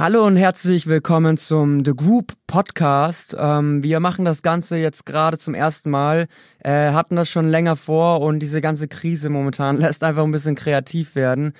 [0.00, 3.36] Hallo und herzlich willkommen zum The Group Podcast.
[3.38, 6.26] Ähm, wir machen das Ganze jetzt gerade zum ersten Mal,
[6.60, 10.54] äh, hatten das schon länger vor und diese ganze Krise momentan lässt einfach ein bisschen
[10.54, 11.52] kreativ werden.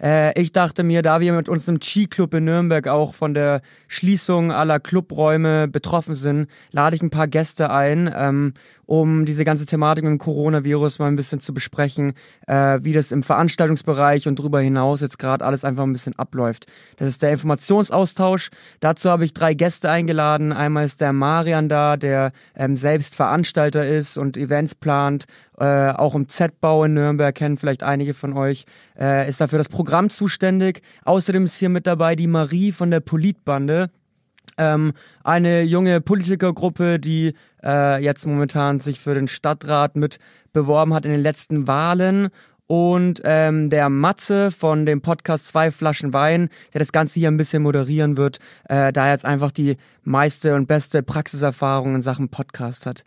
[0.00, 4.52] Äh, ich dachte mir, da wir mit unserem Chi-Club in Nürnberg auch von der Schließung
[4.52, 8.54] aller Clubräume betroffen sind, lade ich ein paar Gäste ein, ähm,
[8.86, 12.14] um diese ganze Thematik mit dem Coronavirus mal ein bisschen zu besprechen,
[12.46, 16.66] äh, wie das im Veranstaltungsbereich und darüber hinaus jetzt gerade alles einfach ein bisschen abläuft.
[16.96, 18.50] Das ist der Informationsaustausch.
[18.80, 20.52] Dazu habe ich drei Gäste eingeladen.
[20.52, 25.26] Einmal ist der Marian da, der ähm, selbst Veranstalter ist und Events plant,
[25.58, 28.64] äh, auch im Z-Bau in Nürnberg kennen vielleicht einige von euch,
[28.98, 30.82] äh, ist dafür das Programm zuständig.
[31.04, 33.90] Außerdem ist hier mit dabei die Marie von der Politbande
[34.56, 34.92] ähm,
[35.24, 40.18] eine junge Politikergruppe, die äh, jetzt momentan sich für den Stadtrat mit
[40.52, 42.28] beworben hat in den letzten Wahlen
[42.66, 47.38] und ähm, der Matze von dem Podcast Zwei Flaschen Wein, der das Ganze hier ein
[47.38, 48.38] bisschen moderieren wird,
[48.68, 53.04] äh, da er jetzt einfach die meiste und beste Praxiserfahrung in Sachen Podcast hat.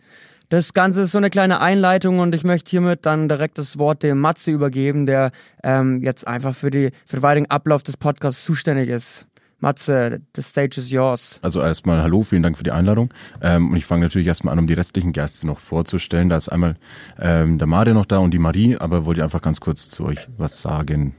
[0.52, 4.02] Das Ganze ist so eine kleine Einleitung und ich möchte hiermit dann direkt das Wort
[4.02, 5.32] dem Matze übergeben, der
[5.64, 9.24] ähm, jetzt einfach für, die, für den weiteren Ablauf des Podcasts zuständig ist.
[9.60, 11.38] Matze, the stage is yours.
[11.40, 13.14] Also erstmal hallo, vielen Dank für die Einladung.
[13.40, 16.28] Ähm, und ich fange natürlich erstmal an, um die restlichen Gäste noch vorzustellen.
[16.28, 16.74] Da ist einmal
[17.18, 20.28] ähm, der Mario noch da und die Marie, aber wollte einfach ganz kurz zu euch
[20.36, 21.14] was sagen.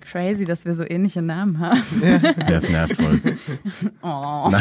[0.00, 1.82] Crazy, dass wir so ähnliche Namen haben.
[2.46, 3.22] Ja, ist nervt voll.
[4.02, 4.50] Oh.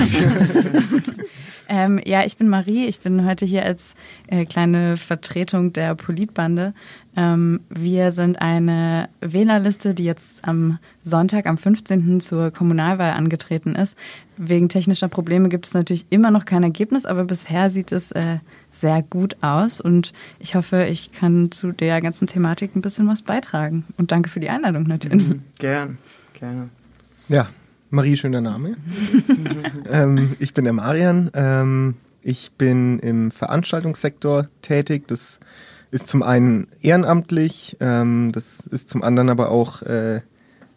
[1.69, 2.85] ähm, ja, ich bin Marie.
[2.85, 3.95] Ich bin heute hier als
[4.27, 6.73] äh, kleine Vertretung der Politbande.
[7.15, 12.19] Ähm, wir sind eine Wählerliste, die jetzt am Sonntag, am 15.
[12.19, 13.97] zur Kommunalwahl angetreten ist.
[14.37, 18.39] Wegen technischer Probleme gibt es natürlich immer noch kein Ergebnis, aber bisher sieht es äh,
[18.69, 23.21] sehr gut aus und ich hoffe, ich kann zu der ganzen Thematik ein bisschen was
[23.21, 23.85] beitragen.
[23.97, 25.27] Und danke für die Einladung natürlich.
[25.27, 25.97] Mhm, gern,
[26.33, 26.69] gerne.
[27.29, 27.47] Ja,
[27.89, 28.77] Marie, schöner Name.
[29.89, 31.29] ähm, ich bin der Marian.
[31.33, 35.07] Ähm, ich bin im Veranstaltungssektor tätig.
[35.07, 35.39] Das
[35.91, 40.21] ist zum einen ehrenamtlich, ähm, das ist zum anderen aber auch äh,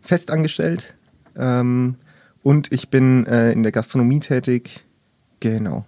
[0.00, 0.94] festangestellt.
[1.36, 1.96] Ähm,
[2.42, 4.84] und ich bin äh, in der Gastronomie tätig.
[5.40, 5.86] Genau.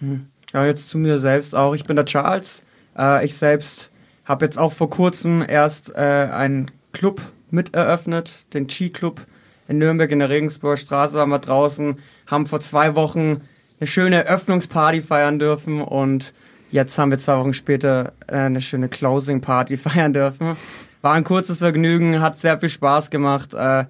[0.00, 0.26] Mhm.
[0.52, 1.74] Ja, jetzt zu mir selbst auch.
[1.74, 2.62] Ich bin der Charles.
[2.96, 3.90] Äh, ich selbst
[4.24, 7.20] habe jetzt auch vor kurzem erst äh, einen Club
[7.50, 9.26] mit eröffnet, den Chi-Club
[9.68, 13.40] in Nürnberg in der Regensburger Straße waren wir draußen, haben vor zwei Wochen
[13.80, 16.34] eine schöne Eröffnungsparty feiern dürfen und
[16.70, 20.56] jetzt haben wir zwei Wochen später äh, eine schöne Closing-Party feiern dürfen.
[21.02, 23.84] War ein kurzes Vergnügen, hat sehr viel Spaß gemacht, äh,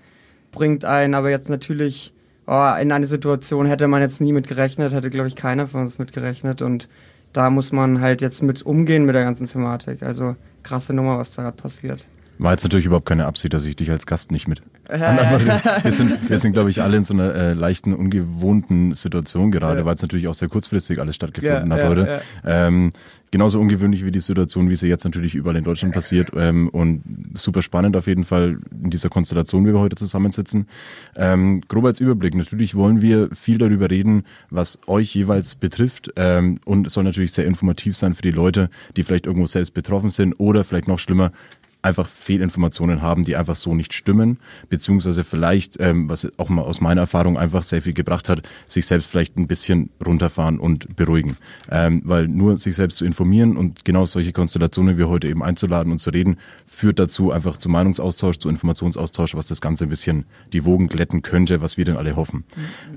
[0.52, 2.12] bringt einen aber jetzt natürlich
[2.46, 5.80] oh, in eine Situation hätte man jetzt nie mit gerechnet, hätte glaube ich keiner von
[5.80, 6.88] uns mit gerechnet und
[7.32, 10.02] da muss man halt jetzt mit umgehen mit der ganzen Thematik.
[10.02, 12.06] Also krasse Nummer, was da gerade passiert.
[12.38, 16.28] War jetzt natürlich überhaupt keine Absicht, dass ich dich als Gast nicht mit wir sind,
[16.28, 19.86] wir sind glaube ich, alle in so einer äh, leichten, ungewohnten Situation gerade, ja.
[19.86, 22.20] weil es natürlich auch sehr kurzfristig alles stattgefunden ja, hat ja, heute.
[22.44, 22.92] Ähm,
[23.30, 27.02] genauso ungewöhnlich wie die Situation, wie sie jetzt natürlich überall in Deutschland passiert ähm, und
[27.32, 30.66] super spannend auf jeden Fall in dieser Konstellation, wie wir heute zusammensitzen.
[31.16, 36.60] Ähm, grob als Überblick, natürlich wollen wir viel darüber reden, was euch jeweils betrifft ähm,
[36.66, 40.10] und es soll natürlich sehr informativ sein für die Leute, die vielleicht irgendwo selbst betroffen
[40.10, 41.32] sind oder vielleicht noch schlimmer,
[41.84, 46.80] einfach Fehlinformationen haben, die einfach so nicht stimmen, beziehungsweise vielleicht, ähm, was auch mal aus
[46.80, 51.36] meiner Erfahrung einfach sehr viel gebracht hat, sich selbst vielleicht ein bisschen runterfahren und beruhigen.
[51.70, 55.92] Ähm, weil nur sich selbst zu informieren und genau solche Konstellationen wie heute eben einzuladen
[55.92, 60.24] und zu reden, führt dazu einfach zu Meinungsaustausch, zu Informationsaustausch, was das Ganze ein bisschen
[60.52, 62.44] die Wogen glätten könnte, was wir denn alle hoffen.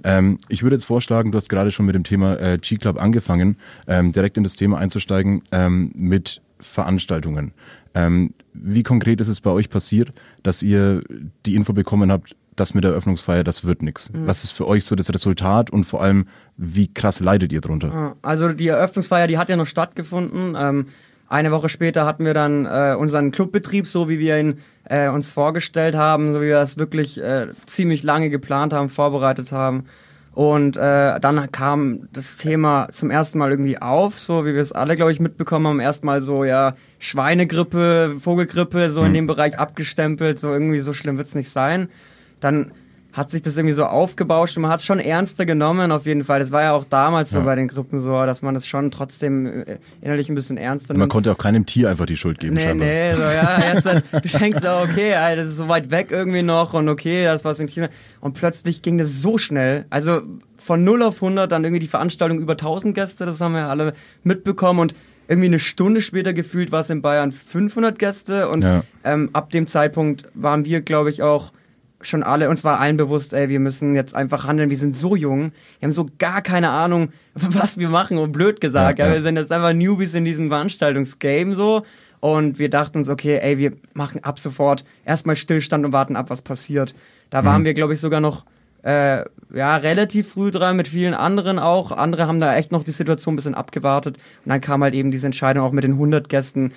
[0.03, 3.57] Ähm, ich würde jetzt vorschlagen, du hast gerade schon mit dem Thema äh, G-Club angefangen,
[3.87, 7.51] ähm, direkt in das Thema einzusteigen ähm, mit Veranstaltungen.
[7.97, 10.13] Ähm, wie konkret ist es bei euch passiert,
[10.43, 11.01] dass ihr
[11.45, 14.11] die Info bekommen habt, das mit der Eröffnungsfeier, das wird nichts?
[14.11, 14.27] Mhm.
[14.27, 18.15] Was ist für euch so das Resultat und vor allem, wie krass leidet ihr drunter?
[18.21, 20.55] Also die Eröffnungsfeier, die hat ja noch stattgefunden.
[20.57, 20.87] Ähm,
[21.27, 25.31] eine Woche später hatten wir dann äh, unseren Clubbetrieb, so wie wir ihn äh, uns
[25.31, 29.85] vorgestellt haben, so wie wir das wirklich äh, ziemlich lange geplant haben, vorbereitet haben.
[30.37, 34.71] Und äh, dann kam das Thema zum ersten Mal irgendwie auf, so wie wir es
[34.71, 35.79] alle, glaube ich, mitbekommen haben.
[35.79, 39.13] Erstmal so, ja, Schweinegrippe, Vogelgrippe, so in mhm.
[39.15, 41.89] dem Bereich abgestempelt, so irgendwie so schlimm wird's nicht sein.
[42.39, 42.71] Dann
[43.17, 46.23] hat sich das irgendwie so aufgebauscht und man hat es schon ernster genommen auf jeden
[46.23, 46.39] Fall.
[46.39, 47.39] Das war ja auch damals ja.
[47.39, 50.93] so bei den Grippen so, dass man das schon trotzdem äh, innerlich ein bisschen ernster
[50.93, 50.99] nimmt.
[50.99, 52.87] Man konnte auch keinem Tier einfach die Schuld geben, nee, scheinbar.
[52.87, 56.43] Nee, so, ja, jetzt, du denkst auch, okay, Alter, das ist so weit weg irgendwie
[56.43, 57.89] noch und okay, das was in China.
[58.21, 59.85] Und plötzlich ging das so schnell.
[59.89, 60.21] Also
[60.59, 63.93] von 0 auf 100 dann irgendwie die Veranstaltung über 1000 Gäste, das haben wir alle
[64.23, 64.95] mitbekommen und
[65.27, 68.83] irgendwie eine Stunde später gefühlt war es in Bayern 500 Gäste und ja.
[69.03, 71.51] ähm, ab dem Zeitpunkt waren wir, glaube ich, auch
[72.01, 75.15] schon alle, uns war allen bewusst, ey, wir müssen jetzt einfach handeln, wir sind so
[75.15, 79.13] jung, wir haben so gar keine Ahnung, was wir machen, und blöd gesagt, ja, ja.
[79.13, 81.83] wir sind jetzt einfach Newbies in diesem Veranstaltungsgame so
[82.19, 86.29] und wir dachten uns, okay, ey, wir machen ab sofort erstmal Stillstand und warten ab,
[86.29, 86.95] was passiert.
[87.29, 87.65] Da waren mhm.
[87.65, 88.45] wir, glaube ich, sogar noch
[88.83, 89.23] äh,
[89.53, 91.91] ja, relativ früh dran, mit vielen anderen auch.
[91.91, 94.17] Andere haben da echt noch die Situation ein bisschen abgewartet.
[94.45, 96.71] Und dann kam halt eben diese Entscheidung auch mit den 100 Gästen,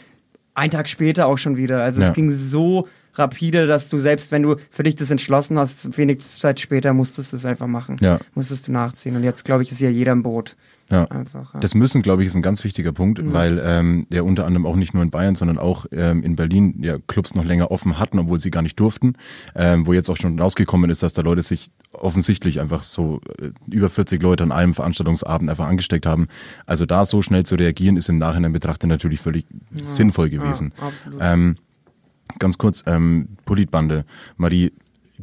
[0.54, 1.82] ein Tag später auch schon wieder.
[1.82, 2.08] Also ja.
[2.08, 6.20] es ging so rapide, dass du selbst, wenn du für dich das entschlossen hast, wenig
[6.20, 7.96] Zeit später musstest du es einfach machen.
[8.00, 8.18] Ja.
[8.34, 9.16] Musstest du nachziehen.
[9.16, 10.56] Und jetzt, glaube ich, ist hier jeder im Boot.
[10.90, 11.04] Ja.
[11.04, 11.60] Einfach, ja.
[11.60, 13.32] Das müssen, glaube ich, ist ein ganz wichtiger Punkt, mhm.
[13.32, 16.74] weil ähm, ja unter anderem auch nicht nur in Bayern, sondern auch ähm, in Berlin
[16.82, 19.14] ja Clubs noch länger offen hatten, obwohl sie gar nicht durften,
[19.54, 23.50] ähm, wo jetzt auch schon rausgekommen ist, dass da Leute sich offensichtlich einfach so äh,
[23.72, 26.26] über 40 Leute an einem Veranstaltungsabend einfach angesteckt haben.
[26.66, 29.84] Also da so schnell zu reagieren, ist im Nachhinein betrachtet natürlich völlig ja.
[29.84, 30.72] sinnvoll gewesen.
[30.76, 31.20] Ja, absolut.
[31.22, 31.54] Ähm,
[32.38, 34.04] ganz kurz, ähm, Politbande.
[34.36, 34.72] Marie,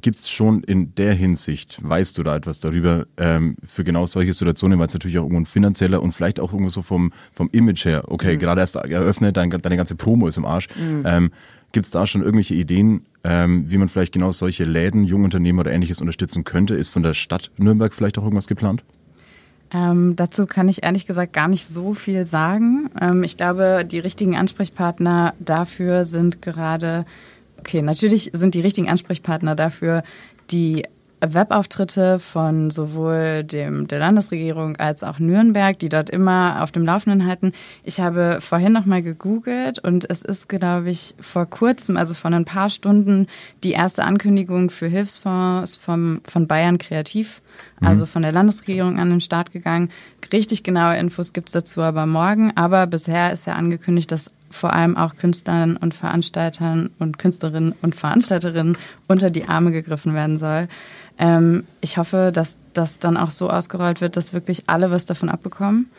[0.02, 4.80] gibt's schon in der Hinsicht, weißt du da etwas darüber, ähm, für genau solche Situationen,
[4.80, 7.86] weil es natürlich auch irgendwo ein finanzieller und vielleicht auch irgendwo so vom, vom Image
[7.86, 8.40] her, okay, mhm.
[8.40, 10.68] gerade erst eröffnet, dein, deine ganze Promo ist im Arsch.
[10.76, 11.04] Mhm.
[11.06, 11.30] Ähm,
[11.74, 16.00] Gibt da schon irgendwelche Ideen, ähm, wie man vielleicht genau solche Läden, Jungunternehmer oder ähnliches
[16.00, 16.76] unterstützen könnte?
[16.76, 18.84] Ist von der Stadt Nürnberg vielleicht auch irgendwas geplant?
[19.74, 22.90] Ähm, dazu kann ich ehrlich gesagt gar nicht so viel sagen.
[23.02, 27.06] Ähm, ich glaube, die richtigen Ansprechpartner dafür sind gerade
[27.60, 30.04] Okay, natürlich sind die richtigen Ansprechpartner dafür
[30.52, 30.84] die
[31.20, 37.26] Webauftritte von sowohl dem, der Landesregierung als auch Nürnberg, die dort immer auf dem Laufenden
[37.26, 37.54] halten.
[37.84, 42.32] Ich habe vorhin noch mal gegoogelt und es ist, glaube ich, vor kurzem, also vor
[42.32, 43.28] ein paar Stunden,
[43.64, 47.42] die erste Ankündigung für Hilfsfonds vom, von Bayern Kreativ,
[47.80, 47.88] mhm.
[47.88, 49.90] also von der Landesregierung an den Start gegangen.
[50.32, 52.52] Richtig genaue Infos gibt es dazu aber morgen.
[52.56, 57.96] Aber bisher ist ja angekündigt, dass vor allem auch Künstlern und Veranstaltern und Künstlerinnen und
[57.96, 58.78] Veranstalterinnen
[59.08, 60.68] unter die Arme gegriffen werden soll.
[61.18, 65.30] Ähm, ich hoffe, dass das dann auch so ausgerollt wird, dass wirklich alle was davon
[65.30, 65.90] abbekommen.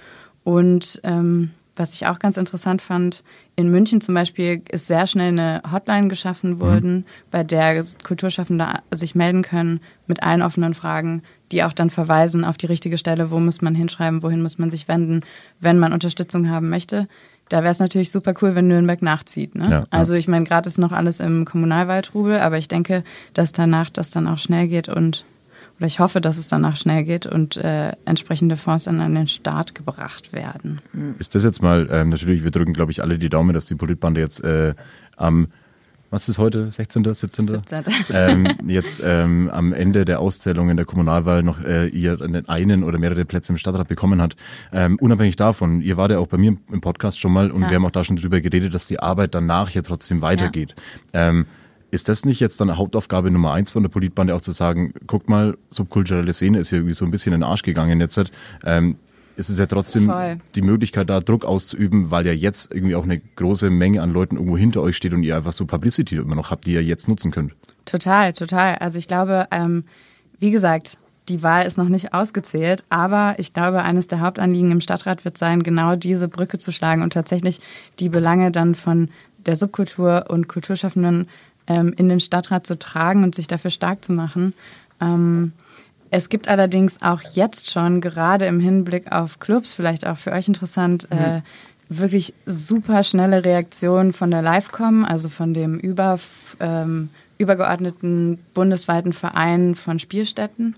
[0.44, 3.22] Und ähm, was ich auch ganz interessant fand,
[3.56, 6.60] in München zum Beispiel ist sehr schnell eine Hotline geschaffen mhm.
[6.60, 7.04] worden, mhm.
[7.30, 11.22] bei der Kulturschaffende sich melden können mit allen offenen Fragen,
[11.52, 14.70] die auch dann verweisen auf die richtige Stelle, wo muss man hinschreiben, wohin muss man
[14.70, 15.22] sich wenden,
[15.60, 17.08] wenn man Unterstützung haben möchte.
[17.48, 19.54] Da wäre es natürlich super cool, wenn Nürnberg nachzieht.
[19.54, 19.68] Ne?
[19.70, 23.04] Ja, also ich meine, gerade ist noch alles im Kommunalwaldrubel, aber ich denke,
[23.34, 25.24] dass danach das dann auch schnell geht und
[25.78, 29.28] oder ich hoffe, dass es danach schnell geht und äh, entsprechende Fonds dann an den
[29.28, 30.80] Start gebracht werden.
[31.20, 33.76] Ist das jetzt mal, ähm, natürlich, wir drücken, glaube ich, alle die Daumen, dass die
[33.76, 34.74] Politbande jetzt äh,
[35.16, 35.46] am
[36.10, 37.46] was ist heute, 16., 17.?
[37.46, 37.84] 17.
[38.12, 42.98] Ähm, jetzt ähm, am Ende der Auszählung in der Kommunalwahl noch äh, ihr einen oder
[42.98, 44.36] mehrere Plätze im Stadtrat bekommen hat.
[44.72, 47.70] Ähm, unabhängig davon, ihr wart ja auch bei mir im Podcast schon mal und ja.
[47.70, 50.74] wir haben auch da schon drüber geredet, dass die Arbeit danach ja trotzdem weitergeht.
[51.12, 51.28] Ja.
[51.28, 51.46] Ähm,
[51.90, 55.28] ist das nicht jetzt dann Hauptaufgabe Nummer eins von der Politbande auch zu sagen, guckt
[55.28, 58.30] mal, subkulturelle Szene ist hier irgendwie so ein bisschen in den Arsch gegangen jetzt.
[58.64, 58.96] Ähm,
[59.38, 60.38] ist es ja trotzdem Voll.
[60.54, 64.36] die Möglichkeit, da Druck auszuüben, weil ja jetzt irgendwie auch eine große Menge an Leuten
[64.36, 67.08] irgendwo hinter euch steht und ihr einfach so Publicity immer noch habt, die ihr jetzt
[67.08, 67.52] nutzen könnt.
[67.84, 68.74] Total, total.
[68.76, 69.84] Also ich glaube, ähm,
[70.40, 70.98] wie gesagt,
[71.28, 75.38] die Wahl ist noch nicht ausgezählt, aber ich glaube, eines der Hauptanliegen im Stadtrat wird
[75.38, 77.60] sein, genau diese Brücke zu schlagen und tatsächlich
[78.00, 79.08] die Belange dann von
[79.38, 81.28] der Subkultur und Kulturschaffenden
[81.68, 84.52] ähm, in den Stadtrat zu tragen und sich dafür stark zu machen.
[85.00, 85.52] Ähm,
[86.10, 90.48] es gibt allerdings auch jetzt schon, gerade im Hinblick auf Clubs, vielleicht auch für euch
[90.48, 91.18] interessant, mhm.
[91.18, 91.40] äh,
[91.88, 96.18] wirklich super schnelle Reaktionen von der Livecom, also von dem über,
[96.60, 100.76] ähm, übergeordneten bundesweiten Verein von Spielstätten.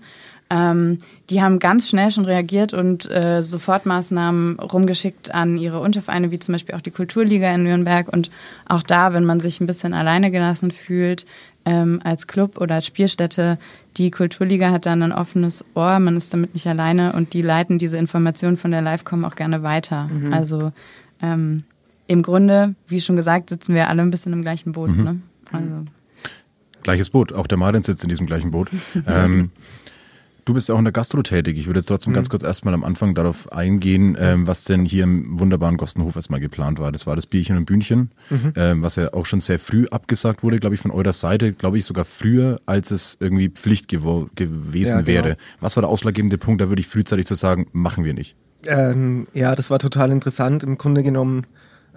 [0.49, 0.97] Ähm,
[1.29, 6.53] die haben ganz schnell schon reagiert und äh, Sofortmaßnahmen rumgeschickt an ihre Untervereine, wie zum
[6.53, 8.11] Beispiel auch die Kulturliga in Nürnberg.
[8.11, 8.29] Und
[8.67, 11.25] auch da, wenn man sich ein bisschen alleine gelassen fühlt,
[11.65, 13.57] ähm, als Club oder als Spielstätte,
[13.97, 17.77] die Kulturliga hat dann ein offenes Ohr, man ist damit nicht alleine und die leiten
[17.77, 20.07] diese Informationen von der Livecom auch gerne weiter.
[20.07, 20.33] Mhm.
[20.33, 20.71] Also
[21.21, 21.63] ähm,
[22.07, 24.89] im Grunde, wie schon gesagt, sitzen wir alle ein bisschen im gleichen Boot.
[24.89, 25.03] Mhm.
[25.03, 25.21] Ne?
[25.51, 25.85] Also.
[26.83, 28.69] Gleiches Boot, auch der Martin sitzt in diesem gleichen Boot.
[29.07, 29.51] ähm,
[30.43, 31.57] Du bist ja auch in der Gastro tätig.
[31.57, 32.15] Ich würde jetzt trotzdem mhm.
[32.15, 36.39] ganz kurz erstmal am Anfang darauf eingehen, ähm, was denn hier im wunderbaren Gostenhof erstmal
[36.39, 36.91] geplant war.
[36.91, 38.53] Das war das Bierchen und Bühnchen, mhm.
[38.55, 41.77] ähm, was ja auch schon sehr früh abgesagt wurde, glaube ich, von eurer Seite, glaube
[41.77, 45.07] ich sogar früher, als es irgendwie Pflicht gew gewesen ja, genau.
[45.07, 45.37] wäre.
[45.59, 48.35] Was war der ausschlaggebende Punkt, da würde ich frühzeitig zu sagen, machen wir nicht?
[48.65, 50.63] Ähm, ja, das war total interessant.
[50.63, 51.45] Im Grunde genommen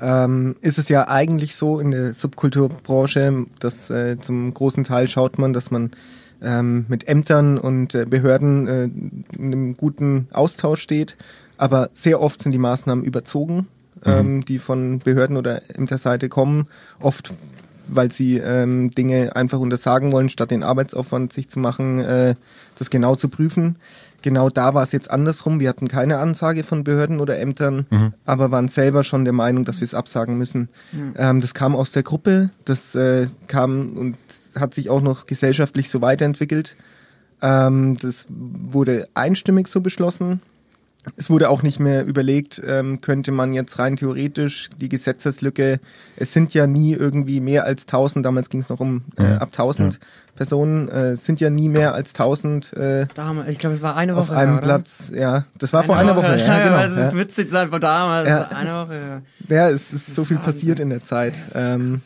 [0.00, 5.38] ähm, ist es ja eigentlich so in der Subkulturbranche, dass äh, zum großen Teil schaut
[5.38, 5.90] man, dass man
[6.44, 11.16] ähm, mit Ämtern und äh, Behörden äh, in einem guten Austausch steht.
[11.56, 13.68] Aber sehr oft sind die Maßnahmen überzogen,
[14.04, 14.12] mhm.
[14.12, 16.68] ähm, die von Behörden oder Ämterseite kommen.
[17.00, 17.32] Oft
[17.88, 22.34] weil sie ähm, Dinge einfach untersagen wollen, statt den Arbeitsaufwand sich zu machen, äh,
[22.78, 23.76] das genau zu prüfen.
[24.24, 25.60] Genau da war es jetzt andersrum.
[25.60, 28.14] Wir hatten keine Ansage von Behörden oder Ämtern, mhm.
[28.24, 30.70] aber waren selber schon der Meinung, dass wir es absagen müssen.
[30.92, 31.14] Mhm.
[31.18, 34.16] Ähm, das kam aus der Gruppe, das äh, kam und
[34.58, 36.74] hat sich auch noch gesellschaftlich so weiterentwickelt.
[37.42, 40.40] Ähm, das wurde einstimmig so beschlossen.
[41.16, 45.80] Es wurde auch nicht mehr überlegt, ähm, könnte man jetzt rein theoretisch die Gesetzeslücke,
[46.16, 49.48] es sind ja nie irgendwie mehr als 1000, damals ging es noch um äh, ab
[49.52, 50.00] 1000 ja.
[50.34, 52.72] Personen, äh, sind ja nie mehr als 1000.
[52.72, 54.22] Äh, damals, ich glaube, es war eine Woche.
[54.22, 55.44] Auf einem ja, Platz, ja.
[55.58, 56.64] Das war eine vor einer Woche, Woche ja.
[56.64, 57.18] genau, ja, das ist ja.
[57.18, 58.48] witzig sein von damals, ja.
[58.48, 59.22] eine Woche.
[59.48, 60.52] Ja, ja es ist so viel Wahnsinn.
[60.52, 61.34] passiert in der Zeit.
[61.54, 62.00] Ähm,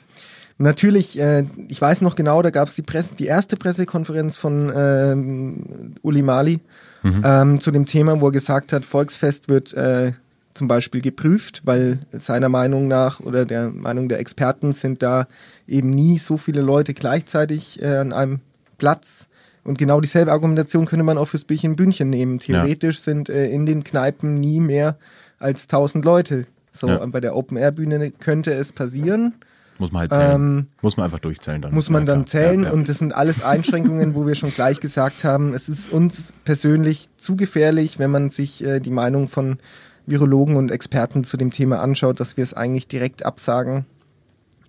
[0.58, 4.72] natürlich, äh, ich weiß noch genau, da gab es die Presse, die erste Pressekonferenz von
[4.74, 6.60] ähm, Uli Mali
[7.02, 7.22] mhm.
[7.24, 10.12] ähm, zu dem Thema, wo er gesagt hat, Volksfest wird äh,
[10.54, 15.28] zum Beispiel geprüft, weil seiner Meinung nach oder der Meinung der Experten sind da
[15.66, 18.40] eben nie so viele Leute gleichzeitig äh, an einem
[18.76, 19.28] Platz.
[19.64, 22.38] Und genau dieselbe Argumentation könnte man auch fürs Bierchen Bündchen nehmen.
[22.38, 23.02] Theoretisch ja.
[23.02, 24.96] sind äh, in den Kneipen nie mehr
[25.38, 26.46] als 1000 Leute.
[26.72, 27.04] So, ja.
[27.06, 29.34] bei der Open-Air-Bühne könnte es passieren.
[29.78, 30.34] Muss man halt zählen.
[30.34, 31.72] Ähm, muss man einfach durchzählen dann.
[31.72, 32.72] Muss man dann zählen ja, ja.
[32.72, 37.08] und das sind alles Einschränkungen, wo wir schon gleich gesagt haben, es ist uns persönlich
[37.16, 39.58] zu gefährlich, wenn man sich äh, die Meinung von
[40.06, 43.86] Virologen und Experten zu dem Thema anschaut, dass wir es eigentlich direkt absagen.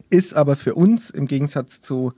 [0.09, 2.13] Ist aber für uns im Gegensatz zu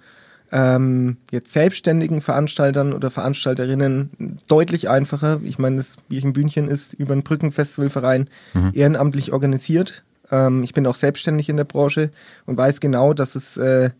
[0.51, 5.39] ähm, jetzt selbstständigen Veranstaltern oder Veranstalterinnen deutlich einfacher.
[5.43, 8.71] Ich meine, das Bierchen Bühnchen ist über einen Brückenfestivalverein mhm.
[8.73, 10.03] ehrenamtlich organisiert.
[10.31, 12.11] Ähm, ich bin auch selbstständig in der Branche
[12.45, 13.91] und weiß genau, dass es, äh,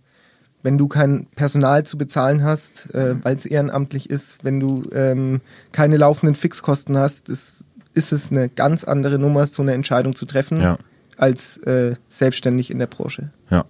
[0.64, 5.42] wenn du kein Personal zu bezahlen hast, äh, weil es ehrenamtlich ist, wenn du ähm,
[5.72, 10.26] keine laufenden Fixkosten hast, ist, ist es eine ganz andere Nummer, so eine Entscheidung zu
[10.26, 10.78] treffen, ja.
[11.18, 13.32] als äh, selbstständig in der Branche.
[13.50, 13.66] Ja.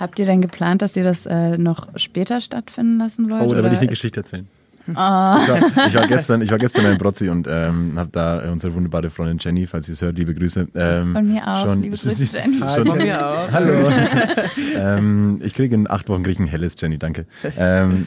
[0.00, 3.42] Habt ihr denn geplant, dass ihr das äh, noch später stattfinden lassen wollt?
[3.42, 4.48] Oh, da will ich eine Geschichte erzählen.
[4.88, 4.92] Oh.
[4.92, 8.74] Ich, war, ich, war, gestern, ich war gestern in Brozzi und ähm, habe da unsere
[8.74, 10.68] wunderbare Freundin Jenny, falls sie es hört, liebe Grüße.
[10.74, 12.58] Ähm, Von mir auch, schon, liebe Grüße, Jenny.
[12.58, 13.50] Schon, Von mir auch.
[13.50, 13.90] Hallo.
[14.76, 17.26] ähm, ich kriege in acht Wochen krieg ein helles, Jenny, danke.
[17.56, 18.06] Ähm,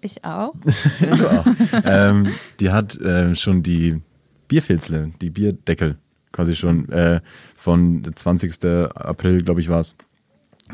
[0.00, 0.54] ich auch.
[1.00, 1.46] du auch.
[1.84, 2.28] Ähm,
[2.60, 4.00] die hat äh, schon die
[4.48, 5.96] Bierfilzle, die Bierdeckel
[6.32, 7.20] quasi schon äh,
[7.54, 8.64] von 20.
[8.94, 9.94] April, glaube ich, war es,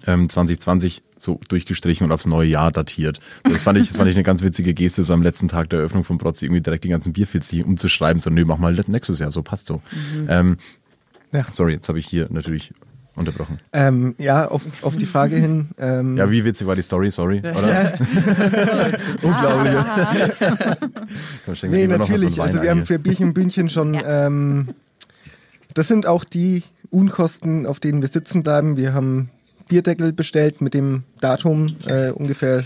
[0.07, 3.21] ähm, 2020 so durchgestrichen und aufs neue Jahr datiert.
[3.45, 5.81] Das fand ich, das fand ich eine ganz witzige Geste, so am letzten Tag der
[5.81, 9.33] Eröffnung von Protzi irgendwie direkt die ganzen Bierfilz umzuschreiben, so nö, mach mal nächstes Jahr,
[9.33, 9.83] so passt so.
[10.15, 10.27] Mhm.
[10.29, 10.57] Ähm,
[11.33, 11.45] ja.
[11.51, 12.73] Sorry, jetzt habe ich hier natürlich
[13.19, 13.61] unterbrochen.
[13.73, 15.69] Ähm, ja, auf, auf die Frage hin.
[15.79, 17.99] Ähm, ja, wie witzig war die Story, sorry, oder?
[19.23, 19.75] Unglaublich.
[21.71, 22.37] nee, natürlich.
[22.37, 24.27] So also wir haben für Bierchen Bühnchen schon, ja.
[24.27, 24.69] ähm,
[25.75, 28.77] das sind auch die Unkosten, auf denen wir sitzen bleiben.
[28.77, 29.31] Wir haben
[29.69, 32.65] Bierdeckel bestellt mit dem Datum äh, ungefähr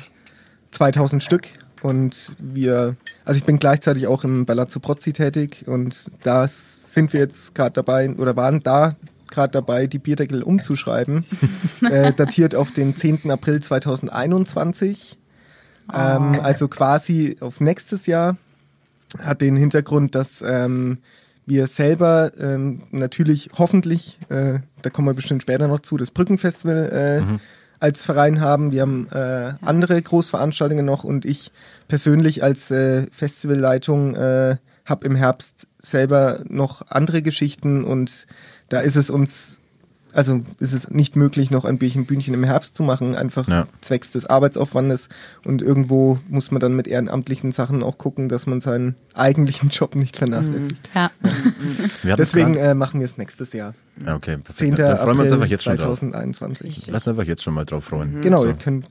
[0.71, 1.49] 2000 Stück.
[1.82, 7.21] Und wir, also ich bin gleichzeitig auch im Palazzo Prozzi tätig und da sind wir
[7.21, 8.94] jetzt gerade dabei oder waren da
[9.32, 11.25] gerade dabei, die Bierdeckel umzuschreiben.
[11.90, 13.30] äh, datiert auf den 10.
[13.30, 15.18] April 2021.
[15.88, 15.97] Oh.
[15.97, 18.37] Ähm, also quasi auf nächstes Jahr.
[19.18, 20.99] Hat den Hintergrund, dass ähm,
[21.46, 26.90] wir selber ähm, natürlich hoffentlich, äh, da kommen wir bestimmt später noch zu, das Brückenfestival
[26.92, 27.40] äh, mhm.
[27.80, 28.72] als Verein haben.
[28.72, 31.50] Wir haben äh, andere Großveranstaltungen noch und ich
[31.88, 38.26] persönlich als äh, Festivalleitung äh, habe im Herbst selber noch andere Geschichten und
[38.68, 39.58] da ist es uns
[40.12, 43.66] also ist es nicht möglich, noch ein Bierchen Bühnchen im Herbst zu machen, einfach ja.
[43.81, 45.09] zwecks des Arbeitsaufwandes.
[45.45, 49.95] Und irgendwo muss man dann mit ehrenamtlichen Sachen auch gucken, dass man seinen eigentlichen Job
[49.95, 50.90] nicht vernachlässigt.
[50.95, 51.00] Mhm.
[51.00, 51.11] Ja.
[52.02, 52.16] ja.
[52.16, 53.75] Deswegen äh, machen wir es nächstes Jahr.
[54.04, 54.58] Ja, okay, perfekt.
[54.58, 54.75] 10.
[54.76, 56.75] Dann freuen wir uns einfach jetzt 2021.
[56.75, 56.92] schon drauf.
[56.92, 58.16] Lass einfach jetzt schon mal drauf freuen.
[58.16, 58.20] Mhm.
[58.22, 58.49] Genau, so.
[58.49, 58.87] ihr könnt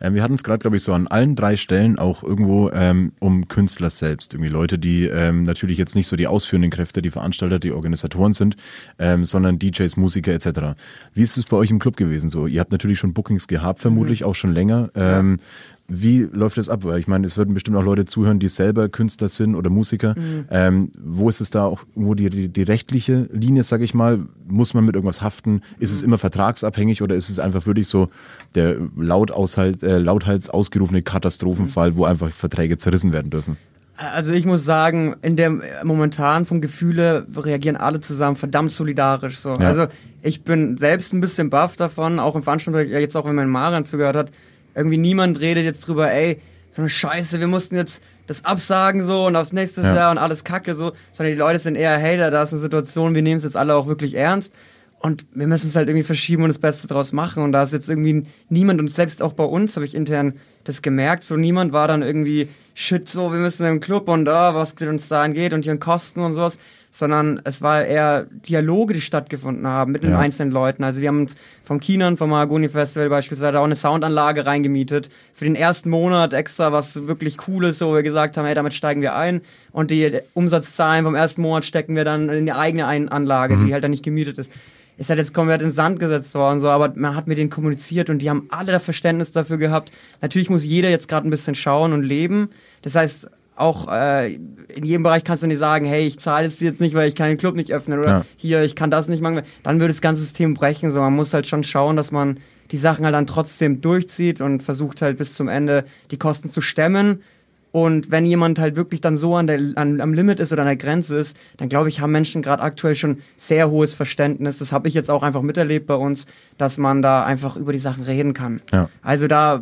[0.00, 3.12] ähm, wir hatten es gerade, glaube ich, so an allen drei Stellen auch irgendwo ähm,
[3.20, 4.34] um Künstler selbst.
[4.34, 8.32] Irgendwie Leute, die ähm, natürlich jetzt nicht so die ausführenden Kräfte, die Veranstalter, die Organisatoren
[8.32, 8.56] sind,
[8.98, 10.76] ähm, sondern DJs, Musiker etc.
[11.12, 12.30] Wie ist es bei euch im Club gewesen?
[12.30, 14.26] So, ihr habt natürlich schon Bookings gehabt, vermutlich mhm.
[14.26, 14.90] auch schon länger.
[14.94, 15.38] Ähm,
[15.86, 16.84] wie läuft das ab?
[16.84, 20.14] Weil ich meine, es würden bestimmt auch Leute zuhören, die selber Künstler sind oder Musiker.
[20.18, 20.46] Mhm.
[20.50, 24.20] Ähm, wo ist es da auch, wo die, die, die rechtliche Linie, sag ich mal,
[24.48, 25.60] muss man mit irgendwas haften?
[25.78, 25.96] Ist mhm.
[25.96, 28.08] es immer vertragsabhängig oder ist es einfach wirklich so
[28.54, 31.96] der laut aushalt, äh, lauthals ausgerufene Katastrophenfall, mhm.
[31.96, 33.58] wo einfach Verträge zerrissen werden dürfen?
[33.96, 35.52] Also ich muss sagen, in der
[35.84, 39.38] momentan vom Gefühle reagieren alle zusammen verdammt solidarisch.
[39.38, 39.50] So.
[39.50, 39.58] Ja.
[39.58, 39.86] Also
[40.22, 43.84] ich bin selbst ein bisschen baff davon, auch im Veranstaltung, jetzt auch wenn man Marian
[43.84, 44.32] zugehört hat,
[44.74, 46.40] irgendwie niemand redet jetzt drüber, ey,
[46.70, 49.94] so eine Scheiße, wir mussten jetzt das absagen so und aufs nächste ja.
[49.94, 52.60] Jahr und alles kacke so, sondern die Leute sind eher, hey, da, da ist eine
[52.60, 54.54] Situation, wir nehmen es jetzt alle auch wirklich ernst.
[54.98, 57.42] Und wir müssen es halt irgendwie verschieben und das Beste draus machen.
[57.42, 60.80] Und da ist jetzt irgendwie niemand, und selbst auch bei uns habe ich intern das
[60.80, 64.72] gemerkt, so niemand war dann irgendwie, shit, so, wir müssen im Club und oh, was
[64.80, 66.58] uns da angeht und hier Kosten und sowas
[66.94, 70.18] sondern es war eher Dialoge, die stattgefunden haben mit den ja.
[70.20, 70.84] einzelnen Leuten.
[70.84, 71.34] Also wir haben uns
[71.64, 75.10] vom Kinan, vom Mahagoni Festival beispielsweise auch eine Soundanlage reingemietet.
[75.32, 79.02] Für den ersten Monat extra was wirklich Cooles, wo wir gesagt haben, hey, damit steigen
[79.02, 79.40] wir ein.
[79.72, 83.66] Und die Umsatzzahlen vom ersten Monat stecken wir dann in die eigene Anlage, mhm.
[83.66, 84.52] die halt dann nicht gemietet ist
[84.96, 88.10] ist halt jetzt komplett ins Sand gesetzt worden, so, aber man hat mit denen kommuniziert
[88.10, 89.90] und die haben alle Verständnis dafür gehabt.
[90.20, 92.50] Natürlich muss jeder jetzt gerade ein bisschen schauen und leben.
[92.82, 96.60] Das heißt, auch äh, in jedem Bereich kannst du nicht sagen, hey, ich zahle es
[96.60, 98.24] jetzt nicht, weil ich kann den Club nicht öffnen oder ja.
[98.36, 99.42] hier, ich kann das nicht machen.
[99.62, 100.90] Dann würde das ganze System brechen.
[100.90, 102.38] So, man muss halt schon schauen, dass man
[102.70, 106.60] die Sachen halt dann trotzdem durchzieht und versucht halt bis zum Ende die Kosten zu
[106.60, 107.22] stemmen.
[107.70, 110.68] Und wenn jemand halt wirklich dann so an der, an, am Limit ist oder an
[110.68, 114.58] der Grenze ist, dann glaube ich, haben Menschen gerade aktuell schon sehr hohes Verständnis.
[114.58, 117.80] Das habe ich jetzt auch einfach miterlebt bei uns, dass man da einfach über die
[117.80, 118.60] Sachen reden kann.
[118.72, 118.88] Ja.
[119.02, 119.60] Also da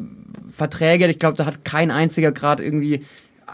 [0.50, 3.02] Verträge, ich glaube, da hat kein einziger gerade irgendwie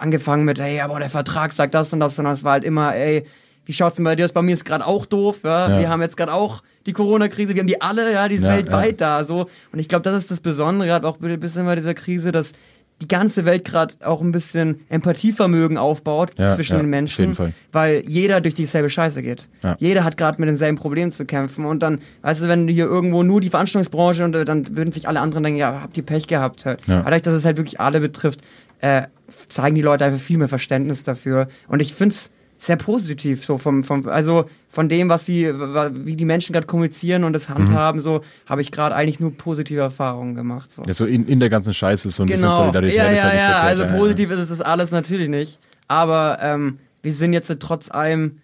[0.00, 2.94] angefangen mit, ey, aber der Vertrag sagt das und das, sondern es war halt immer,
[2.94, 3.24] ey,
[3.64, 4.32] wie schaut's denn bei dir aus?
[4.32, 5.68] Bei mir ist gerade auch doof, ja?
[5.68, 5.80] ja.
[5.80, 8.56] Wir haben jetzt gerade auch die Corona-Krise, wir haben die alle, ja, die ist ja,
[8.56, 9.46] weltweit da, so.
[9.72, 12.52] Und ich glaube, das ist das Besondere, hat auch ein bisschen bei dieser Krise, dass
[13.00, 17.36] die ganze Welt gerade auch ein bisschen Empathievermögen aufbaut ja, zwischen ja, den Menschen,
[17.70, 19.48] weil jeder durch dieselbe Scheiße geht.
[19.62, 19.76] Ja.
[19.78, 23.22] Jeder hat gerade mit denselben Problemen zu kämpfen und dann, weißt du, wenn hier irgendwo
[23.22, 26.64] nur die Veranstaltungsbranche und dann würden sich alle anderen denken, ja, habt ihr Pech gehabt
[26.64, 26.80] halt.
[26.86, 27.02] Ja.
[27.02, 28.40] Dadurch, dass es halt wirklich alle betrifft,
[28.80, 29.02] äh,
[29.48, 31.48] zeigen die Leute einfach viel mehr Verständnis dafür.
[31.68, 36.16] Und ich finde es sehr positiv, so vom, vom, also von dem, was die, wie
[36.16, 38.04] die Menschen gerade kommunizieren und das handhaben, mhm.
[38.04, 40.72] so habe ich gerade eigentlich nur positive Erfahrungen gemacht.
[40.72, 42.48] So, ja, so in, in der ganzen Scheiße so ein genau.
[42.48, 42.96] bisschen Solidarität.
[42.96, 45.60] Ja, ja, halt ja, also positiv ist es alles natürlich nicht.
[45.86, 48.38] Aber ähm, wir sind jetzt trotz allem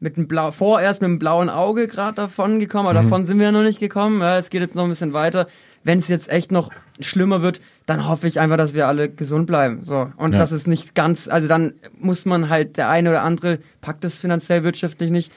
[0.00, 3.04] mit einem blau, vorerst mit einem blauen Auge gerade davon gekommen, aber mhm.
[3.04, 4.22] davon sind wir ja noch nicht gekommen.
[4.22, 5.46] Ja, es geht jetzt noch ein bisschen weiter.
[5.82, 6.70] Wenn es jetzt echt noch
[7.00, 9.80] schlimmer wird, dann hoffe ich einfach, dass wir alle gesund bleiben.
[9.82, 10.12] So.
[10.16, 10.38] Und ja.
[10.38, 14.18] das ist nicht ganz, also dann muss man halt, der eine oder andere packt es
[14.18, 15.32] finanziell wirtschaftlich nicht.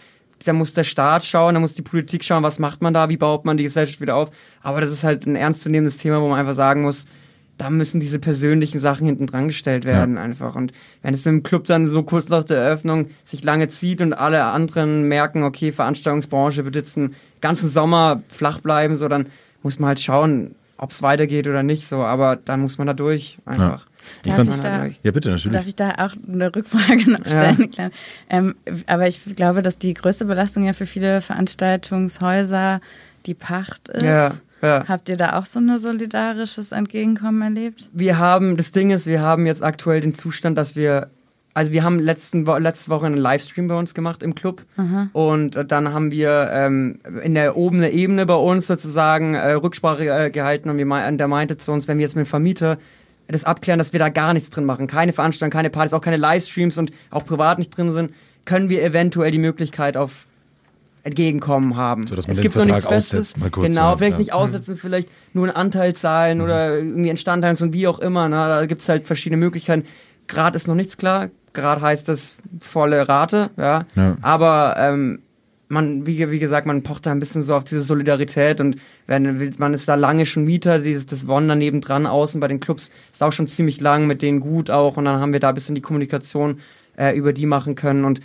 [0.45, 3.15] Da muss der Staat schauen, da muss die Politik schauen, was macht man da, wie
[3.15, 4.29] baut man die Gesellschaft wieder auf.
[4.61, 7.07] Aber das ist halt ein ernstzunehmendes Thema, wo man einfach sagen muss,
[7.57, 10.21] da müssen diese persönlichen Sachen hinten dran gestellt werden ja.
[10.21, 10.55] einfach.
[10.55, 14.01] Und wenn es mit dem Club dann so kurz nach der Eröffnung sich lange zieht
[14.01, 19.27] und alle anderen merken, okay, Veranstaltungsbranche wird jetzt einen ganzen Sommer flach bleiben, so dann
[19.63, 22.93] muss man halt schauen, ob es weitergeht oder nicht so, aber dann muss man da
[22.93, 23.85] durch einfach.
[24.25, 24.35] Ja.
[24.35, 25.55] Darf ich da, ja, bitte, natürlich.
[25.55, 27.71] Darf ich da auch eine Rückfrage noch stellen?
[27.73, 27.89] Ja.
[28.29, 32.81] Ähm, aber ich glaube, dass die größte Belastung ja für viele Veranstaltungshäuser
[33.25, 34.03] die Pacht ist.
[34.03, 34.31] Ja.
[34.61, 34.85] Ja.
[34.87, 37.89] Habt ihr da auch so ein solidarisches Entgegenkommen erlebt?
[37.91, 41.09] Wir haben, das Ding ist, wir haben jetzt aktuell den Zustand, dass wir
[41.53, 45.09] also wir haben letzten Wo letzte Woche einen Livestream bei uns gemacht im Club Aha.
[45.13, 50.07] und äh, dann haben wir ähm, in der oberen Ebene bei uns sozusagen äh, Rücksprache
[50.07, 52.77] äh, gehalten und wir me der meinte zu uns, wenn wir jetzt mit dem Vermieter
[53.27, 56.17] das abklären, dass wir da gar nichts drin machen, keine Veranstaltungen, keine Partys, auch keine
[56.17, 58.11] Livestreams und auch privat nicht drin sind,
[58.45, 60.25] können wir eventuell die Möglichkeit auf
[61.05, 62.07] Entgegenkommen haben.
[62.07, 63.37] So, dass man es den gibt Vertrag noch nichts Festes.
[63.37, 64.19] Mal kurz genau, vielleicht ja.
[64.19, 66.43] nicht aussetzen, vielleicht nur einen Anteil zahlen mhm.
[66.45, 68.29] oder irgendwie Instandhalten und wie auch immer.
[68.29, 68.35] Ne?
[68.35, 69.83] Da gibt es halt verschiedene Möglichkeiten.
[70.27, 71.29] Gerade ist noch nichts klar.
[71.53, 73.85] Gerade heißt es volle Rate, ja.
[73.95, 74.15] ja.
[74.21, 75.19] Aber ähm,
[75.69, 79.53] man, wie, wie gesagt, man pocht da ein bisschen so auf diese Solidarität und wenn,
[79.57, 82.91] man ist da lange schon Mieter, dieses, das Won daneben dran, außen bei den Clubs
[83.11, 85.55] ist auch schon ziemlich lang, mit denen gut auch und dann haben wir da ein
[85.55, 86.59] bisschen die Kommunikation
[86.97, 88.21] äh, über die machen können und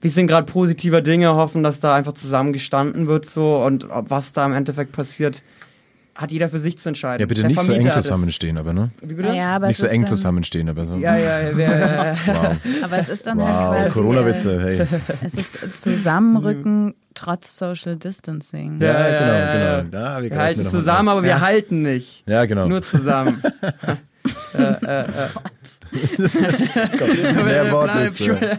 [0.00, 4.44] wir sind gerade positiver Dinge, hoffen, dass da einfach zusammengestanden wird so und was da
[4.44, 5.42] im Endeffekt passiert,
[6.16, 7.20] hat jeder für sich zu entscheiden.
[7.20, 8.90] Ja, bitte der nicht Vermieter so eng zusammenstehen, aber, ne?
[9.02, 9.34] Wie bitte?
[9.34, 10.96] Ja, aber nicht so eng zusammenstehen, aber so.
[10.96, 11.58] Ja, ja, ja.
[11.58, 12.16] ja.
[12.26, 12.56] wow.
[12.82, 13.46] Aber es ist dann wow.
[13.46, 13.90] halt quasi...
[13.90, 14.86] Corona-Witze, hey.
[15.22, 18.80] Es ist Zusammenrücken trotz Social Distancing.
[18.80, 19.98] Ja, ja genau, genau.
[19.98, 22.24] Ja, wir, wir halten zusammen, aber wir halten nicht.
[22.28, 22.66] Ja, genau.
[22.66, 23.42] Nur zusammen.
[24.54, 25.06] äh, äh, äh.
[27.44, 28.58] Mehr Wortwitze.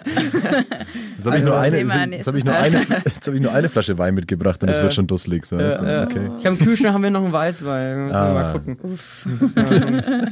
[1.18, 3.98] Jetzt habe ich, nur eine, jetzt hab ich, nur eine, hab ich nur eine Flasche
[3.98, 5.46] Wein mitgebracht und es wird schon dusselig.
[5.46, 5.60] So.
[5.60, 6.30] Ja, okay.
[6.38, 8.06] Ich habe im Kühlschrank haben wir noch einen Weißwein.
[8.06, 8.34] Müssen ah.
[8.34, 8.78] mal gucken.
[8.84, 9.26] Uff.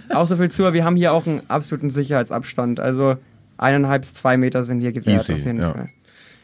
[0.09, 2.79] auch so viel zu, wir haben hier auch einen absoluten Sicherheitsabstand.
[2.79, 3.15] Also
[3.57, 5.73] eineinhalb bis zwei Meter sind hier gewährt Easy, auf jeden ja.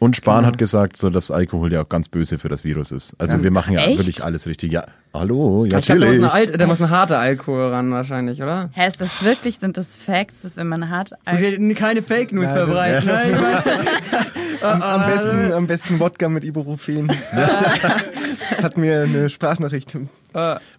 [0.02, 0.48] Und Spahn genau.
[0.48, 3.14] hat gesagt, so, dass Alkohol ja auch ganz böse für das Virus ist.
[3.20, 3.44] Also ja.
[3.44, 4.00] wir machen ja Echt?
[4.00, 4.72] wirklich alles richtig.
[4.72, 8.42] Ja, hallo, ja, ich glaube, da, muss eine da muss ein harter Alkohol ran wahrscheinlich,
[8.42, 8.72] oder?
[8.74, 11.76] Hä, ist das wirklich, sind das Facts, dass wenn man hart Alkohol...
[11.76, 13.08] keine Fake News ja, verbreiten.
[13.08, 13.26] Ja.
[13.28, 13.64] Ne?
[14.64, 17.12] am, am, besten, am besten Wodka mit Ibuprofen.
[18.64, 19.96] hat mir eine Sprachnachricht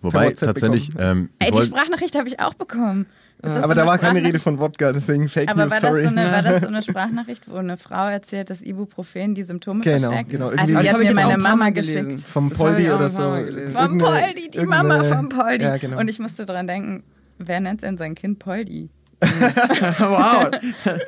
[0.01, 0.91] Wobei tatsächlich...
[0.99, 3.07] Ähm, Ey, die Sprachnachricht habe ich auch bekommen.
[3.43, 6.03] Aber so da war keine Rede von Wodka, deswegen Fake Aber News, war sorry.
[6.03, 9.43] Das so eine, war das so eine Sprachnachricht, wo eine Frau erzählt, dass Ibuprofen die
[9.43, 10.31] Symptome genau, verstärkt?
[10.31, 12.21] Genau, also die hat mir meine Mama geschickt.
[12.21, 13.37] Vom Poldi oder so.
[13.73, 15.65] Vom Poldi, die Mama vom Poldi.
[15.65, 15.99] Ja, genau.
[15.99, 17.03] Und ich musste dran denken,
[17.39, 18.91] wer nennt denn sein Kind Poldi?
[19.99, 20.51] wow.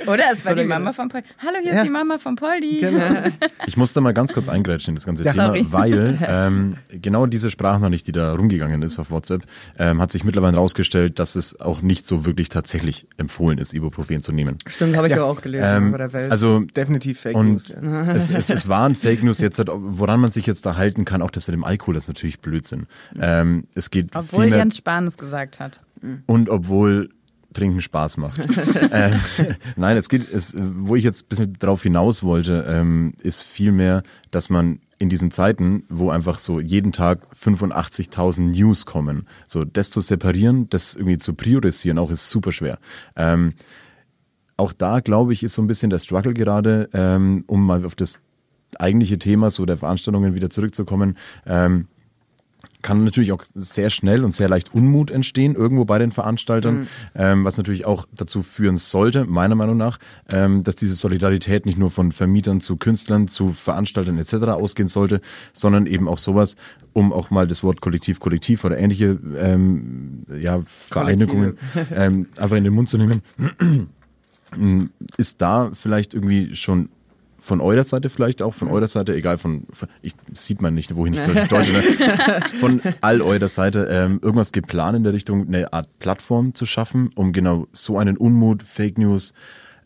[0.06, 1.26] Oder es war die Mama von Poldi.
[1.38, 1.78] Hallo, hier ja.
[1.78, 2.80] ist die Mama von Poldi.
[2.80, 3.04] Genau.
[3.66, 5.66] Ich musste mal ganz kurz eingrätschen in das ganze ja, Thema, sorry.
[5.70, 9.42] weil ähm, genau diese Sprachnachricht, die da rumgegangen ist auf WhatsApp,
[9.78, 14.22] ähm, hat sich mittlerweile herausgestellt, dass es auch nicht so wirklich tatsächlich empfohlen ist, Ibuprofen
[14.22, 14.58] zu nehmen.
[14.66, 15.22] Stimmt, habe ich ja.
[15.22, 16.30] auch gelesen ähm, bei der Welt.
[16.30, 17.68] Also definitiv Fake und News.
[17.68, 18.12] Ja.
[18.12, 21.30] Es, es, es waren Fake News jetzt, woran man sich jetzt da halten kann, auch
[21.30, 22.86] das mit dem Alkohol, das ist natürlich Blödsinn.
[23.18, 25.80] Ähm, es geht obwohl Jens Spahn es gesagt hat.
[26.26, 27.08] Und obwohl
[27.54, 28.38] Trinken Spaß macht.
[28.90, 29.12] äh,
[29.76, 34.02] nein, es geht, es, wo ich jetzt ein bisschen drauf hinaus wollte, ähm, ist vielmehr,
[34.30, 39.90] dass man in diesen Zeiten, wo einfach so jeden Tag 85.000 News kommen, so das
[39.90, 42.78] zu separieren, das irgendwie zu priorisieren, auch ist super schwer.
[43.16, 43.54] Ähm,
[44.56, 47.94] auch da, glaube ich, ist so ein bisschen der Struggle gerade, ähm, um mal auf
[47.94, 48.20] das
[48.78, 51.16] eigentliche Thema so der Veranstaltungen wieder zurückzukommen.
[51.46, 51.88] Ähm,
[52.84, 56.86] kann natürlich auch sehr schnell und sehr leicht Unmut entstehen, irgendwo bei den Veranstaltern, mhm.
[57.16, 59.98] ähm, was natürlich auch dazu führen sollte, meiner Meinung nach,
[60.30, 64.34] ähm, dass diese Solidarität nicht nur von Vermietern zu Künstlern, zu Veranstaltern etc.
[64.34, 65.22] ausgehen sollte,
[65.54, 66.56] sondern eben auch sowas,
[66.92, 71.56] um auch mal das Wort Kollektiv, Kollektiv oder ähnliche ähm, ja, Vereinigungen
[71.90, 73.22] ähm, einfach in den Mund zu nehmen.
[75.16, 76.90] ist da vielleicht irgendwie schon
[77.44, 80.96] von eurer Seite vielleicht auch, von eurer Seite, egal von, von ich, sieht man nicht,
[80.96, 81.82] wohin ich deute, ne?
[82.58, 87.10] von all eurer Seite, ähm, irgendwas geplant in der Richtung, eine Art Plattform zu schaffen,
[87.16, 89.34] um genau so einen Unmut, Fake News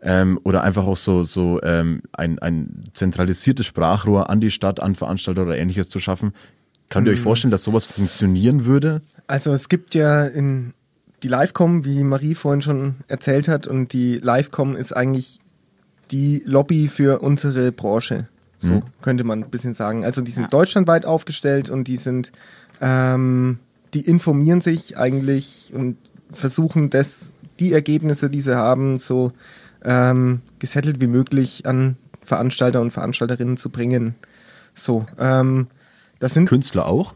[0.03, 4.95] ähm, oder einfach auch so, so ähm, ein, ein zentralisiertes Sprachrohr an die Stadt, an
[4.95, 6.35] Veranstalter oder ähnliches zu schaffen.
[6.91, 7.25] Könnt ihr euch mhm.
[7.25, 9.03] vorstellen, dass sowas funktionieren würde?
[9.27, 10.75] Also es gibt ja in
[11.25, 15.41] die Livecom, wie Marie vorhin schon erzählt hat, und die Livecom ist eigentlich
[16.11, 18.29] die Lobby für unsere Branche.
[18.61, 18.83] So mhm.
[19.03, 20.05] könnte man ein bisschen sagen.
[20.05, 20.49] Also die sind ja.
[20.49, 22.33] deutschlandweit aufgestellt und die sind,
[22.81, 23.59] ähm,
[23.95, 25.97] die informieren sich eigentlich und
[26.33, 29.33] versuchen das, die Ergebnisse, die sie haben, so
[29.85, 34.17] ähm, gesettelt wie möglich an Veranstalter und Veranstalterinnen zu bringen.
[34.75, 35.69] So, ähm,
[36.19, 37.15] das sind Künstler auch.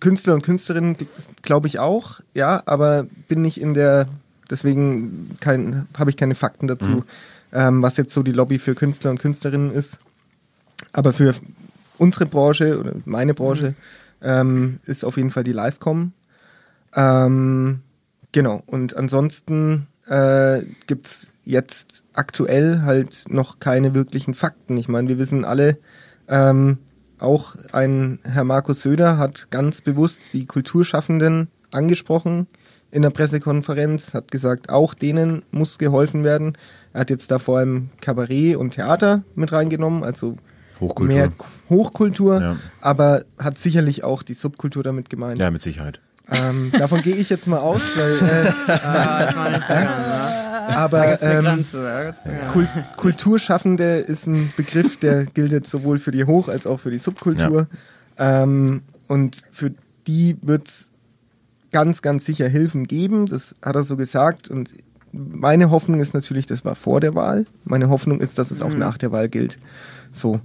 [0.00, 0.96] Künstler und Künstlerinnen
[1.42, 4.06] glaube ich auch, ja, aber bin nicht in der,
[4.48, 5.36] deswegen
[5.98, 6.88] habe ich keine Fakten dazu.
[6.88, 7.04] Mhm
[7.52, 9.98] ähm, was jetzt so die Lobby für Künstler und Künstlerinnen ist.
[10.92, 11.34] Aber für
[11.98, 13.74] unsere Branche oder meine Branche
[14.22, 16.12] ähm, ist auf jeden Fall die Livecom.
[16.94, 17.80] Ähm,
[18.32, 24.76] genau, und ansonsten äh, gibt es jetzt aktuell halt noch keine wirklichen Fakten.
[24.76, 25.78] Ich meine, wir wissen alle,
[26.28, 26.78] ähm,
[27.18, 32.46] auch ein Herr Markus Söder hat ganz bewusst die Kulturschaffenden angesprochen
[32.90, 36.56] in der Pressekonferenz, hat gesagt, auch denen muss geholfen werden.
[36.92, 40.36] Er hat jetzt da vor allem Kabarett und Theater mit reingenommen, also
[40.80, 41.14] Hochkultur.
[41.14, 41.32] mehr
[41.68, 42.56] Hochkultur, ja.
[42.80, 45.38] aber hat sicherlich auch die Subkultur damit gemeint.
[45.38, 46.00] Ja, mit Sicherheit.
[46.30, 48.16] Ähm, davon gehe ich jetzt mal aus, weil.
[48.16, 48.52] Äh,
[48.84, 51.64] ah, ich meine, äh, aber ähm,
[52.52, 56.98] Kult Kulturschaffende ist ein Begriff, der gilt sowohl für die Hoch- als auch für die
[56.98, 57.66] Subkultur.
[58.18, 58.42] Ja.
[58.42, 59.72] Ähm, und für
[60.06, 60.90] die wird es
[61.70, 63.26] ganz, ganz sicher Hilfen geben.
[63.26, 64.48] Das hat er so gesagt.
[64.48, 64.70] Und
[65.12, 67.44] meine Hoffnung ist natürlich, das war vor der Wahl.
[67.64, 68.78] Meine Hoffnung ist, dass es auch mhm.
[68.78, 69.58] nach der Wahl gilt.
[70.12, 70.40] So.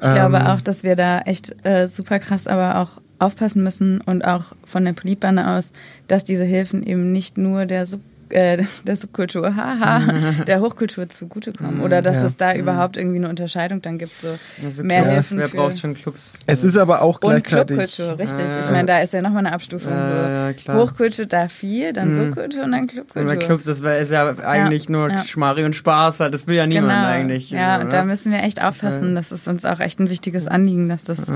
[0.00, 4.00] Ich ähm, glaube auch, dass wir da echt äh, super krass aber auch aufpassen müssen
[4.00, 5.72] und auch von der Politbahn aus,
[6.08, 8.00] dass diese Hilfen eben nicht nur der Sub
[8.32, 10.12] äh, der Subkultur, haha,
[10.46, 11.80] der Hochkultur zugutekommen.
[11.80, 12.24] Oder dass ja.
[12.24, 14.20] es da überhaupt irgendwie eine Unterscheidung dann gibt.
[14.20, 16.34] So also mehr klar, Hilfen wer für braucht schon Clubs?
[16.46, 17.78] Es ist aber auch gleichzeitig...
[17.78, 18.46] Und Clubkultur, richtig.
[18.60, 19.92] ich meine, da ist ja nochmal eine Abstufung.
[19.92, 22.18] Äh, Hochkultur da viel, dann mhm.
[22.18, 23.22] Subkultur und dann Clubkultur.
[23.22, 25.24] Und bei Clubs, das ist ja eigentlich nur ja.
[25.24, 26.20] Schmari und Spaß.
[26.20, 26.34] Halt.
[26.34, 27.06] Das will ja niemand genau.
[27.06, 27.50] eigentlich.
[27.50, 27.88] Ja, oder?
[27.88, 29.14] da müssen wir echt aufpassen.
[29.14, 31.30] Das ist uns auch echt ein wichtiges Anliegen, dass das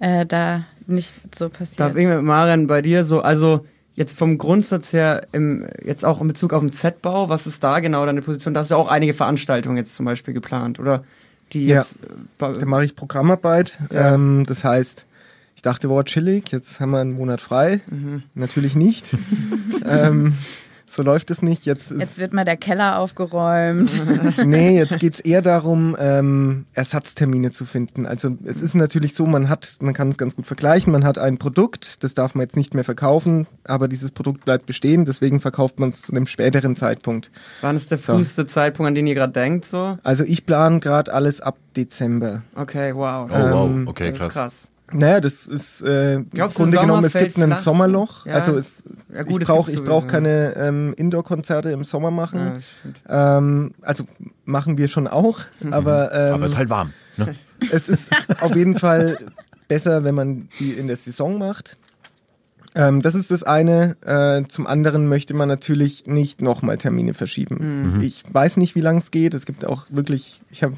[0.00, 1.80] äh, da nicht so passiert.
[1.80, 3.66] Darf ich mit Marian bei dir so, also
[4.00, 7.80] Jetzt vom Grundsatz her, im, jetzt auch in Bezug auf den Z-Bau, was ist da
[7.80, 8.54] genau deine Position?
[8.54, 11.04] Da hast du auch einige Veranstaltungen jetzt zum Beispiel geplant, oder?
[11.52, 11.98] Die jetzt,
[12.38, 13.78] ja, da mache ich Programmarbeit.
[13.92, 14.14] Ja.
[14.14, 15.04] Ähm, das heißt,
[15.54, 17.82] ich dachte, war chillig, jetzt haben wir einen Monat frei.
[17.90, 18.22] Mhm.
[18.34, 19.14] Natürlich nicht.
[19.84, 20.32] ähm,
[20.90, 21.66] so läuft es nicht.
[21.66, 23.92] Jetzt, jetzt wird mal der Keller aufgeräumt.
[24.44, 28.06] nee, jetzt geht es eher darum, ähm, Ersatztermine zu finden.
[28.06, 31.16] Also es ist natürlich so, man hat, man kann es ganz gut vergleichen, man hat
[31.16, 35.40] ein Produkt, das darf man jetzt nicht mehr verkaufen, aber dieses Produkt bleibt bestehen, deswegen
[35.40, 37.30] verkauft man es zu einem späteren Zeitpunkt.
[37.60, 38.48] Wann ist der früheste so.
[38.48, 39.66] Zeitpunkt, an den ihr gerade denkt?
[39.66, 39.96] So?
[40.02, 42.42] Also ich plane gerade alles ab Dezember.
[42.56, 43.30] Okay, wow.
[43.30, 44.32] Oh, wow, ähm, okay, krass.
[44.32, 44.70] krass.
[44.92, 48.26] Naja, das ist äh, im Grunde genommen, es gibt ein Sommerloch.
[48.26, 48.34] Ja.
[48.34, 52.62] Also es, ja, gut, ich brauche ich brauch keine ähm, Indoor-Konzerte im Sommer machen.
[53.08, 54.04] Ja, ähm, also
[54.44, 55.72] machen wir schon auch, mhm.
[55.72, 56.92] aber ähm, aber es ist halt warm.
[57.16, 57.34] Ne?
[57.70, 59.18] Es ist auf jeden Fall
[59.68, 61.76] besser, wenn man die in der Saison macht.
[62.74, 63.96] Ähm, das ist das eine.
[64.02, 67.96] Äh, zum anderen möchte man natürlich nicht nochmal Termine verschieben.
[67.96, 68.00] Mhm.
[68.00, 69.34] Ich weiß nicht, wie lange es geht.
[69.34, 70.76] Es gibt auch wirklich, ich habe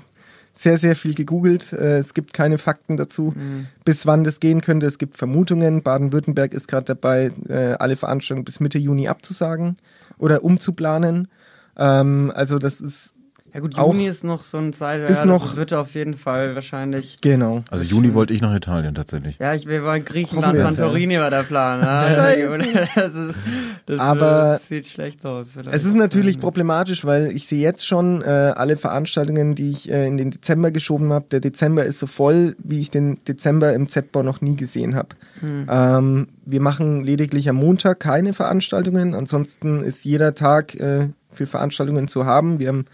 [0.53, 1.73] sehr, sehr viel gegoogelt.
[1.73, 3.67] Äh, es gibt keine Fakten dazu, mhm.
[3.85, 4.87] bis wann das gehen könnte.
[4.87, 5.83] Es gibt Vermutungen.
[5.83, 9.79] Baden-Württemberg ist gerade dabei, äh, alle Veranstaltungen bis Mitte Juni abzusagen
[10.19, 11.29] oder umzuplanen.
[11.77, 13.13] Ähm, also das ist
[13.55, 16.55] ja gut, Juni ist noch so ein Zeit, ist ja, noch, wird auf jeden Fall
[16.55, 17.19] wahrscheinlich.
[17.21, 17.63] Genau.
[17.71, 19.39] Also Juni wollte ich nach Italien tatsächlich.
[19.39, 21.83] Ja, ich wir wollen Griechenland, Santorini war der Plan.
[21.83, 22.03] Ja.
[22.95, 23.35] das, ist,
[23.85, 25.51] das Aber sieht schlecht aus.
[25.53, 25.77] Vielleicht.
[25.77, 30.07] Es ist natürlich problematisch, weil ich sehe jetzt schon äh, alle Veranstaltungen, die ich äh,
[30.07, 31.27] in den Dezember geschoben habe.
[31.31, 35.09] Der Dezember ist so voll, wie ich den Dezember im Z-Bau noch nie gesehen habe.
[35.41, 35.67] Hm.
[35.69, 39.15] Ähm, wir machen lediglich am Montag keine Veranstaltungen.
[39.15, 42.59] Ansonsten ist jeder Tag äh, für Veranstaltungen zu haben.
[42.59, 42.85] Wir haben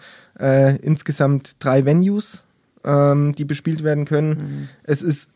[0.40, 2.44] äh, insgesamt drei Venues,
[2.84, 4.30] ähm, die bespielt werden können.
[4.30, 4.68] Mhm.
[4.84, 5.30] Es ist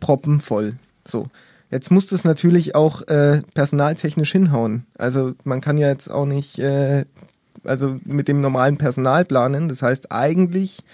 [0.00, 0.74] proppenvoll.
[1.06, 1.28] So.
[1.70, 4.86] Jetzt muss das natürlich auch äh, personaltechnisch hinhauen.
[4.96, 7.04] Also man kann ja jetzt auch nicht äh,
[7.64, 9.68] also mit dem normalen Personal planen.
[9.68, 10.84] Das heißt, eigentlich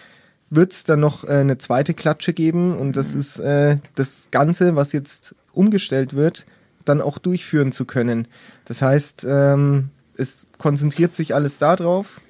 [0.50, 3.20] wird es dann noch äh, eine zweite Klatsche geben und das mhm.
[3.20, 6.44] ist äh, das Ganze, was jetzt umgestellt wird,
[6.84, 8.28] dann auch durchführen zu können.
[8.64, 12.20] Das heißt, ähm, es konzentriert sich alles darauf,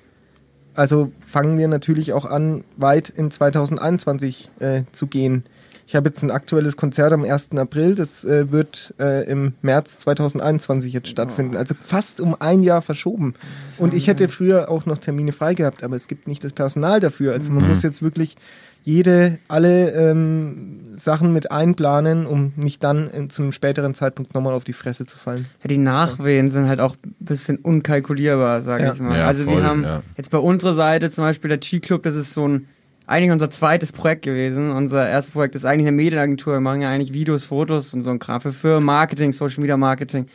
[0.74, 5.44] also fangen wir natürlich auch an, weit in 2021 äh, zu gehen.
[5.86, 7.50] Ich habe jetzt ein aktuelles Konzert am 1.
[7.56, 11.56] April, das äh, wird äh, im März 2021 jetzt stattfinden.
[11.56, 13.34] Also fast um ein Jahr verschoben.
[13.78, 17.00] Und ich hätte früher auch noch Termine frei gehabt, aber es gibt nicht das Personal
[17.00, 17.32] dafür.
[17.32, 17.70] Also man mhm.
[17.70, 18.36] muss jetzt wirklich
[18.84, 24.54] jede, alle ähm, Sachen mit einplanen, um nicht dann in, zu einem späteren Zeitpunkt nochmal
[24.54, 25.46] auf die Fresse zu fallen.
[25.62, 28.92] Ja, die Nachwehen sind halt auch ein bisschen unkalkulierbar, sage ja.
[28.92, 29.18] ich mal.
[29.18, 32.34] Ja, also voll, wir haben jetzt bei unserer Seite zum Beispiel der G-Club, das ist
[32.34, 32.68] so ein
[33.06, 34.70] eigentlich unser zweites Projekt gewesen.
[34.70, 36.54] Unser erstes Projekt ist eigentlich eine Medienagentur.
[36.54, 39.76] Wir machen ja eigentlich Videos, Fotos und so ein Kram für Firmen, Marketing, Social Media
[39.76, 40.26] Marketing.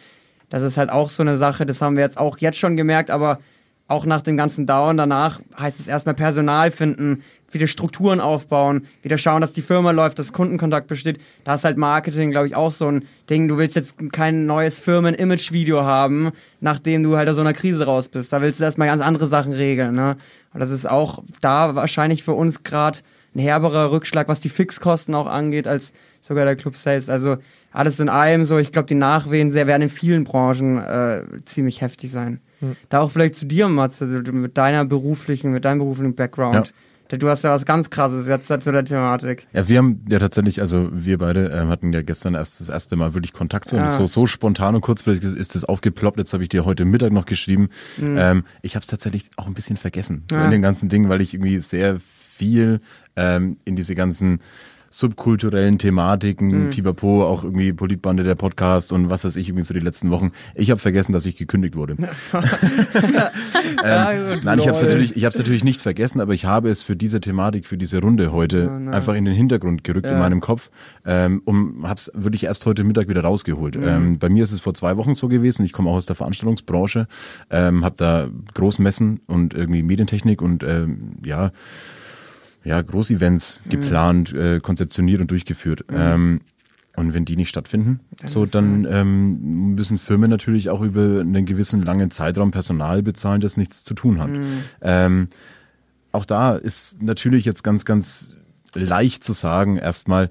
[0.49, 3.09] Das ist halt auch so eine Sache, das haben wir jetzt auch jetzt schon gemerkt,
[3.09, 3.39] aber
[3.87, 9.17] auch nach dem ganzen Down danach heißt es erstmal Personal finden, wieder Strukturen aufbauen, wieder
[9.17, 11.19] schauen, dass die Firma läuft, dass Kundenkontakt besteht.
[11.45, 13.47] Da ist halt Marketing, glaube ich, auch so ein Ding.
[13.47, 18.09] Du willst jetzt kein neues Firmen-Image-Video haben, nachdem du halt aus so einer Krise raus
[18.09, 18.33] bist.
[18.33, 19.95] Da willst du erstmal ganz andere Sachen regeln.
[19.95, 20.17] Ne?
[20.53, 22.99] Und das ist auch da wahrscheinlich für uns gerade
[23.33, 27.09] ein herberer Rückschlag, was die Fixkosten auch angeht, als sogar der Club Sales.
[27.09, 27.37] Also
[27.71, 32.11] alles in allem so, ich glaube, die Nachwehen werden in vielen Branchen äh, ziemlich heftig
[32.11, 32.41] sein.
[32.59, 32.75] Hm.
[32.89, 36.67] Da auch vielleicht zu dir, Mats, also mit deiner beruflichen, mit deinem beruflichen Background.
[36.67, 37.17] Ja.
[37.17, 39.47] Du hast ja was ganz krasses jetzt zu der Thematik.
[39.53, 42.97] Ja, wir haben ja tatsächlich, also wir beide ähm, hatten ja gestern erst das erste
[42.97, 43.89] Mal wirklich Kontakt so, ja.
[43.89, 46.17] so, so spontan und kurzfristig ist das aufgeploppt.
[46.17, 47.69] Jetzt habe ich dir heute Mittag noch geschrieben.
[47.97, 48.17] Mhm.
[48.17, 50.45] Ähm, ich habe es tatsächlich auch ein bisschen vergessen, so ja.
[50.45, 52.81] in dem ganzen Ding, weil ich irgendwie sehr viel
[53.15, 54.41] ähm, in diese ganzen
[54.89, 56.69] subkulturellen Thematiken, mhm.
[56.69, 60.31] Pipapo, auch irgendwie Politbande der Podcast und was weiß ich, irgendwie so die letzten Wochen.
[60.55, 61.95] Ich habe vergessen, dass ich gekündigt wurde.
[63.83, 66.83] ähm, nein, ich habe es natürlich, ich habe natürlich nicht vergessen, aber ich habe es
[66.83, 70.13] für diese Thematik, für diese Runde heute oh, einfach in den Hintergrund gerückt ja.
[70.13, 70.71] in meinem Kopf
[71.05, 73.77] ähm, und habe es wirklich erst heute Mittag wieder rausgeholt.
[73.77, 73.87] Mhm.
[73.87, 75.65] Ähm, bei mir ist es vor zwei Wochen so gewesen.
[75.65, 77.07] Ich komme auch aus der Veranstaltungsbranche,
[77.49, 81.51] ähm, habe da Großmessen und irgendwie Medientechnik und ähm, ja
[82.67, 83.69] ja, Großevents mhm.
[83.69, 85.85] geplant, äh, konzeptioniert und durchgeführt.
[85.89, 85.97] Mhm.
[85.97, 86.41] Ähm,
[86.97, 91.45] und wenn die nicht stattfinden, dann so dann ähm, müssen Firmen natürlich auch über einen
[91.45, 94.31] gewissen langen Zeitraum Personal bezahlen, das nichts zu tun hat.
[94.31, 94.63] Mhm.
[94.81, 95.27] Ähm,
[96.11, 98.35] auch da ist natürlich jetzt ganz, ganz
[98.73, 100.29] leicht zu sagen, erstmal,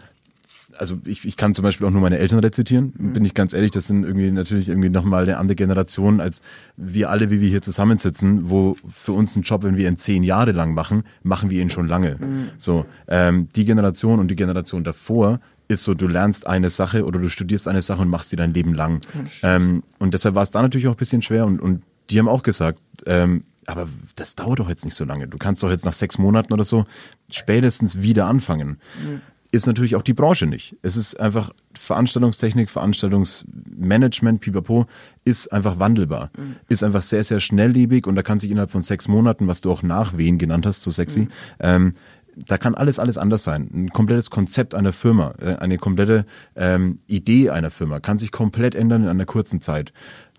[0.79, 3.13] also ich, ich kann zum Beispiel auch nur meine Eltern rezitieren, mhm.
[3.13, 6.43] bin ich ganz ehrlich, das sind irgendwie natürlich irgendwie nochmal eine andere Generation als
[6.77, 10.23] wir alle, wie wir hier zusammensitzen, wo für uns ein Job, wenn wir ihn zehn
[10.23, 12.17] Jahre lang machen, machen wir ihn schon lange.
[12.19, 12.51] Mhm.
[12.59, 17.19] So, ähm, die Generation und die Generation davor ist so, du lernst eine Sache oder
[17.19, 19.01] du studierst eine Sache und machst sie dein Leben lang.
[19.43, 22.29] Ähm, und deshalb war es da natürlich auch ein bisschen schwer und, und die haben
[22.29, 25.27] auch gesagt, ähm, aber das dauert doch jetzt nicht so lange.
[25.27, 26.87] Du kannst doch jetzt nach sechs Monaten oder so
[27.31, 28.79] spätestens wieder anfangen.
[29.03, 29.21] Mhm
[29.53, 30.77] ist natürlich auch die Branche nicht.
[30.83, 34.87] Es ist einfach Veranstaltungstechnik, Veranstaltungsmanagement, pipapo,
[35.25, 36.31] ist einfach wandelbar.
[36.37, 36.57] Mhm.
[36.69, 39.71] Ist einfach sehr, sehr schnelllebig und da kann sich innerhalb von sechs Monaten, was du
[39.71, 41.29] auch nachwehen genannt hast, so sexy, mhm.
[41.61, 41.95] ähm,
[42.37, 43.69] da kann alles, alles anders sein.
[43.73, 48.75] Ein komplettes Konzept einer Firma, äh, eine komplette ähm, Idee einer Firma kann sich komplett
[48.75, 49.93] ändern in einer kurzen Zeit.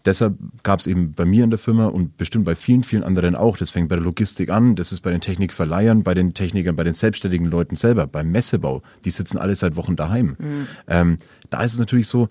[0.05, 3.35] Deshalb gab es eben bei mir in der Firma und bestimmt bei vielen, vielen anderen
[3.35, 6.75] auch, das fängt bei der Logistik an, das ist bei den Technikverleihern, bei den Technikern,
[6.75, 10.35] bei den selbstständigen Leuten selber, beim Messebau, die sitzen alle seit Wochen daheim.
[10.39, 10.67] Mhm.
[10.87, 11.17] Ähm,
[11.49, 12.29] da ist es natürlich so,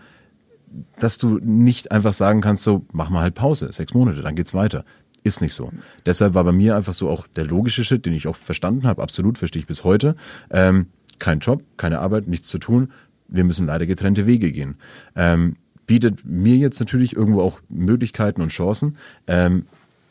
[0.98, 4.55] dass du nicht einfach sagen kannst, so, mach mal halt Pause, sechs Monate, dann geht's
[4.55, 4.85] weiter.
[5.22, 5.72] Ist nicht so.
[6.05, 9.02] Deshalb war bei mir einfach so auch der logische Schritt, den ich auch verstanden habe,
[9.02, 10.14] absolut verstehe ich bis heute.
[10.50, 10.87] Ähm,
[11.18, 12.92] kein Job, keine Arbeit, nichts zu tun.
[13.26, 14.76] Wir müssen leider getrennte Wege gehen.
[15.16, 18.96] Ähm, bietet mir jetzt natürlich irgendwo auch Möglichkeiten und Chancen,
[19.27, 19.66] ähm,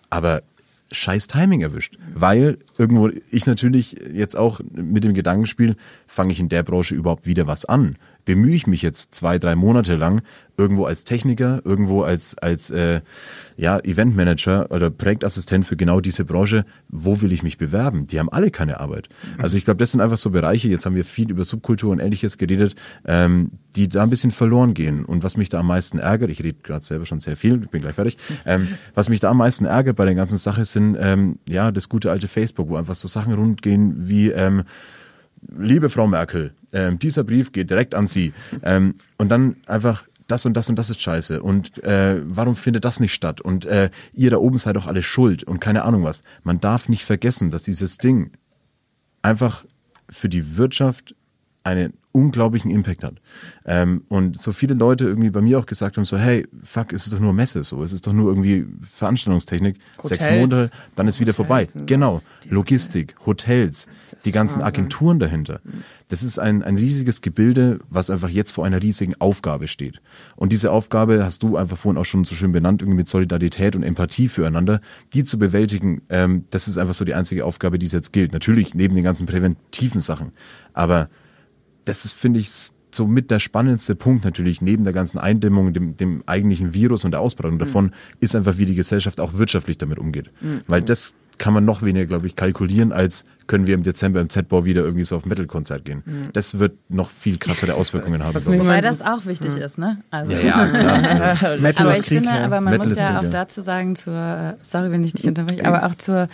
[0.10, 0.44] aber
[0.92, 1.98] scheiß Timing erwischt.
[2.14, 5.76] Weil irgendwo ich natürlich jetzt auch mit dem Gedankenspiel,
[6.08, 7.98] fange ich in der Branche überhaupt wieder was an?
[8.26, 10.22] Bemühe ich mich jetzt zwei, drei Monate lang
[10.58, 13.02] irgendwo als Techniker, irgendwo als, als äh,
[13.58, 18.08] ja, Eventmanager oder Projektassistent für genau diese Branche, wo will ich mich bewerben?
[18.08, 19.10] Die haben alle keine Arbeit.
[19.38, 22.00] Also ich glaube, das sind einfach so Bereiche, jetzt haben wir viel über Subkultur und
[22.00, 25.06] ähnliches geredet, ähm, die da ein bisschen verloren gehen.
[25.06, 27.70] Und was mich da am meisten ärgert, ich rede gerade selber schon sehr viel, ich
[27.70, 30.98] bin gleich fertig, ähm, was mich da am meisten ärgert bei der ganzen Sache sind,
[31.00, 34.64] ähm, ja, das gute alte Facebook, wo einfach so Sachen rundgehen wie, ähm,
[35.58, 38.34] liebe Frau Merkel, ähm, dieser Brief geht direkt an Sie.
[38.64, 42.84] Ähm, und dann einfach das und das und das ist scheiße und äh, warum findet
[42.84, 46.04] das nicht statt und äh, ihr da oben seid doch alle schuld und keine Ahnung
[46.04, 46.24] was.
[46.44, 48.32] Man darf nicht vergessen, dass dieses Ding
[49.22, 49.66] einfach
[50.10, 51.16] für die Wirtschaft
[51.64, 53.16] einen unglaublichen Impact hat.
[53.66, 57.04] Ähm, und so viele Leute irgendwie bei mir auch gesagt haben, so, hey, fuck, es
[57.04, 61.10] ist doch nur Messe, so, es ist doch nur irgendwie Veranstaltungstechnik, Hotels, sechs Monate, dann
[61.10, 61.86] ist wieder Hotels vorbei.
[61.86, 63.88] Genau, Logistik, Hotels,
[64.24, 65.60] die ganzen Agenturen dahinter.
[66.08, 70.02] Das ist ein, ein riesiges Gebilde, was einfach jetzt vor einer riesigen Aufgabe steht.
[70.38, 73.76] Und diese Aufgabe hast du einfach vorhin auch schon so schön benannt, irgendwie mit Solidarität
[73.76, 74.80] und Empathie füreinander,
[75.14, 78.32] die zu bewältigen, ähm, das ist einfach so die einzige Aufgabe, die es jetzt gilt.
[78.32, 80.32] Natürlich neben den ganzen präventiven Sachen.
[80.74, 81.10] Aber
[81.86, 82.50] das ist, finde ich,
[82.96, 87.12] so mit der spannendste Punkt natürlich neben der ganzen Eindämmung, dem, dem eigentlichen Virus und
[87.12, 87.92] der Ausbreitung davon, mhm.
[88.22, 90.32] ist einfach, wie die Gesellschaft auch wirtschaftlich damit umgeht.
[90.42, 90.62] Mhm.
[90.68, 94.30] Weil das kann man noch weniger, glaube ich, kalkulieren, als können wir im Dezember im
[94.30, 96.02] Z-Bau wieder irgendwie so auf Metal-Konzert gehen.
[96.06, 96.30] Mhm.
[96.32, 98.46] Das wird noch viel krassere Auswirkungen haben.
[98.46, 100.02] Wobei das auch wichtig ist, ne?
[100.10, 100.32] Also.
[100.32, 101.58] Ja, ja, klar.
[101.60, 104.58] Metal aber ich Krieg, finde, aber man Metal muss ja Krieg, auch dazu sagen, zur,
[104.62, 106.28] sorry, wenn ich dich unterbreche, aber auch zur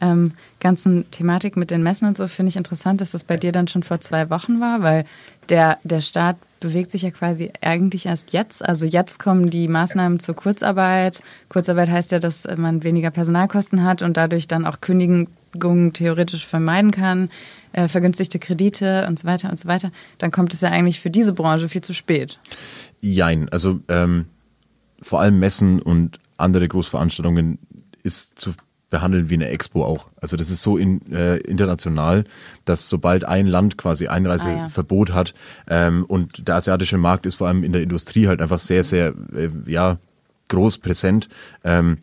[0.00, 3.52] ähm, ganzen Thematik mit den Messen und so finde ich interessant, dass das bei dir
[3.52, 5.04] dann schon vor zwei Wochen war, weil
[5.48, 8.64] der, der Staat bewegt sich ja quasi eigentlich erst jetzt.
[8.64, 11.22] Also jetzt kommen die Maßnahmen zur Kurzarbeit.
[11.48, 16.90] Kurzarbeit heißt ja, dass man weniger Personalkosten hat und dadurch dann auch Kündigungen theoretisch vermeiden
[16.90, 17.30] kann,
[17.72, 19.92] äh, vergünstigte Kredite und so weiter und so weiter.
[20.18, 22.38] Dann kommt es ja eigentlich für diese Branche viel zu spät.
[23.00, 24.26] Jein, also ähm,
[25.00, 27.58] vor allem Messen und andere Großveranstaltungen
[28.02, 28.52] ist zu
[28.90, 30.10] behandeln wie eine Expo auch.
[30.20, 32.24] Also das ist so in, äh, international,
[32.64, 35.18] dass sobald ein Land quasi Einreiseverbot ah, ja.
[35.18, 35.34] hat
[35.68, 39.14] ähm, und der asiatische Markt ist vor allem in der Industrie halt einfach sehr, sehr
[39.34, 39.98] äh, ja
[40.48, 41.28] groß präsent.
[41.64, 41.98] Ähm,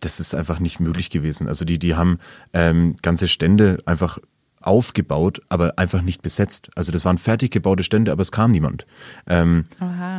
[0.00, 1.48] das ist einfach nicht möglich gewesen.
[1.48, 2.18] Also die, die haben
[2.52, 4.18] ähm, ganze Stände einfach
[4.62, 6.70] aufgebaut, aber einfach nicht besetzt.
[6.74, 8.86] Also das waren fertig gebaute Stände, aber es kam niemand.
[9.26, 9.64] Ähm,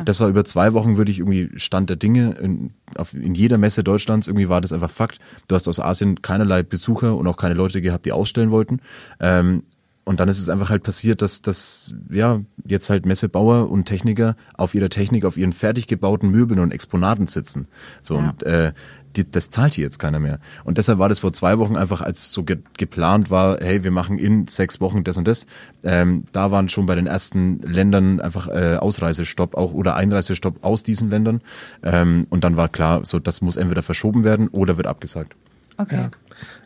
[0.04, 3.58] das war über zwei Wochen, würde ich irgendwie Stand der Dinge in, auf, in jeder
[3.58, 5.18] Messe Deutschlands, irgendwie war das einfach Fakt.
[5.48, 8.80] Du hast aus Asien keinerlei Besucher und auch keine Leute gehabt, die ausstellen wollten.
[9.20, 9.64] Ähm,
[10.04, 14.36] und dann ist es einfach halt passiert, dass, dass ja jetzt halt Messebauer und Techniker
[14.52, 17.68] auf ihrer Technik, auf ihren fertig gebauten Möbeln und Exponaten sitzen.
[18.02, 18.30] So ja.
[18.30, 18.72] und äh,
[19.16, 20.38] die, das zahlt hier jetzt keiner mehr.
[20.64, 23.90] Und deshalb war das vor zwei Wochen einfach, als so ge geplant war, hey, wir
[23.90, 25.46] machen in sechs Wochen das und das.
[25.82, 30.82] Ähm, da waren schon bei den ersten Ländern einfach äh, Ausreisestopp auch oder Einreisestopp aus
[30.82, 31.40] diesen Ländern.
[31.82, 35.34] Ähm, und dann war klar, so das muss entweder verschoben werden oder wird abgesagt.
[35.76, 35.96] Okay.
[35.96, 36.10] Ja.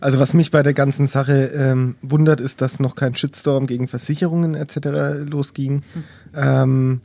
[0.01, 3.89] Also was mich bei der ganzen Sache ähm, wundert, ist, dass noch kein Shitstorm gegen
[3.89, 5.27] Versicherungen etc.
[5.31, 6.05] losging, hm.
[6.35, 7.01] ähm,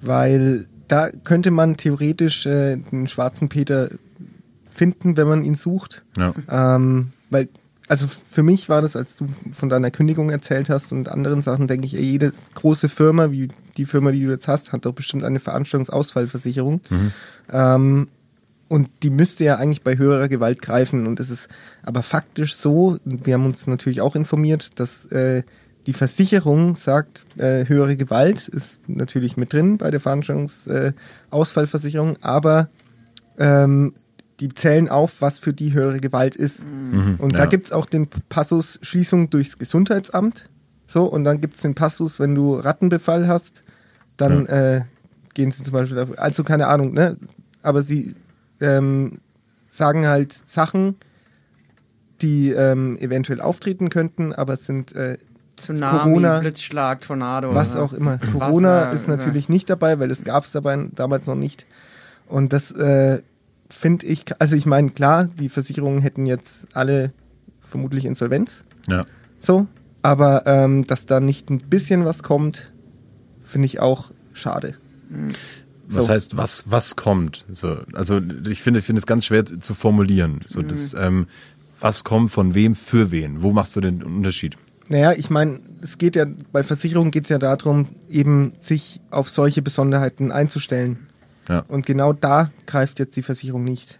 [0.00, 3.88] weil da könnte man theoretisch äh, den schwarzen Peter
[4.78, 6.04] finden, wenn man ihn sucht.
[6.16, 6.32] Ja.
[6.48, 7.48] Ähm, weil,
[7.88, 11.66] also für mich war das, als du von deiner Kündigung erzählt hast und anderen Sachen,
[11.66, 15.24] denke ich, jede große Firma, wie die Firma, die du jetzt hast, hat doch bestimmt
[15.24, 16.80] eine Veranstaltungsausfallversicherung.
[16.90, 17.12] Mhm.
[17.50, 18.08] Ähm,
[18.68, 21.06] und die müsste ja eigentlich bei höherer Gewalt greifen.
[21.06, 21.48] Und es ist
[21.82, 25.42] aber faktisch so, wir haben uns natürlich auch informiert, dass äh,
[25.86, 32.68] die Versicherung sagt, äh, höhere Gewalt ist natürlich mit drin bei der Veranstaltungsausfallversicherung, aber
[33.38, 33.94] ähm,
[34.40, 36.64] die zählen auf, was für die höhere Gewalt ist.
[36.66, 37.40] Mhm, und ja.
[37.40, 40.48] da gibt es auch den Passus Schließung durchs Gesundheitsamt.
[40.86, 43.62] So, und dann gibt es den Passus, wenn du Rattenbefall hast,
[44.16, 44.76] dann ja.
[44.76, 44.82] äh,
[45.34, 47.16] gehen sie zum Beispiel, also keine Ahnung, ne?
[47.62, 48.14] Aber sie
[48.60, 49.18] ähm,
[49.68, 50.96] sagen halt Sachen,
[52.22, 55.18] die ähm, eventuell auftreten könnten, aber es sind äh,
[55.56, 57.54] Tsunami, Corona, Blitzschlag, Tornado.
[57.54, 58.18] Was auch immer.
[58.18, 59.54] Corona Wasser, ist natürlich ja.
[59.54, 61.66] nicht dabei, weil es gab es dabei damals noch nicht.
[62.26, 63.22] Und das äh,
[63.70, 67.12] finde ich, also ich meine, klar, die Versicherungen hätten jetzt alle
[67.60, 68.62] vermutlich Insolvenz.
[68.88, 69.04] Ja.
[69.40, 69.66] So,
[70.02, 72.72] aber ähm, dass da nicht ein bisschen was kommt,
[73.42, 74.74] finde ich auch schade.
[75.86, 76.12] Was So.
[76.12, 77.44] heißt, was, was kommt?
[77.50, 80.40] So, also ich finde, ich finde es ganz schwer zu formulieren.
[80.46, 81.26] So, das, ähm,
[81.80, 83.42] was kommt von wem für wen?
[83.42, 84.56] Wo machst du den Unterschied?
[84.88, 89.28] Naja, ich meine, es geht ja, bei Versicherungen geht es ja darum, eben sich auf
[89.28, 91.06] solche Besonderheiten einzustellen.
[91.48, 91.64] Ja.
[91.68, 93.98] Und genau da greift jetzt die Versicherung nicht.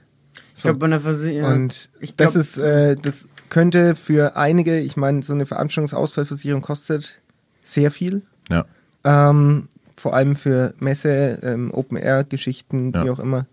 [0.55, 1.53] Ich glaube, bei der Versicherung.
[1.53, 6.63] Und ich das glaub- ist, äh, das könnte für einige, ich meine, so eine Veranstaltungsausfallversicherung
[6.63, 7.21] kostet
[7.65, 8.23] sehr viel.
[8.51, 8.65] Ja.
[9.05, 13.13] Ähm, vor allem für Messe, ähm, Open-Air-Geschichten, wie Ja.
[13.13, 13.47] auch immer.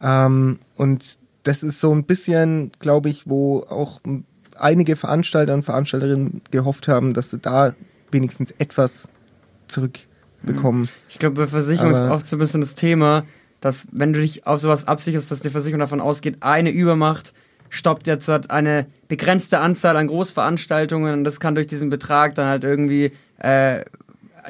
[0.00, 4.00] Ähm, und das ist so ein bisschen, glaube ich, wo auch
[4.56, 7.74] einige Veranstalter und Veranstalterinnen gehofft haben, dass sie da
[8.10, 9.08] wenigstens etwas
[10.46, 10.88] zurückbekommen.
[11.08, 13.24] Ich glaube, bei Versicherung ist oft so ein bisschen das Thema,
[13.60, 17.32] dass wenn du dich auf sowas absicherst, dass die Versicherung davon ausgeht, eine Übermacht
[17.70, 22.46] stoppt jetzt halt eine begrenzte Anzahl an Großveranstaltungen und das kann durch diesen Betrag dann
[22.46, 23.84] halt irgendwie, äh,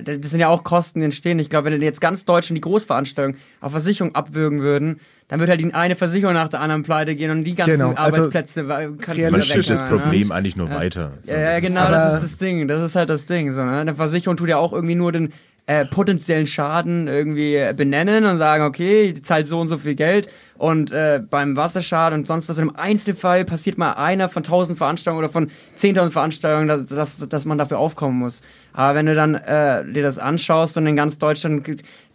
[0.03, 1.39] das sind ja auch Kosten, die entstehen.
[1.39, 5.61] Ich glaube, wenn jetzt ganz Deutschland die Großveranstaltung auf Versicherung abwürgen würden, dann würde halt
[5.61, 8.81] die eine Versicherung nach der anderen pleite gehen und die ganzen Genau, also Arbeitsplätze wa-
[8.81, 9.89] kannst du realistisch schüttet das ne?
[9.89, 11.13] Problem eigentlich nur weiter.
[11.21, 12.67] So, Ja, ja, genau, das ist das Ding.
[12.69, 13.53] Das ist halt das Ding.
[13.53, 13.79] So, ne?
[13.81, 15.33] Eine Versicherung tut ja auch irgendwie nur den
[15.67, 20.29] äh, potenziellen Schaden irgendwie benennen und sagen, okay, die zahlt so und so viel Geld
[20.63, 22.57] und äh, beim Wasserschaden und sonst was.
[22.57, 27.29] Und im Einzelfall passiert mal einer von 1000 Veranstaltungen oder von 10.000 Veranstaltungen, dass, dass,
[27.29, 28.43] dass man dafür aufkommen muss.
[28.73, 31.67] Aber wenn du dann äh, dir das anschaust und in ganz Deutschland,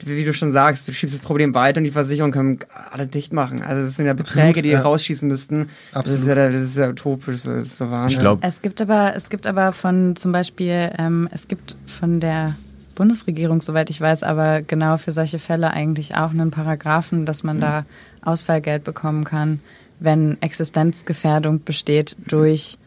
[0.05, 2.59] wie du schon sagst, du schiebst das Problem weiter und die Versicherungen können
[2.91, 3.63] alle dicht machen.
[3.63, 4.81] Also das sind ja Beträge, die ja.
[4.81, 5.69] rausschießen müssten.
[5.93, 6.37] Das ist, Absolut.
[6.37, 8.17] ja, das ist ja utopisch, das ist so Wahnsinn.
[8.17, 12.19] Ich glaube, Es gibt aber, es gibt aber von zum Beispiel, ähm, es gibt von
[12.19, 12.55] der
[12.97, 17.59] Bundesregierung, soweit ich weiß, aber genau für solche Fälle eigentlich auch einen Paragraphen, dass man
[17.59, 17.85] da
[18.21, 19.59] Ausfallgeld bekommen kann,
[19.99, 22.77] wenn Existenzgefährdung besteht durch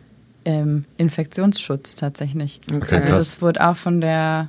[0.44, 2.60] ähm, Infektionsschutz tatsächlich.
[2.72, 4.48] Okay, also das wurde auch von der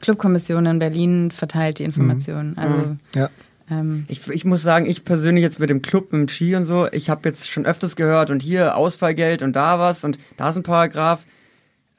[0.00, 2.56] Clubkommission in Berlin verteilt, die Informationen.
[2.56, 3.30] Also Ja.
[3.68, 6.64] ähm, Ich, ich muss sagen, ich persönlich jetzt mit dem Club, mit dem Ski und
[6.64, 10.50] so, ich habe jetzt schon öfters gehört und hier Ausfallgeld und da was und da
[10.50, 11.24] ist ein Paragraph.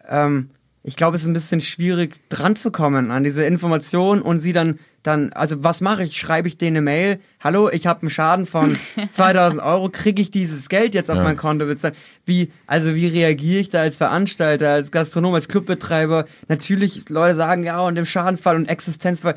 [0.07, 0.49] Ähm,
[0.83, 4.53] ich glaube, es ist ein bisschen schwierig dran zu kommen an diese Information und sie
[4.53, 6.15] dann dann, also was mache ich?
[6.19, 7.19] Schreibe ich denen eine Mail?
[7.39, 8.77] Hallo, ich habe einen Schaden von
[9.11, 11.23] 2000 Euro, kriege ich dieses Geld jetzt auf Ja.
[11.23, 11.95] mein Konto bezahlt?
[12.23, 16.25] Wie, also wie reagiere ich da als Veranstalter, als Gastronom, als Clubbetreiber?
[16.49, 19.35] Natürlich, Leute sagen, ja, und im Schadensfall und Existenzfall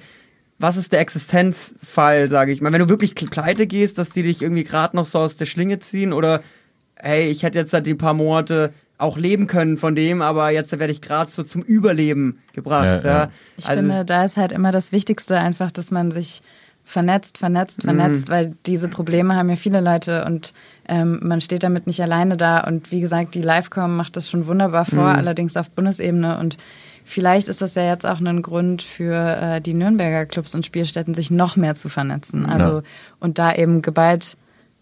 [0.59, 2.72] was ist der Existenzfall, sage ich mal?
[2.72, 5.80] Wenn du wirklich pleite gehst, dass die dich irgendwie gerade noch so aus der Schlinge
[5.80, 6.42] ziehen oder
[6.95, 10.78] hey, ich hätte jetzt halt die paar Monate auch leben können von dem, aber jetzt
[10.78, 13.05] werde ich gerade so zum Überleben gebracht.
[13.05, 13.28] Ja, Ja.
[13.57, 16.42] Ich Also finde, da ist halt immer das Wichtigste einfach, dass man sich
[16.84, 20.53] vernetzt, vernetzt, vernetzt, weil diese Probleme haben ja viele Leute und
[20.86, 22.61] ähm, man steht damit nicht alleine da.
[22.61, 26.38] Und wie gesagt, die Livecom macht das schon wunderbar vor, allerdings auf Bundesebene.
[26.38, 26.59] Und
[27.03, 31.14] vielleicht ist das ja jetzt auch ein Grund für äh, die Nürnberger Clubs und Spielstätten,
[31.14, 32.45] sich noch mehr zu vernetzen.
[32.47, 32.82] Also Ja.
[33.18, 34.36] und da eben geballt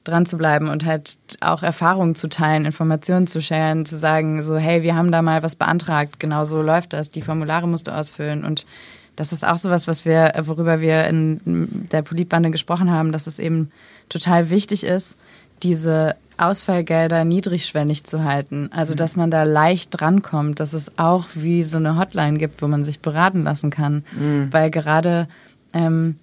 [0.04, 4.56] dran zu bleiben und halt auch Erfahrungen zu teilen, Informationen zu sharen, zu sagen, so,
[4.56, 7.92] hey, wir haben da mal was beantragt, genau so läuft das, die Formulare musst du
[7.92, 8.66] ausfüllen und
[9.16, 13.38] das ist auch sowas, was wir, worüber wir in der Politbande gesprochen haben, dass es
[13.38, 13.70] eben
[14.08, 15.16] total wichtig ist,
[15.62, 18.70] diese Ausfallgelder niedrigschwellig zu halten.
[18.72, 22.68] Also, dass man da leicht drankommt, dass es auch wie so eine Hotline gibt, wo
[22.68, 24.02] man sich beraten lassen kann.
[24.50, 25.28] Weil gerade
[25.72, 26.16] ähm,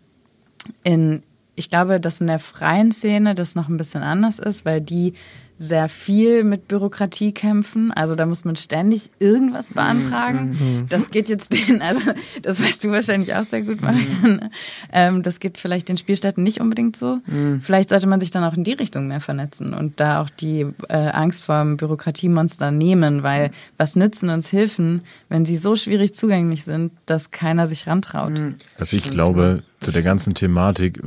[0.83, 1.23] in,
[1.59, 5.13] ich glaube, dass in der freien Szene das noch ein bisschen anders ist, weil die
[5.61, 7.91] sehr viel mit Bürokratie kämpfen.
[7.91, 10.87] Also da muss man ständig irgendwas beantragen.
[10.87, 11.99] Das geht jetzt den, also
[12.41, 14.51] das weißt du wahrscheinlich auch sehr gut, Marianne.
[14.93, 17.19] Ähm, das geht vielleicht den Spielstätten nicht unbedingt so.
[17.61, 20.65] Vielleicht sollte man sich dann auch in die Richtung mehr vernetzen und da auch die
[20.87, 26.15] äh, Angst vor dem Bürokratiemonster nehmen, weil was nützen uns Hilfen, wenn sie so schwierig
[26.15, 28.41] zugänglich sind, dass keiner sich rantraut.
[28.77, 31.01] Also ich glaube, zu der ganzen Thematik äh,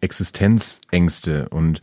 [0.00, 1.82] Existenzängste und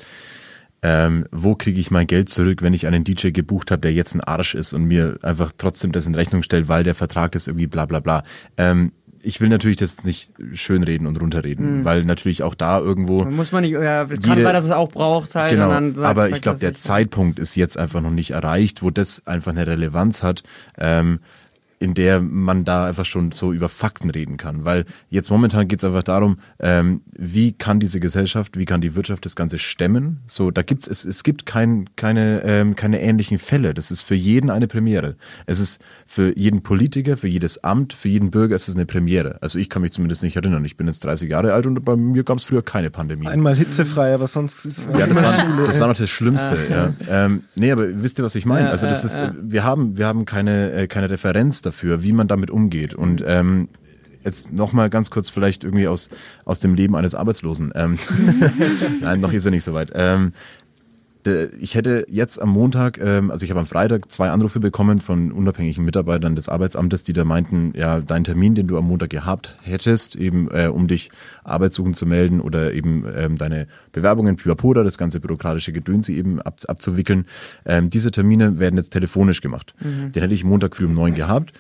[0.84, 4.13] ähm, wo kriege ich mein Geld zurück, wenn ich einen DJ gebucht habe, der jetzt
[4.15, 7.47] ein Arsch ist und mir einfach trotzdem das in Rechnung stellt, weil der Vertrag ist
[7.47, 8.23] irgendwie bla bla bla.
[8.57, 8.91] Ähm,
[9.23, 13.63] ich will natürlich das nicht schönreden und runterreden, weil natürlich auch da irgendwo muss man
[13.63, 15.51] nicht, ja, kann Jede- sein, dass es auch braucht halt.
[15.53, 16.75] Genau, sagt- aber ich glaube, der.
[16.75, 20.43] Zeitpunkt ist jetzt einfach noch nicht erreicht, wo das einfach eine Relevanz hat.
[20.78, 21.19] Ähm,
[21.80, 24.65] in der man da einfach schon so über Fakten reden kann.
[24.65, 28.95] Weil jetzt momentan geht es einfach darum, ähm, wie kann diese Gesellschaft, wie kann die
[28.95, 30.21] Wirtschaft das Ganze stemmen.
[30.25, 33.75] So, da gibt's es, es gibt kein, keine, ähm, keine ähnlichen Fälle.
[33.75, 35.17] Das ist für jeden eine Premiere.
[35.45, 39.38] Es ist für jeden Politiker, für jedes Amt, für jeden Bürger ist es eine Premiere.
[39.41, 40.65] Also ich kann mich zumindest nicht erinnern.
[40.65, 43.28] Ich bin jetzt 30 Jahre alt und bei mir gab es früher keine Pandemie.
[43.28, 46.57] Einmal hitzefrei, aber sonst ist Ja, das war, das war noch das Schlimmste.
[46.69, 46.93] ja.
[47.07, 48.71] Ähm, nee, aber wisst ihr, was ich meine?
[48.71, 52.49] Also das ist, wir haben, wir haben keine, äh, keine Referenz dafür, wie man damit
[52.49, 52.93] umgeht.
[52.93, 53.70] Und ähm,
[54.24, 56.09] jetzt nochmal ganz kurz vielleicht irgendwie aus,
[56.45, 57.72] aus dem Leben eines Arbeitslosen.
[57.76, 57.97] Ähm,
[59.01, 59.91] Nein, noch ist er nicht so weit.
[59.93, 60.34] Ähm,
[61.28, 65.32] ich hätte jetzt am Montag, ähm, also ich habe am Freitag zwei Anrufe bekommen von
[65.32, 69.57] unabhängigen Mitarbeitern des Arbeitsamtes, die da meinten, ja, dein Termin, den du am Montag gehabt
[69.61, 71.11] hättest, eben äh, um dich
[71.43, 76.59] arbeitssuchend zu melden oder eben ähm, deine Bewerbungen, Pipapoda, das ganze bürokratische Gedöns eben ab,
[76.67, 77.25] abzuwickeln,
[77.65, 79.73] ähm, diese Termine werden jetzt telefonisch gemacht.
[79.80, 80.11] Mhm.
[80.11, 81.53] Den hätte ich Montag früh um neun gehabt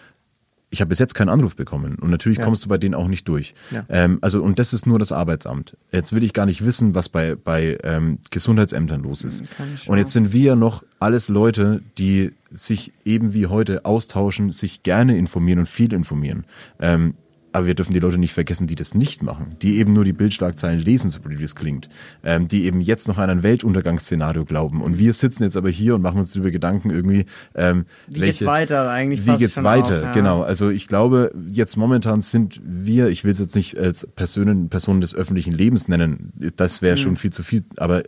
[0.69, 2.43] ich habe bis jetzt keinen Anruf bekommen und natürlich ja.
[2.43, 3.53] kommst du bei denen auch nicht durch.
[3.71, 3.85] Ja.
[3.89, 5.77] Ähm, also und das ist nur das Arbeitsamt.
[5.91, 9.43] Jetzt will ich gar nicht wissen, was bei bei ähm, Gesundheitsämtern los ist.
[9.85, 14.83] Und jetzt sind wir ja noch alles Leute, die sich eben wie heute austauschen, sich
[14.83, 16.45] gerne informieren und viel informieren.
[16.79, 17.13] Ähm,
[17.51, 20.13] aber wir dürfen die Leute nicht vergessen, die das nicht machen, die eben nur die
[20.13, 21.89] Bildschlagzeilen lesen, so blöd wie es klingt,
[22.23, 24.81] ähm, die eben jetzt noch an ein Weltuntergangsszenario glauben.
[24.81, 27.25] Und wir sitzen jetzt aber hier und machen uns darüber Gedanken irgendwie,
[27.55, 29.25] ähm, wie welche, geht's weiter eigentlich?
[29.25, 29.99] Wie geht's weiter?
[29.99, 30.13] Auch, ja.
[30.13, 30.41] Genau.
[30.41, 35.01] Also ich glaube, jetzt momentan sind wir, ich will es jetzt nicht als Personen, Personen
[35.01, 37.01] des öffentlichen Lebens nennen, das wäre mhm.
[37.01, 38.03] schon viel zu viel, aber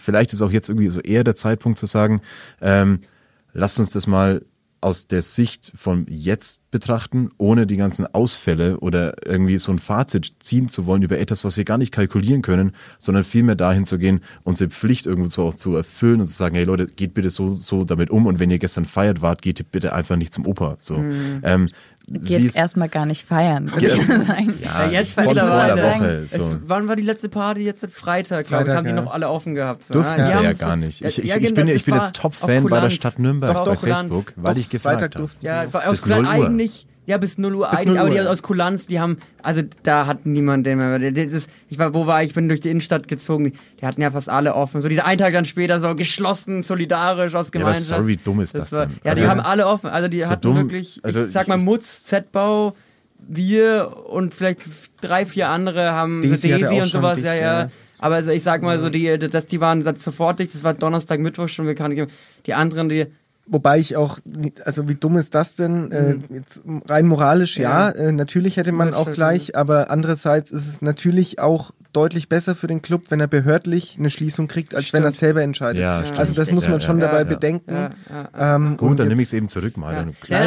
[0.00, 2.20] vielleicht ist auch jetzt irgendwie so eher der Zeitpunkt zu sagen,
[2.60, 3.00] ähm,
[3.52, 4.42] lasst uns das mal
[4.84, 10.34] aus der Sicht von jetzt betrachten, ohne die ganzen Ausfälle oder irgendwie so ein Fazit
[10.40, 13.96] ziehen zu wollen über etwas, was wir gar nicht kalkulieren können, sondern vielmehr dahin zu
[13.96, 17.30] gehen, unsere Pflicht irgendwo so auch zu erfüllen und zu sagen, hey Leute, geht bitte
[17.30, 20.46] so, so damit um und wenn ihr gestern feiert wart, geht bitte einfach nicht zum
[20.46, 20.76] Opa.
[20.80, 20.98] So.
[20.98, 21.40] Mhm.
[21.42, 21.70] Ähm,
[22.06, 24.58] Geht erstmal gar nicht feiern, würde ich sagen.
[24.62, 25.82] Ja, jetzt mittlerweile.
[25.82, 26.36] Woche, so.
[26.36, 27.62] es, wann war die letzte Party?
[27.62, 28.74] Jetzt Freitag, glaube ich.
[28.74, 28.92] Haben ja.
[28.92, 29.84] die noch alle offen gehabt.
[29.84, 29.94] So.
[29.94, 31.02] Durften sie ja, gar nicht.
[31.02, 34.58] Ich, ich, ich bin, ich bin jetzt Top-Fan bei der Stadt Nürnberg bei Facebook, weil
[34.58, 35.30] ich gefragt habe.
[35.40, 39.62] Ja, aus eigentlich ja, bis 0 Uhr eigentlich, aber die aus Kulanz, die haben, also
[39.82, 40.98] da hat niemand den mehr.
[41.12, 42.32] Das, ich war, wo war ich?
[42.34, 43.52] bin durch die Innenstadt gezogen.
[43.80, 44.80] Die hatten ja fast alle offen.
[44.80, 47.90] So die einen Tag dann später so geschlossen, solidarisch aus Gemeinschaft.
[47.90, 48.96] Ja, aber sorry, wie dumm ist das, das war, denn?
[49.04, 49.90] Ja, also, die haben alle offen.
[49.90, 52.74] Also die so hatten dumm, wirklich, also ich sag mal Mutz, Z-Bau,
[53.18, 54.60] wir und vielleicht
[55.00, 57.70] drei, vier andere haben Daisy, Daisy und sowas, dicht, ja, ja, ja.
[57.98, 60.54] Aber also ich sag mal so, die, dass die waren sofort dicht.
[60.54, 61.94] Das war Donnerstag, Mittwoch schon bekannt.
[62.46, 63.06] Die anderen, die
[63.46, 64.18] Wobei ich auch,
[64.64, 65.92] also wie dumm ist das denn?
[65.92, 66.24] Äh, mhm.
[66.30, 70.80] jetzt rein moralisch ja, ja äh, natürlich hätte man auch gleich, aber andererseits ist es
[70.80, 75.04] natürlich auch deutlich besser für den Club, wenn er behördlich eine Schließung kriegt, als stimmt.
[75.04, 75.80] wenn er selber entscheidet.
[75.80, 76.12] Ja, ja.
[76.16, 77.90] Also das muss man schon dabei bedenken.
[78.36, 80.12] Ähm, Gut, dann nehme ich es eben zurück, mal.
[80.26, 80.38] Ja.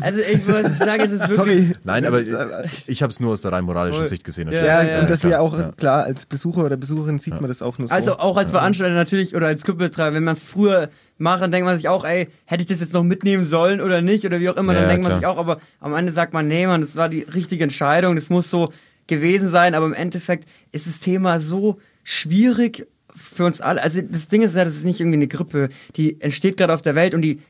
[0.00, 1.68] Also ich muss sagen, es ist wirklich...
[1.68, 1.72] Sorry.
[1.84, 4.46] Nein, aber ich, ich habe es nur aus der rein moralischen Sicht gesehen.
[4.46, 4.66] Natürlich.
[4.66, 7.88] Ja, und dass wir auch, klar, als Besucher oder Besucherin sieht man das auch nur
[7.88, 7.94] so.
[7.94, 10.88] Also auch als Veranstalter natürlich oder als Clubbetreiber, wenn man es früher
[11.18, 14.24] machen, denkt man sich auch, ey, hätte ich das jetzt noch mitnehmen sollen oder nicht
[14.24, 16.48] oder wie auch immer, ja, dann denkt man sich auch, aber am Ende sagt man,
[16.48, 18.72] nee, man, das war die richtige Entscheidung, das muss so
[19.06, 23.82] gewesen sein, aber im Endeffekt ist das Thema so schwierig für uns alle.
[23.82, 26.82] Also das Ding ist ja, das ist nicht irgendwie eine Grippe, die entsteht gerade auf
[26.82, 27.40] der Welt und die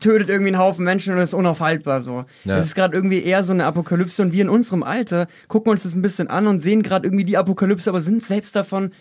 [0.00, 2.24] tötet irgendwie einen Haufen Menschen und ist unaufhaltbar so.
[2.44, 2.56] Ja.
[2.56, 5.82] Das ist gerade irgendwie eher so eine Apokalypse und wir in unserem Alter gucken uns
[5.82, 8.92] das ein bisschen an und sehen gerade irgendwie die Apokalypse, aber sind selbst davon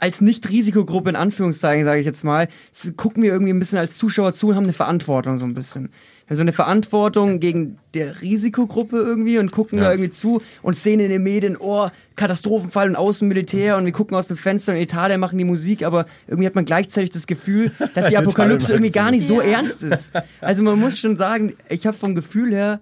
[0.00, 2.48] als Nicht-Risikogruppe in Anführungszeichen, sage ich jetzt mal,
[2.96, 5.90] gucken wir irgendwie ein bisschen als Zuschauer zu und haben eine Verantwortung so ein bisschen.
[6.26, 9.84] Wir haben so eine Verantwortung gegen der Risikogruppe irgendwie und gucken ja.
[9.84, 14.16] da irgendwie zu und sehen in den Medien, oh, Katastrophenfall und Außenmilitär und wir gucken
[14.16, 17.26] aus dem Fenster und in Italien machen die Musik, aber irgendwie hat man gleichzeitig das
[17.26, 20.12] Gefühl, dass die Apokalypse irgendwie gar nicht so ernst ist.
[20.40, 22.80] Also man muss schon sagen, ich habe vom Gefühl her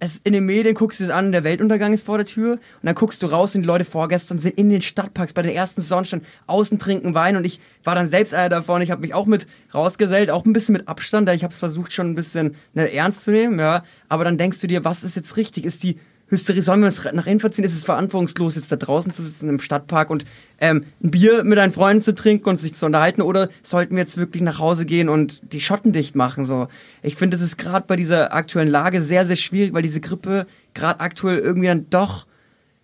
[0.00, 2.60] es, in den Medien guckst du es an, der Weltuntergang ist vor der Tür und
[2.82, 5.82] dann guckst du raus und die Leute vorgestern sind in den Stadtparks bei den ersten
[5.82, 8.80] Sonnenstunden außen trinken Wein und ich war dann selbst einer davon.
[8.82, 11.58] Ich habe mich auch mit rausgesellt, auch ein bisschen mit Abstand, da ich habe es
[11.58, 13.84] versucht schon ein bisschen ne, ernst zu nehmen, ja.
[14.08, 15.64] Aber dann denkst du dir, was ist jetzt richtig?
[15.64, 15.98] Ist die
[16.30, 17.64] Hysterie, sollen wir uns nach innen verziehen?
[17.64, 20.24] Ist es verantwortungslos, jetzt da draußen zu sitzen im Stadtpark und
[20.60, 23.22] ähm, ein Bier mit deinen Freunden zu trinken und sich zu unterhalten?
[23.22, 26.44] Oder sollten wir jetzt wirklich nach Hause gehen und die Schotten dicht machen?
[26.44, 26.68] So,
[27.02, 30.46] ich finde, es ist gerade bei dieser aktuellen Lage sehr, sehr schwierig, weil diese Grippe
[30.74, 32.26] gerade aktuell irgendwie dann doch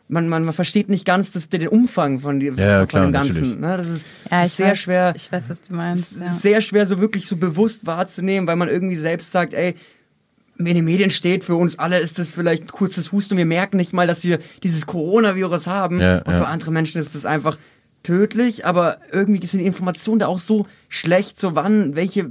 [0.09, 3.13] man, man, man versteht nicht ganz das, den Umfang von, die, ja, von klar, dem
[3.13, 3.61] Ganzen.
[3.61, 3.77] Ne?
[3.77, 5.13] Das ist, ja, ich sehr weiß, schwer.
[5.17, 6.21] Ich weiß, was du meinst.
[6.21, 6.33] Ja.
[6.33, 9.75] Sehr schwer, so wirklich so bewusst wahrzunehmen, weil man irgendwie selbst sagt, ey,
[10.59, 13.77] in den Medien steht, für uns alle ist das vielleicht ein kurzes Husten wir merken
[13.77, 16.01] nicht mal, dass wir dieses Coronavirus haben.
[16.01, 16.39] Ja, und ja.
[16.39, 17.59] für andere Menschen ist das einfach
[18.03, 22.31] tödlich, aber irgendwie sind die Informationen da auch so schlecht, so wann, welche,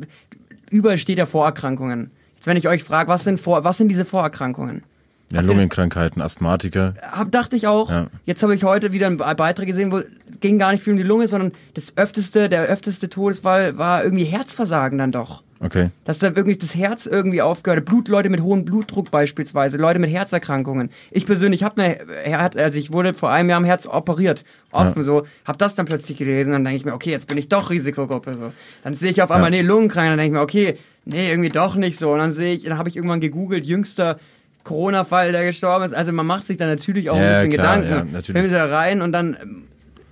[0.70, 2.12] überall steht ja Vorerkrankungen.
[2.36, 4.84] Jetzt, wenn ich euch frage, was sind, vor, was sind diese Vorerkrankungen?
[5.32, 6.94] Ja, Lungenkrankheiten, Asthmatiker.
[7.02, 7.90] Hab, dachte ich auch.
[7.90, 8.08] Ja.
[8.26, 10.02] Jetzt habe ich heute wieder einen Beitrag gesehen, wo
[10.40, 14.26] ging gar nicht viel um die Lunge, sondern das öfteste, der öfteste Todesfall war irgendwie
[14.26, 15.44] Herzversagen dann doch.
[15.60, 15.90] Okay.
[16.04, 17.86] Dass da wirklich das Herz irgendwie aufgehört.
[17.86, 20.90] Blut, Leute mit hohem Blutdruck beispielsweise, Leute mit Herzerkrankungen.
[21.12, 25.04] Ich persönlich habe eine, also ich wurde vor einem Jahr am Herz operiert, offen ja.
[25.04, 27.70] so, hab das dann plötzlich gelesen, dann denke ich mir, okay, jetzt bin ich doch
[27.70, 28.52] Risikogruppe so.
[28.84, 29.62] Dann sehe ich auf einmal, ja.
[29.62, 32.12] nee, Lungenkrank, dann denke ich mir, okay, nee, irgendwie doch nicht so.
[32.12, 34.20] Und dann sehe ich, dann habe ich irgendwann gegoogelt, jüngster
[34.66, 35.94] Corona-Fall, der gestorben ist.
[35.94, 38.08] Also man macht sich da natürlich auch ja, ein bisschen klar, Gedanken.
[38.08, 38.44] Ja, natürlich.
[38.44, 39.68] Wenn wir da rein und dann ähm,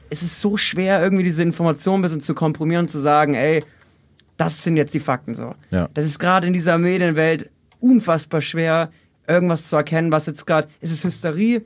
[0.09, 3.63] ist es so schwer, irgendwie diese Information ein bisschen zu komprimieren und zu sagen, ey,
[4.37, 5.55] das sind jetzt die Fakten so.
[5.71, 5.89] Ja.
[5.93, 8.91] Das ist gerade in dieser Medienwelt unfassbar schwer,
[9.27, 11.63] irgendwas zu erkennen, was jetzt gerade, ist es Hysterie?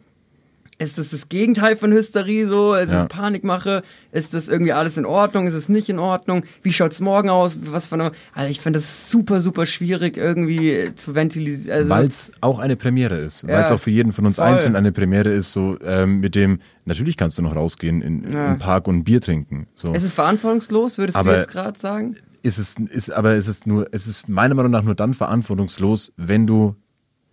[0.80, 2.76] Ist das das Gegenteil von Hysterie so?
[2.76, 3.02] Ist ja.
[3.02, 3.82] es Panikmache?
[4.12, 5.48] Ist das irgendwie alles in Ordnung?
[5.48, 6.44] Ist es nicht in Ordnung?
[6.62, 7.58] Wie schaut's morgen aus?
[7.72, 11.80] Was von Also ich finde das super, super schwierig irgendwie zu ventilisieren.
[11.80, 13.42] Also Weil es auch eine Premiere ist.
[13.42, 13.56] Ja.
[13.56, 14.46] Weil es auch für jeden von uns Voll.
[14.46, 18.52] einzeln eine Premiere ist, so ähm, mit dem, natürlich kannst du noch rausgehen in, ja.
[18.52, 19.66] im Park und ein Bier trinken.
[19.74, 19.94] So.
[19.94, 22.16] Ist es verantwortungslos, würdest Aber du jetzt gerade sagen?
[22.48, 26.14] Ist es, ist, aber es ist nur, es ist meiner Meinung nach nur dann verantwortungslos,
[26.16, 26.78] wenn du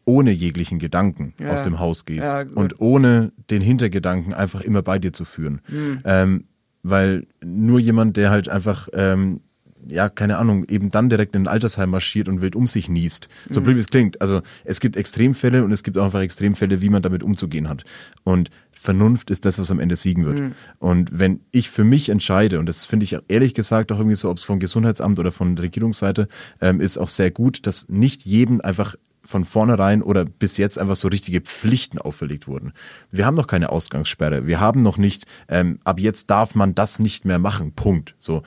[0.05, 1.51] ohne jeglichen Gedanken ja.
[1.51, 5.61] aus dem Haus gehst ja, und ohne den Hintergedanken einfach immer bei dir zu führen.
[5.69, 6.01] Mhm.
[6.05, 6.45] Ähm,
[6.83, 9.41] weil nur jemand, der halt einfach, ähm,
[9.89, 13.29] ja, keine Ahnung, eben dann direkt in ein Altersheim marschiert und wild um sich niest.
[13.49, 13.65] So mhm.
[13.65, 14.21] blöd wie es klingt.
[14.21, 17.85] Also es gibt Extremfälle und es gibt auch einfach Extremfälle, wie man damit umzugehen hat.
[18.23, 20.41] Und Vernunft ist das, was am Ende siegen wird.
[20.41, 20.53] Mhm.
[20.79, 24.31] Und wenn ich für mich entscheide, und das finde ich ehrlich gesagt auch irgendwie so,
[24.31, 26.29] ob es vom Gesundheitsamt oder von der Regierungsseite
[26.61, 30.97] ähm, ist auch sehr gut, dass nicht jedem einfach von vornherein oder bis jetzt einfach
[30.97, 32.73] so richtige Pflichten auferlegt wurden.
[33.11, 34.47] Wir haben noch keine Ausgangssperre.
[34.47, 37.73] Wir haben noch nicht, ähm, ab jetzt darf man das nicht mehr machen.
[37.73, 38.15] Punkt.
[38.19, 38.43] So.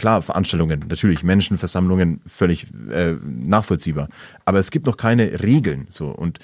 [0.00, 4.08] Klar, Veranstaltungen, natürlich, Menschenversammlungen, völlig äh, nachvollziehbar.
[4.46, 5.84] Aber es gibt noch keine Regeln.
[5.90, 6.06] So.
[6.06, 6.38] Und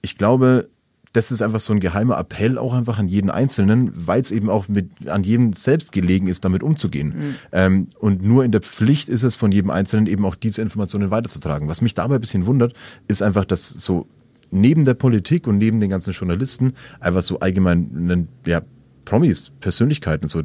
[0.00, 0.68] ich glaube,
[1.12, 4.48] das ist einfach so ein geheimer Appell auch einfach an jeden Einzelnen, weil es eben
[4.48, 7.08] auch mit, an jedem selbst gelegen ist, damit umzugehen.
[7.08, 7.34] Mhm.
[7.50, 11.10] Ähm, und nur in der Pflicht ist es von jedem Einzelnen eben auch diese Informationen
[11.10, 11.66] weiterzutragen.
[11.66, 12.74] Was mich dabei ein bisschen wundert,
[13.08, 14.06] ist einfach, dass so
[14.52, 18.62] neben der Politik und neben den ganzen Journalisten einfach so allgemein, ja,
[19.04, 20.42] Promis, Persönlichkeiten, so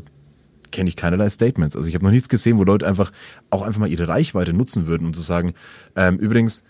[0.75, 1.75] kenne ich keinerlei Statements.
[1.75, 3.11] Also ich habe noch nichts gesehen, wo Leute einfach
[3.49, 5.53] auch einfach mal ihre Reichweite nutzen würden und zu sagen,
[5.95, 6.63] ähm, übrigens,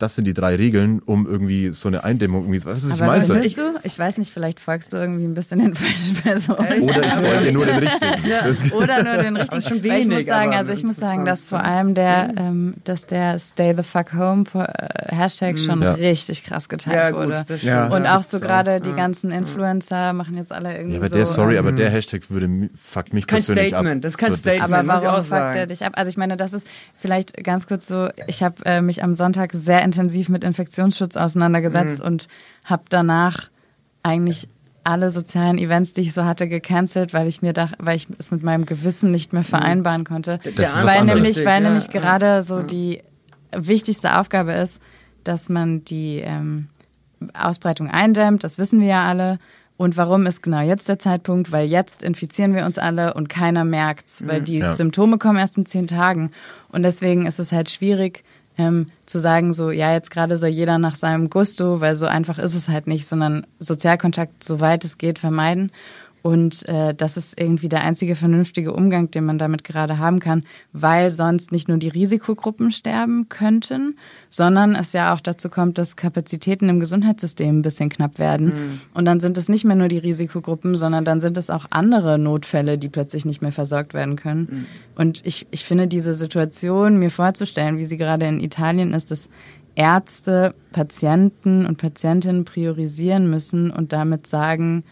[0.00, 2.64] das sind die drei Regeln, um irgendwie so eine Eindämmung irgendwie.
[2.64, 3.28] Was ist, ich meine?
[3.28, 3.74] Was bist du?
[3.82, 6.82] Ich weiß nicht, vielleicht folgst du irgendwie ein bisschen den falschen Personen.
[6.82, 8.26] Oder ich folge nur den richtigen.
[8.26, 8.46] Ja.
[8.76, 9.62] Oder nur den richtigen.
[9.62, 13.06] schon wenig, ich muss sagen, also ich muss sagen, dass vor allem der, ähm, dass
[13.06, 15.92] der Stay the fuck home äh, Hashtag schon ja.
[15.92, 17.44] richtig krass geteilt ja, gut, wurde.
[17.60, 17.88] Ja.
[17.88, 20.94] Und auch so gerade die ganzen Influencer machen jetzt alle irgendwie.
[20.94, 23.96] Ja, aber der, sorry, aber der Hashtag würde fuck mich persönlich Statement.
[23.96, 24.02] ab.
[24.02, 24.88] Das ist kein so, Statement.
[24.88, 25.92] Aber warum fuckt er dich ab?
[25.96, 29.52] Also ich meine, das ist vielleicht ganz kurz so, ich habe äh, mich am Sonntag
[29.52, 32.06] sehr intensiv mit Infektionsschutz auseinandergesetzt mhm.
[32.06, 32.28] und
[32.64, 33.50] habe danach
[34.02, 34.48] eigentlich
[34.84, 38.30] alle sozialen Events, die ich so hatte, gecancelt, weil ich mir dachte, weil ich es
[38.30, 39.46] mit meinem Gewissen nicht mehr mhm.
[39.46, 40.38] vereinbaren konnte.
[40.56, 41.68] Das weil nämlich, weil ja.
[41.68, 43.02] nämlich gerade so die
[43.52, 44.80] wichtigste Aufgabe ist,
[45.24, 46.68] dass man die ähm,
[47.34, 49.38] Ausbreitung eindämmt, das wissen wir ja alle.
[49.76, 51.52] Und warum ist genau jetzt der Zeitpunkt?
[51.52, 54.44] Weil jetzt infizieren wir uns alle und keiner merkt's, weil mhm.
[54.44, 54.74] die ja.
[54.74, 56.32] Symptome kommen erst in zehn Tagen.
[56.68, 58.22] Und deswegen ist es halt schwierig,
[58.58, 62.38] ähm, zu sagen, so, ja, jetzt gerade soll jeder nach seinem Gusto, weil so einfach
[62.38, 65.72] ist es halt nicht, sondern Sozialkontakt, soweit es geht, vermeiden.
[66.22, 70.44] Und äh, das ist irgendwie der einzige vernünftige Umgang, den man damit gerade haben kann,
[70.72, 73.96] weil sonst nicht nur die Risikogruppen sterben könnten,
[74.28, 78.46] sondern es ja auch dazu kommt, dass Kapazitäten im Gesundheitssystem ein bisschen knapp werden.
[78.46, 78.80] Mhm.
[78.94, 82.18] Und dann sind es nicht mehr nur die Risikogruppen, sondern dann sind es auch andere
[82.18, 84.48] Notfälle, die plötzlich nicht mehr versorgt werden können.
[84.50, 84.66] Mhm.
[84.96, 89.30] Und ich, ich finde diese Situation mir vorzustellen, wie sie gerade in Italien ist, dass
[89.74, 94.84] Ärzte Patienten und Patientinnen priorisieren müssen und damit sagen,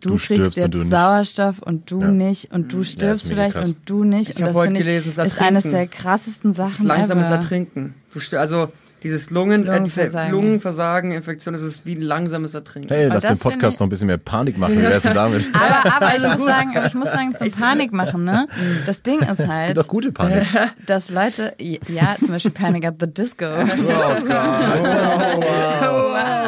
[0.00, 2.08] du, du kriegst jetzt und Sauerstoff und du ja.
[2.08, 4.30] nicht und du stirbst ja, vielleicht und du nicht.
[4.30, 6.86] Ich und das finde ich ist eines der krassesten Sachen.
[6.86, 7.36] Langsames ever.
[7.36, 7.94] Ertrinken.
[8.32, 8.72] Also
[9.02, 12.88] dieses Lungen, äh, diese Lungenversagen, Infektion, das ist wie ein langsames Ertrinken.
[12.88, 14.78] Hey, lass den Podcast noch ein bisschen mehr Panik machen.
[14.78, 15.46] Wie wär's denn damit?
[15.54, 18.46] Aber, aber ich, muss sagen, ich muss sagen, zum Panik machen, ne?
[18.86, 19.56] Das Ding ist halt.
[19.66, 20.46] Es gibt auch gute Panik.
[20.86, 23.44] Dass Leute, ja, zum Beispiel Panic at the Disco.
[23.44, 24.22] Oh Gott.
[24.22, 25.42] Oh, wow.
[25.42, 26.46] wow.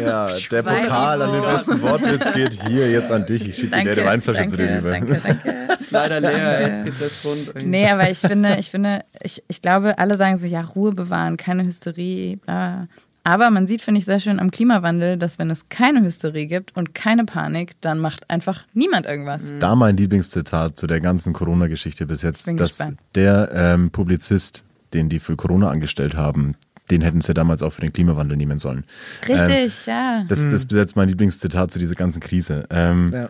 [0.00, 3.48] Ja, der Pokal an den besten Wortwitz geht hier jetzt an dich.
[3.48, 4.90] Ich schicke dir die Weinflasche zu dir rüber.
[4.90, 5.54] Danke, danke.
[5.80, 7.64] Ist leider leer, jetzt geht's erst rund.
[7.64, 11.36] Nee, aber ich finde, ich finde, ich, ich glaube, alle sagen so, ja, Ruhe bewahren,
[11.36, 12.88] keine Hysterie, bla.
[13.26, 16.76] Aber man sieht, finde ich, sehr schön am Klimawandel, dass wenn es keine Hysterie gibt
[16.76, 19.52] und keine Panik, dann macht einfach niemand irgendwas.
[19.58, 23.00] Da mein Lieblingszitat zu der ganzen Corona-Geschichte bis jetzt, dass gespannt.
[23.16, 24.62] der ähm, Publizist,
[24.94, 26.54] den die für Corona angestellt haben,
[26.88, 28.84] den hätten sie damals auch für den Klimawandel nehmen sollen.
[29.28, 30.24] Richtig, ähm, ja.
[30.28, 32.64] Das, das ist jetzt mein Lieblingszitat zu dieser ganzen Krise.
[32.70, 33.28] Ähm, ja.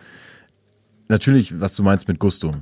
[1.07, 2.53] Natürlich, was du meinst mit Gusto,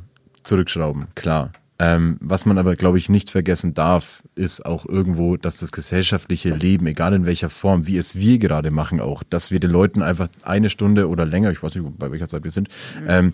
[0.44, 1.52] zurückschrauben, klar.
[1.78, 6.50] Ähm, was man aber, glaube ich, nicht vergessen darf, ist auch irgendwo, dass das gesellschaftliche
[6.50, 10.02] Leben, egal in welcher Form, wie es wir gerade machen, auch, dass wir den Leuten
[10.02, 12.70] einfach eine Stunde oder länger, ich weiß nicht, bei welcher Zeit wir sind,
[13.08, 13.34] ähm,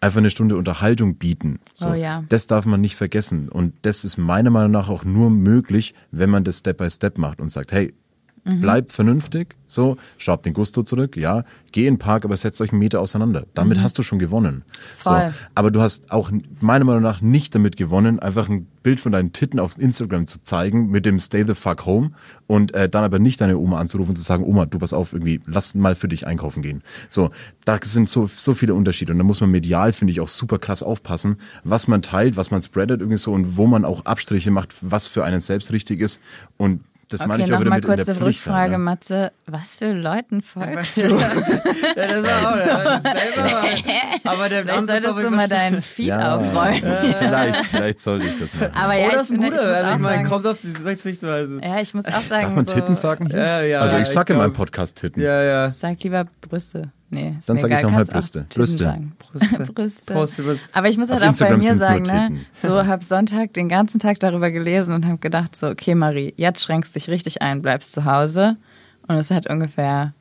[0.00, 1.60] einfach eine Stunde Unterhaltung bieten.
[1.72, 2.24] So, oh ja.
[2.28, 3.48] Das darf man nicht vergessen.
[3.48, 7.16] Und das ist meiner Meinung nach auch nur möglich, wenn man das Step by Step
[7.18, 7.94] macht und sagt, hey,
[8.44, 8.60] Mhm.
[8.60, 12.72] Bleibt vernünftig, so, schraubt den Gusto zurück, ja, geh in den Park, aber setzt euch
[12.72, 13.46] einen Meter auseinander.
[13.54, 13.82] Damit mhm.
[13.82, 14.64] hast du schon gewonnen.
[14.98, 15.30] Voll.
[15.30, 16.30] So, aber du hast auch
[16.60, 20.40] meiner Meinung nach nicht damit gewonnen, einfach ein Bild von deinen Titten auf Instagram zu
[20.40, 22.12] zeigen mit dem Stay the fuck home
[22.46, 25.12] und äh, dann aber nicht deine Oma anzurufen und zu sagen, Oma, du pass auf,
[25.12, 26.82] irgendwie, lass mal für dich einkaufen gehen.
[27.10, 27.30] So,
[27.66, 30.58] da sind so, so viele Unterschiede und da muss man medial, finde ich, auch super
[30.58, 34.50] krass aufpassen, was man teilt, was man spreadet irgendwie so und wo man auch Abstriche
[34.50, 36.22] macht, was für einen selbst richtig ist
[36.56, 38.20] und das okay, meine ich auch wieder mit in der Pflicht.
[38.20, 38.78] Rückfrage, ja.
[38.78, 39.32] Matze.
[39.46, 41.02] Was für Leuten folgst du?
[41.02, 41.30] ja,
[41.96, 43.68] das war auch, das selber mal.
[44.24, 46.82] Aber der vielleicht solltest du mal deinen Feed ja, aufräumen.
[46.82, 47.12] Ja.
[47.18, 48.70] Vielleicht, vielleicht sollte ich das mal.
[48.74, 49.62] Aber ja, oh, das ist ein guter.
[49.62, 51.60] Also ich meine, kommt auf die Sichtweise.
[51.62, 52.42] Ja, ich muss auch sagen.
[52.42, 53.28] Darf man so Titten sagen?
[53.30, 53.80] Ja, ja.
[53.80, 55.22] Also ich sage in meinem Podcast Titten.
[55.22, 55.70] Ja, ja.
[55.70, 56.92] Sag lieber Brüste.
[57.10, 58.46] Nee, ist Dann sage ich nochmal Brüste.
[58.50, 58.98] Brüste.
[59.18, 59.72] Brüste.
[59.72, 60.14] Brüste.
[60.42, 60.60] Brüste.
[60.72, 63.68] Aber ich muss halt Auf auch Instagram bei mir sagen, ne, so hab Sonntag den
[63.68, 67.62] ganzen Tag darüber gelesen und habe gedacht so, okay Marie, jetzt schränkst dich richtig ein,
[67.62, 68.56] bleibst zu Hause.
[69.06, 70.12] Und es hat ungefähr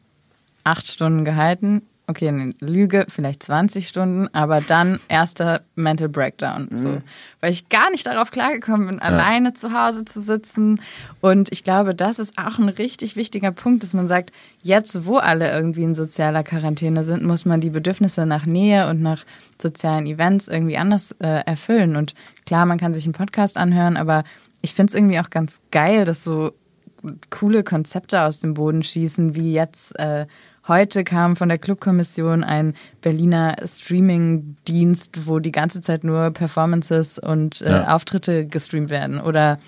[0.64, 6.70] acht Stunden gehalten okay, eine Lüge, vielleicht 20 Stunden, aber dann erster Mental Breakdown.
[6.72, 6.78] Mhm.
[6.78, 7.02] So.
[7.42, 9.04] Weil ich gar nicht darauf klargekommen bin, ja.
[9.04, 10.82] alleine zu Hause zu sitzen.
[11.20, 14.32] Und ich glaube, das ist auch ein richtig wichtiger Punkt, dass man sagt,
[14.64, 19.02] jetzt, wo alle irgendwie in sozialer Quarantäne sind, muss man die Bedürfnisse nach Nähe und
[19.02, 19.26] nach
[19.62, 21.98] sozialen Events irgendwie anders äh, erfüllen.
[21.98, 22.14] Und
[22.46, 24.24] klar, man kann sich einen Podcast anhören, aber
[24.62, 26.54] ich finde es irgendwie auch ganz geil, dass so
[27.30, 30.26] coole Konzepte aus dem Boden schießen, wie jetzt äh,
[30.68, 37.62] Heute kam von der Clubkommission ein Berliner Streaming-Dienst, wo die ganze Zeit nur Performances und
[37.62, 37.96] äh, ja.
[37.96, 39.22] Auftritte gestreamt werden.
[39.22, 39.60] Oder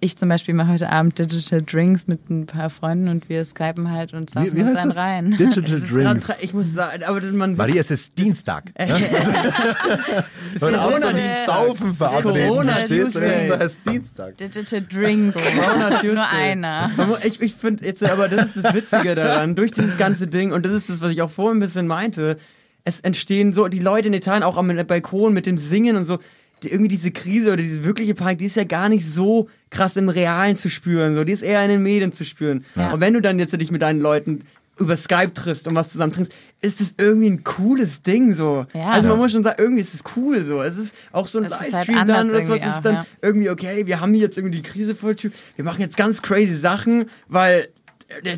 [0.00, 3.90] ich zum Beispiel mache heute Abend Digital Drinks mit ein paar Freunden und wir skypen
[3.90, 4.96] halt und saufen wie, wie uns einen das?
[4.96, 5.30] rein.
[5.38, 6.26] Digital Drinks.
[6.26, 8.72] Grad, ich muss sagen, aber man Maria, es ist Dienstag.
[8.78, 8.86] ne?
[9.14, 12.48] also, Heute Abend die Saufen verabreden.
[12.48, 12.74] Corona?
[12.86, 13.48] Tuesday.
[13.48, 14.38] Das ist Dienstag.
[14.38, 15.34] Digital Drink.
[15.34, 16.14] Corona Tuesday.
[16.14, 16.90] Nur einer.
[17.22, 20.64] Ich, ich finde jetzt, aber das ist das Witzige daran, durch dieses ganze Ding, und
[20.64, 22.38] das ist das, was ich auch vorhin ein bisschen meinte,
[22.84, 26.18] es entstehen so, die Leute in Italien auch am Balkon mit dem Singen und so,
[26.64, 30.08] irgendwie diese Krise oder diese wirkliche Panik, die ist ja gar nicht so krass im
[30.08, 32.64] Realen zu spüren, so, die ist eher in den Medien zu spüren.
[32.76, 32.92] Ja.
[32.92, 34.40] Und wenn du dann jetzt dich mit deinen Leuten
[34.80, 36.32] über Skype triffst und was zusammen trinkst,
[36.62, 38.66] ist es irgendwie ein cooles Ding so.
[38.72, 38.90] Ja.
[38.90, 40.62] Also man muss schon sagen, irgendwie ist es cool so.
[40.62, 42.52] Es ist auch so ein Es ist Livestream halt dann oder so.
[42.54, 43.06] anders Es ist dann ja.
[43.20, 45.30] irgendwie, okay, wir haben hier jetzt irgendwie die Krise Tür.
[45.56, 47.68] Wir machen jetzt ganz crazy Sachen, weil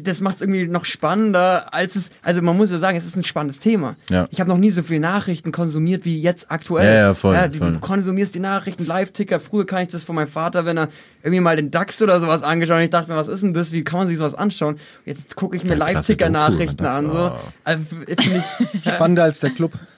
[0.02, 3.16] das macht es irgendwie noch spannender, als es, also man muss ja sagen, es ist
[3.16, 3.96] ein spannendes Thema.
[4.10, 4.28] Ja.
[4.30, 6.86] Ich habe noch nie so viele Nachrichten konsumiert wie jetzt aktuell.
[6.86, 7.72] Ja, ja, voll, du, voll.
[7.72, 9.40] du konsumierst die Nachrichten, Live-Ticker.
[9.40, 10.88] Früher kann ich das von meinem Vater, wenn er
[11.22, 12.84] irgendwie mal den DAX oder sowas angeschaut hat.
[12.84, 13.72] Ich dachte mir, was ist denn das?
[13.72, 14.78] Wie kann man sich sowas anschauen?
[15.06, 17.10] Jetzt gucke ich mir Ja, Live-Ticker-Nachrichten an.
[17.10, 17.32] So.
[17.32, 17.38] oh.
[17.64, 19.72] Also, ich, Spannender als der Club.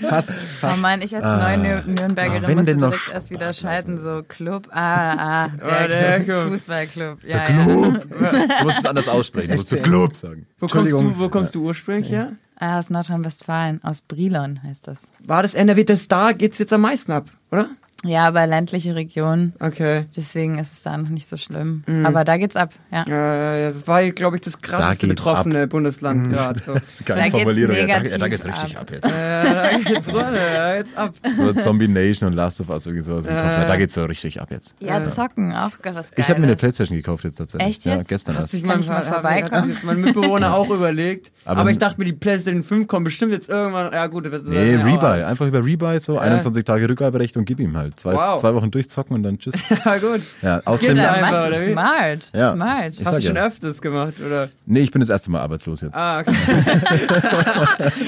[0.00, 0.32] Fast.
[0.62, 4.68] Oh Mann, ich als neue Nür Nürnbergerin Ah, musste direkt erst wieder schalten, so Club,
[4.70, 5.12] ah,
[5.44, 6.48] ah, der, Oh, der Club, Club.
[6.52, 7.24] Fußballclub.
[7.24, 7.64] Ja, Der ja.
[7.64, 8.06] Club.
[8.58, 9.50] Du musst es anders aussprechen.
[9.50, 10.46] Du musst du Club sagen.
[10.58, 12.32] wo kommst du, wo kommst du ursprünglich her?
[12.58, 15.02] Ah, aus Nordrhein-Westfalen, aus Brilon heißt das.
[15.20, 17.68] War das NRW, das da geht's jetzt am meisten ab, oder?
[18.04, 20.04] Ja, aber ländliche Region, Okay.
[20.16, 21.82] deswegen ist es da noch nicht so schlimm.
[21.86, 22.06] Mhm.
[22.06, 23.04] Aber da geht's ab, ja.
[23.08, 26.60] Ja, ja, das war, glaube ich, das krasseste geht's betroffene Bundesland gerade.
[26.60, 26.74] So.
[26.74, 27.76] Das ist eine Da geile geht's Formulierung.
[27.76, 28.82] Ja, da, ja, da geht's richtig ab.
[28.82, 29.04] ab jetzt.
[29.06, 31.14] Ja, da geht's runter, ja, jetzt ab.
[31.36, 33.26] So Zombie Nation und Last of Us irgendwie sowas.
[33.26, 34.74] Ja, da geht's so richtig ab jetzt.
[34.80, 36.12] Ja, zocken, auch gar was Geiles.
[36.18, 37.68] Ich habe mir eine Playstation gekauft jetzt tatsächlich.
[37.68, 38.08] Echt Ja, jetzt?
[38.08, 38.54] gestern Hat erst.
[38.54, 39.62] ich mal hat- hat- vorbeikommen?
[39.62, 41.32] Hat jetzt mein Mitbewohner auch überlegt.
[41.44, 43.92] Aber- Aber, ich dachte mir, die PlayStation 5 kommt bestimmt jetzt irgendwann.
[43.92, 45.22] Ja, gut, das wird Nee, ja, Rebuy.
[45.24, 47.93] Einfach über Rebuy so 21 Tage Rückgaberecht und gib ihm halt.
[47.96, 48.40] Zwei, Wow.
[48.40, 49.54] zwei Wochen durchzocken und dann tschüss.
[49.84, 50.20] Ja, gut.
[50.42, 51.72] Ja, aus dem, einfach, oder wie?
[51.72, 52.52] smart, Ja.
[52.52, 52.94] smart.
[53.04, 53.46] Hast du schon ja.
[53.46, 54.48] öfters gemacht, oder?
[54.66, 55.94] Nee, ich bin das erste Mal arbeitslos jetzt.
[55.96, 56.34] Ah, okay.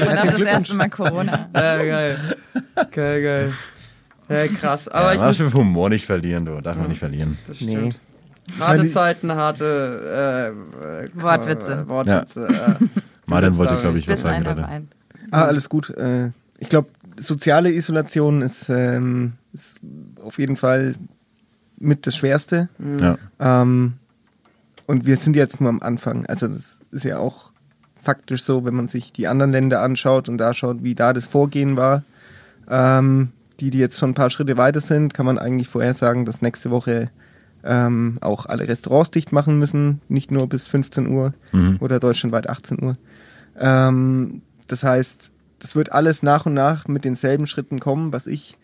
[0.01, 1.49] Und auch das erste Mal Corona.
[1.55, 2.19] ja, geil.
[2.91, 3.53] Geil, geil.
[4.29, 4.89] Ja, krass.
[4.89, 6.61] Aber ja, ich man darf muss, den Humor nicht verlieren, du.
[6.61, 7.39] Darf man nicht verlieren.
[7.47, 7.77] das Nee.
[7.77, 8.01] stimmt.
[8.61, 11.85] Harte Weil- Zeiten, harte äh, äh, Wortwitze.
[11.85, 12.49] Äh, Wortwitze.
[12.53, 12.77] Ja.
[13.27, 14.83] Marian wollte, glaube ich, was sagen gerade.
[15.33, 15.91] Ah, alles gut.
[15.91, 16.89] Äh, ich glaube,
[17.19, 19.81] soziale Isolation ist, ähm, ist
[20.23, 20.95] auf jeden Fall
[21.79, 22.69] mit das Schwerste.
[23.01, 23.19] Ja.
[23.39, 23.95] Ähm,
[24.87, 26.27] und wir sind jetzt nur am Anfang.
[26.27, 27.51] Also das ist ja auch
[28.01, 31.27] faktisch so, wenn man sich die anderen Länder anschaut und da schaut, wie da das
[31.27, 32.05] Vorgehen war.
[32.69, 36.43] Ähm, die, die jetzt schon ein paar Schritte weiter sind, kann man eigentlich vorhersagen, dass
[36.43, 37.11] nächste Woche
[37.65, 41.79] ähm, auch alle Restaurants dicht machen müssen, nicht nur bis 15 Uhr mhm.
[41.81, 42.97] oder deutschlandweit 18 Uhr.
[43.59, 45.33] Ähm, das heißt,
[45.67, 48.13] das wird alles nach und nach mit denselben Schritten kommen.
[48.13, 48.57] Was ich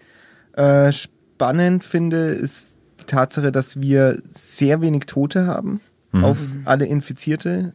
[0.53, 5.81] äh, spannend finde, ist die Tatsache, dass wir sehr wenig Tote haben
[6.13, 6.23] mhm.
[6.23, 7.75] auf alle Infizierte.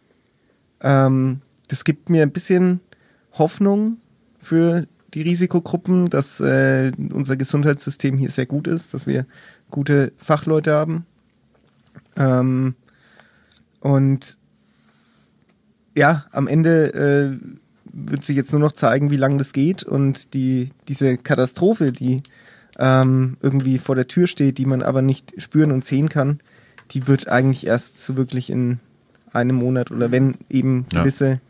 [0.80, 2.80] Ähm, das gibt mir ein bisschen
[3.34, 3.97] Hoffnung
[4.39, 9.25] für die Risikogruppen, dass äh, unser Gesundheitssystem hier sehr gut ist, dass wir
[9.69, 11.05] gute Fachleute haben.
[12.15, 12.75] Ähm,
[13.82, 14.38] und
[15.97, 17.57] ja, am Ende äh,
[17.97, 22.21] wird sich jetzt nur noch zeigen, wie lange das geht und die diese Katastrophe, die
[22.77, 26.39] ähm, irgendwie vor der Tür steht, die man aber nicht spüren und sehen kann,
[26.91, 28.79] die wird eigentlich erst so wirklich in
[29.33, 31.01] einem Monat oder wenn eben ja.
[31.01, 31.41] gewisse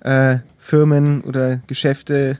[0.00, 2.38] äh, Firmen oder Geschäfte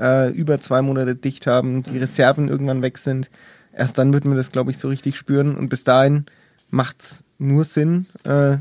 [0.00, 3.30] äh, über zwei Monate dicht haben, die Reserven irgendwann weg sind,
[3.72, 6.26] erst dann wird man das, glaube ich, so richtig spüren und bis dahin
[6.70, 8.58] macht es nur Sinn, äh,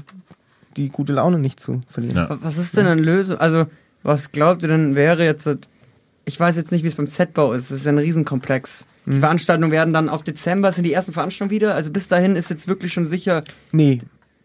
[0.77, 2.15] die gute Laune nicht zu verlieren.
[2.15, 2.37] Ja.
[2.41, 3.37] Was ist denn eine Lösung?
[3.39, 3.65] Also,
[4.03, 5.49] was glaubt ihr denn wäre jetzt,
[6.25, 8.87] ich weiß jetzt nicht, wie es beim Z-Bau ist, es ist ein Riesenkomplex.
[9.05, 9.19] Die mhm.
[9.19, 11.75] Veranstaltungen werden dann auf Dezember, sind die ersten Veranstaltungen wieder?
[11.75, 13.43] Also bis dahin ist jetzt wirklich schon sicher.
[13.71, 13.99] Nee,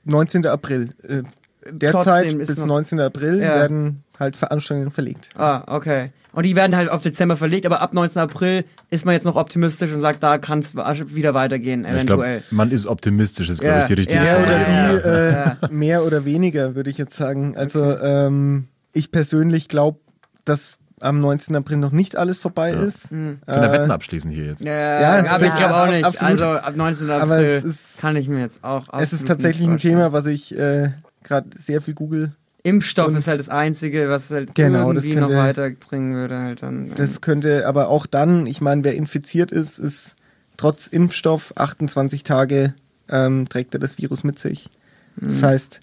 [0.05, 0.47] 19.
[0.47, 0.95] April.
[1.03, 1.23] Äh,
[1.71, 3.01] derzeit bis 19.
[3.01, 3.55] April ja.
[3.55, 5.31] werden halt Veranstaltungen verlegt.
[5.35, 6.11] Ah, okay.
[6.33, 8.21] Und die werden halt auf Dezember verlegt, aber ab 19.
[8.21, 12.39] April ist man jetzt noch optimistisch und sagt, da kann es wieder weitergehen, eventuell.
[12.39, 13.83] Ich glaub, man ist optimistisch, ist, glaube ja.
[13.83, 14.45] ich, die richtige ja, Frage.
[14.45, 15.57] Oder die, äh, ja.
[15.71, 17.57] Mehr oder weniger, würde ich jetzt sagen.
[17.57, 18.27] Also okay.
[18.27, 19.99] ähm, ich persönlich glaube,
[20.45, 21.55] dass am 19.
[21.57, 22.83] April noch nicht alles vorbei ja.
[22.83, 23.13] ist.
[23.13, 23.39] Mhm.
[23.47, 24.63] Können wir Wetten abschließen hier jetzt?
[24.63, 26.05] Ja, ja aber ich glaube auch nicht.
[26.05, 26.41] Absolut.
[26.41, 27.11] Also ab 19.
[27.11, 30.93] April ist, kann ich mir jetzt auch Es ist tatsächlich ein Thema, was ich äh,
[31.23, 32.33] gerade sehr viel google
[32.63, 36.39] Impfstoff und ist halt das Einzige, was halt genau, irgendwie könnte, noch weiterbringen würde.
[36.39, 36.95] Halt dann.
[36.95, 40.17] Das könnte, aber auch dann, ich meine, wer infiziert ist, ist
[40.57, 42.75] trotz Impfstoff 28 Tage
[43.11, 44.71] ähm, trägt er das Virus mit sich.
[45.17, 45.45] Das mhm.
[45.45, 45.81] heißt,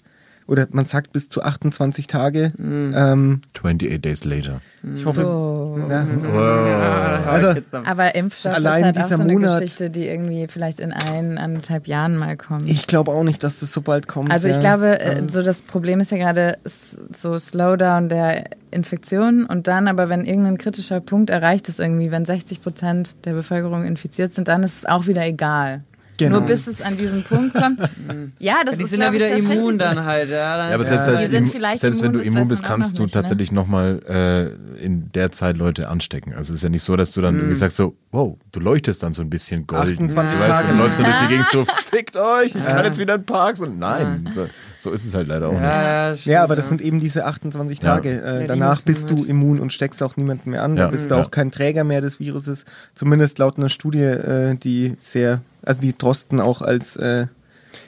[0.52, 2.52] oder man sagt bis zu 28 Tage.
[2.58, 2.94] Mhm.
[2.94, 4.60] Ähm, 28 days later.
[4.94, 5.26] Ich hoffe.
[5.26, 5.78] Oh.
[5.88, 6.06] Ja.
[6.06, 7.22] Oh.
[7.22, 10.80] Also, aber Impfstoff allein ist halt dieser auch so eine Monat, Geschichte, die irgendwie vielleicht
[10.80, 12.70] in ein, anderthalb Jahren mal kommt.
[12.70, 14.30] Ich glaube auch nicht, dass das so bald kommt.
[14.30, 14.60] Also ich ja.
[14.60, 20.08] glaube, äh, so das Problem ist ja gerade so Slowdown der Infektion und dann aber,
[20.08, 24.62] wenn irgendein kritischer Punkt erreicht ist irgendwie, wenn 60 Prozent der Bevölkerung infiziert sind, dann
[24.64, 25.82] ist es auch wieder egal.
[26.24, 26.38] Genau.
[26.38, 27.80] Nur bis es an diesen Punkt kommt.
[28.38, 30.28] ja, das die ist sind ja wieder immun dann halt.
[30.30, 31.14] Ja, ja aber selbst, ja.
[31.14, 33.20] Als selbst wenn du immun bist, kannst du nicht, ne?
[33.20, 33.56] tatsächlich ne?
[33.56, 36.34] nochmal äh, in der Zeit Leute anstecken.
[36.34, 37.40] Also es ist ja nicht so, dass du dann mhm.
[37.40, 40.04] irgendwie sagst so, wow, du leuchtest dann so ein bisschen golden.
[40.04, 42.98] 28 du weißt, dann läufst du durch die Gegend so, fickt euch, ich kann jetzt
[42.98, 43.58] wieder in den Park.
[43.60, 44.46] Und nein, so,
[44.80, 46.26] so, ist es halt leider auch ja, nicht.
[46.26, 48.22] Ja, aber das sind eben diese 28 Tage.
[48.22, 50.76] Äh, danach bist du immun und steckst auch niemanden mehr an.
[50.76, 52.64] Da bist du auch kein Träger mehr des Viruses.
[52.94, 57.26] Zumindest laut einer Studie, äh, die sehr also die Drosten auch als äh,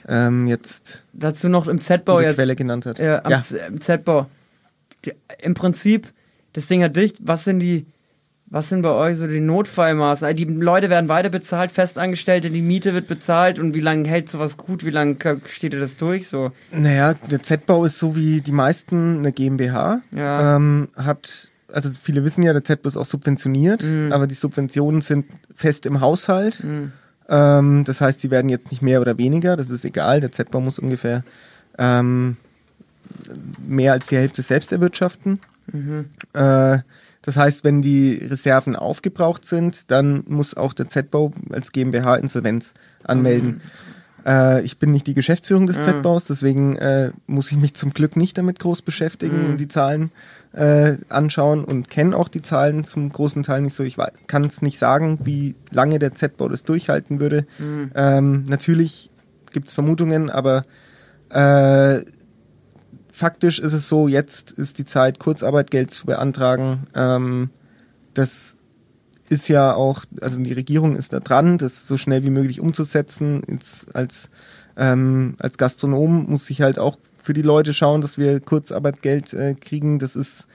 [0.07, 2.99] ähm, jetzt dazu noch im Z-Bau jetzt Quelle genannt hat.
[2.99, 3.43] Ja, ja.
[3.67, 4.27] im Z-Bau.
[5.41, 6.11] Im Prinzip
[6.53, 7.17] das Ding hat dicht.
[7.21, 7.85] Was sind die
[8.47, 10.37] was sind bei euch so die Notfallmaßnahmen?
[10.37, 14.55] Die Leute werden weiter bezahlt, Festangestellte, die Miete wird bezahlt und wie lange hält sowas
[14.55, 14.85] gut?
[14.85, 15.17] Wie lange
[15.49, 16.27] steht ihr das durch?
[16.27, 16.51] So?
[16.71, 20.01] Naja, der Z-Bau ist so wie die meisten eine GmbH.
[20.15, 20.55] Ja.
[20.55, 24.11] Ähm, hat, also viele wissen ja, der Z-Bau ist auch subventioniert, mhm.
[24.13, 26.63] aber die Subventionen sind fest im Haushalt.
[26.63, 26.91] Mhm.
[27.27, 30.19] Ähm, das heißt, sie werden jetzt nicht mehr oder weniger, das ist egal.
[30.19, 31.23] Der Z-Bau muss ungefähr
[31.77, 32.37] ähm,
[33.65, 35.39] mehr als die Hälfte selbst erwirtschaften.
[35.71, 36.05] Mhm.
[36.33, 36.79] Äh,
[37.21, 42.73] das heißt, wenn die Reserven aufgebraucht sind, dann muss auch der Z-Bau als GmbH Insolvenz
[43.03, 43.49] anmelden.
[43.53, 43.61] Mhm.
[44.25, 45.83] Äh, ich bin nicht die Geschäftsführung des mhm.
[45.83, 49.49] Z-Baus, deswegen äh, muss ich mich zum Glück nicht damit groß beschäftigen mhm.
[49.51, 50.11] und die Zahlen
[50.55, 53.83] äh, anschauen und kenne auch die Zahlen zum großen Teil nicht so.
[53.83, 53.97] Ich
[54.27, 57.45] kann es nicht sagen, wie lange der Z-Bau das durchhalten würde.
[57.59, 57.91] Mhm.
[57.93, 59.11] Ähm, natürlich
[59.51, 60.65] gibt es Vermutungen, aber
[61.29, 62.01] äh,
[63.11, 66.87] faktisch ist es so, jetzt ist die Zeit, Kurzarbeitgeld zu beantragen.
[66.95, 67.49] Ähm,
[68.13, 68.55] das
[69.27, 73.41] ist ja auch, also die Regierung ist da dran, das so schnell wie möglich umzusetzen.
[73.49, 74.29] Jetzt als,
[74.77, 79.55] ähm, als Gastronom muss ich halt auch für die Leute schauen, dass wir Kurzarbeitgeld äh,
[79.55, 79.97] kriegen.
[79.97, 80.45] Das ist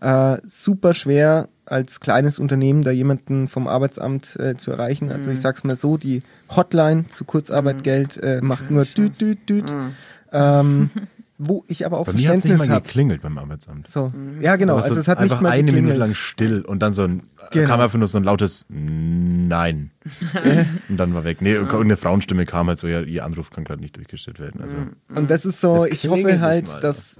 [0.00, 5.12] äh, super schwer als kleines Unternehmen da jemanden vom Arbeitsamt äh, zu erreichen.
[5.12, 5.42] Also ich mhm.
[5.42, 6.22] sag's mal so, die
[6.54, 9.70] Hotline zu Kurzarbeitgeld äh, macht nur düt, düt, düt.
[9.70, 9.92] Mhm.
[10.32, 10.90] Ähm,
[11.36, 12.48] wo ich aber auch Bei Verständnis habe.
[12.48, 13.88] Mir hat nicht mal geklingelt beim Arbeitsamt.
[13.88, 14.76] So, ja genau.
[14.76, 15.94] Also es hat einfach nicht mal eine geklingelt.
[15.94, 17.68] Minute lang still und dann so ein genau.
[17.68, 19.90] kam einfach nur so ein lautes Nein
[20.88, 21.42] und dann war weg.
[21.42, 24.60] Nee, eine Frauenstimme kam halt so, ja, ihr Anruf kann gerade nicht durchgestellt werden.
[24.62, 24.76] Also
[25.14, 27.16] und das ist so, ich hoffe halt, dass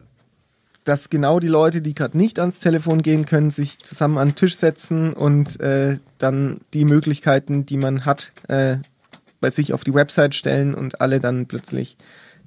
[0.84, 4.34] dass genau die Leute, die gerade nicht ans Telefon gehen können, sich zusammen an den
[4.36, 8.76] Tisch setzen und äh, dann die Möglichkeiten, die man hat, äh,
[9.40, 11.96] bei sich auf die Website stellen und alle dann plötzlich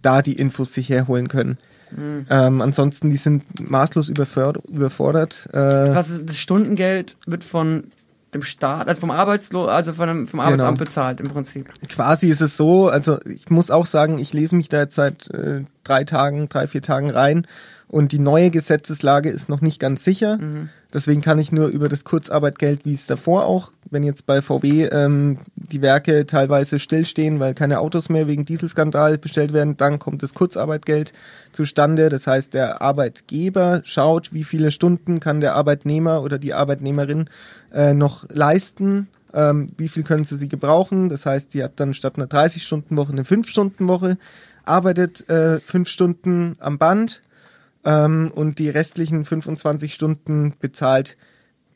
[0.01, 1.57] da die Infos sich herholen können.
[1.95, 2.25] Mhm.
[2.29, 5.49] Ähm, ansonsten, die sind maßlos überfordert.
[5.53, 7.91] Äh, Was ist das Stundengeld wird von
[8.33, 10.85] dem Staat, also vom Arbeitslo also vom, vom Arbeitsamt genau.
[10.85, 11.69] bezahlt im Prinzip.
[11.87, 15.29] Quasi ist es so, also ich muss auch sagen, ich lese mich da jetzt seit
[15.31, 17.47] äh, drei Tagen, drei, vier Tagen rein
[17.89, 20.37] und die neue Gesetzeslage ist noch nicht ganz sicher.
[20.37, 20.69] Mhm.
[20.93, 24.85] Deswegen kann ich nur über das Kurzarbeitgeld, wie es davor auch, wenn jetzt bei VW
[24.85, 30.23] ähm, die Werke teilweise stillstehen, weil keine Autos mehr wegen Dieselskandal bestellt werden, dann kommt
[30.23, 31.13] das Kurzarbeitgeld
[31.51, 32.09] zustande.
[32.09, 37.29] Das heißt, der Arbeitgeber schaut, wie viele Stunden kann der Arbeitnehmer oder die Arbeitnehmerin
[37.73, 41.09] äh, noch leisten, ähm, wie viel können sie sie gebrauchen.
[41.09, 44.17] Das heißt, die hat dann statt einer 30-Stunden-Woche eine 5-Stunden-Woche,
[44.63, 47.21] arbeitet äh, 5 Stunden am Band
[47.85, 51.17] ähm, und die restlichen 25 Stunden bezahlt,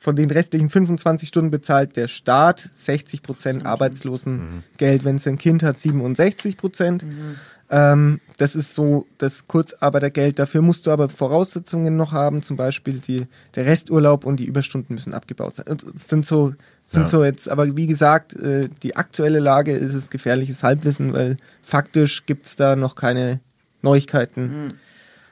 [0.02, 5.02] von den restlichen 25 Stunden bezahlt der Staat 60 Prozent Arbeitslosengeld.
[5.02, 5.06] Mhm.
[5.06, 7.04] Wenn sie ein Kind hat, 67 Prozent.
[7.04, 7.36] Mhm.
[7.70, 10.39] Ähm, das ist so das Kurzarbeitergeld.
[10.39, 14.95] Dafür musst du aber Voraussetzungen noch haben, zum Beispiel die, der Resturlaub und die Überstunden
[14.95, 15.68] müssen abgebaut sein.
[15.95, 17.08] Es sind so, sind ja.
[17.08, 22.26] so jetzt, aber wie gesagt, äh, die aktuelle Lage ist es gefährliches Halbwissen, weil faktisch
[22.26, 23.39] gibt es da noch keine
[23.84, 24.66] Neuigkeiten.
[24.66, 24.74] Mhm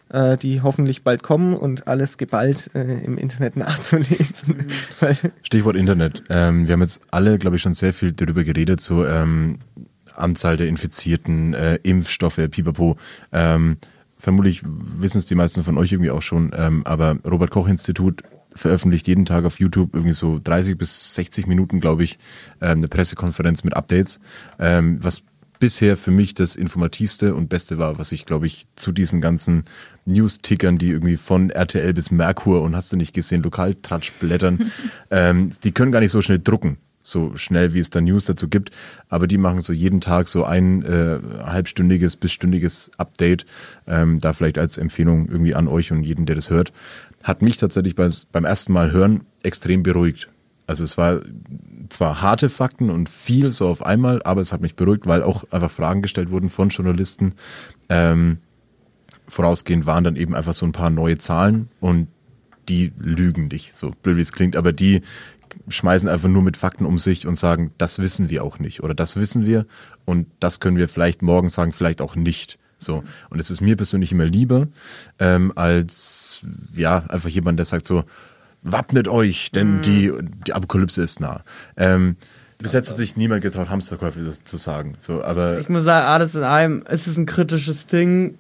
[0.10, 4.58] äh, die hoffentlich bald kommen und alles geballt äh, im Internet nachzulesen.
[5.02, 5.32] Mhm.
[5.44, 6.24] Stichwort Internet.
[6.30, 9.60] Ähm, wir haben jetzt alle, glaube ich, schon sehr viel darüber geredet, so ähm,
[10.16, 12.98] Anzahl der Infizierten, äh, Impfstoffe, pipapo.
[13.32, 13.78] Ähm,
[14.18, 18.24] vermutlich wissen es die meisten von euch irgendwie auch schon, ähm, aber Robert Koch Institut
[18.54, 22.18] veröffentlicht jeden Tag auf YouTube irgendwie so 30 bis 60 Minuten, glaube ich,
[22.62, 24.20] ähm, eine Pressekonferenz mit Updates,
[24.60, 25.24] ähm, was
[25.60, 29.66] bisher für mich das informativste und beste war, was ich, glaube ich, zu diesen ganzen
[30.06, 34.72] News-Tickern, die irgendwie von RTL bis Merkur und hast du nicht gesehen, Lokaltratsch blättern,
[35.12, 38.48] ähm, die können gar nicht so schnell drucken so schnell, wie es da News dazu
[38.48, 38.72] gibt.
[39.08, 43.46] Aber die machen so jeden Tag so ein äh, halbstündiges bis stündiges Update.
[43.88, 46.72] Ähm, da vielleicht als Empfehlung irgendwie an euch und jeden, der das hört.
[47.24, 50.30] Hat mich tatsächlich beim, beim ersten Mal hören extrem beruhigt.
[50.68, 51.22] Also es war
[51.90, 55.44] zwar harte Fakten und viel so auf einmal, aber es hat mich beruhigt, weil auch
[55.52, 57.34] einfach Fragen gestellt wurden von Journalisten.
[57.90, 58.38] Ähm,
[59.28, 62.08] vorausgehend waren dann eben einfach so ein paar neue Zahlen und
[62.68, 65.02] die lügen nicht, so blöd wie es klingt, aber die
[65.68, 68.94] schmeißen einfach nur mit Fakten um sich und sagen, das wissen wir auch nicht oder
[68.94, 69.66] das wissen wir
[70.06, 72.60] und das können wir vielleicht morgen sagen, vielleicht auch nicht.
[72.78, 73.04] So.
[73.30, 74.68] Und es ist mir persönlich immer lieber,
[75.20, 78.06] ähm, als ja, einfach jemand, der sagt so,
[78.62, 79.82] wappnet euch, denn mhm.
[79.82, 80.14] die,
[80.48, 81.44] die Apokalypse ist nah.
[81.78, 82.16] Ähm,
[82.62, 84.96] bis jetzt hat sich niemand getraut, Hamsterkäufe zu sagen.
[84.98, 88.38] So, aber ich muss sagen, alles in allem, es ist ein kritisches Ding.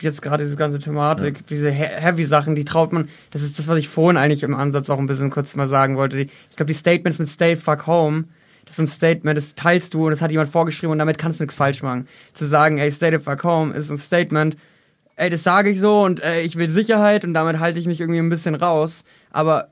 [0.00, 1.42] Jetzt gerade diese ganze Thematik, ja.
[1.48, 3.08] diese Heavy-Sachen, die traut man.
[3.30, 5.96] Das ist das, was ich vorhin eigentlich im Ansatz auch ein bisschen kurz mal sagen
[5.96, 6.20] wollte.
[6.20, 8.24] Ich glaube, die Statements mit Stay Fuck Home,
[8.64, 11.38] das ist ein Statement, das teilst du und das hat jemand vorgeschrieben und damit kannst
[11.38, 12.08] du nichts falsch machen.
[12.32, 14.56] Zu sagen, ey, Stay the Fuck Home ist ein Statement,
[15.18, 18.00] ey, das sage ich so und äh, ich will Sicherheit und damit halte ich mich
[18.00, 19.04] irgendwie ein bisschen raus.
[19.30, 19.68] Aber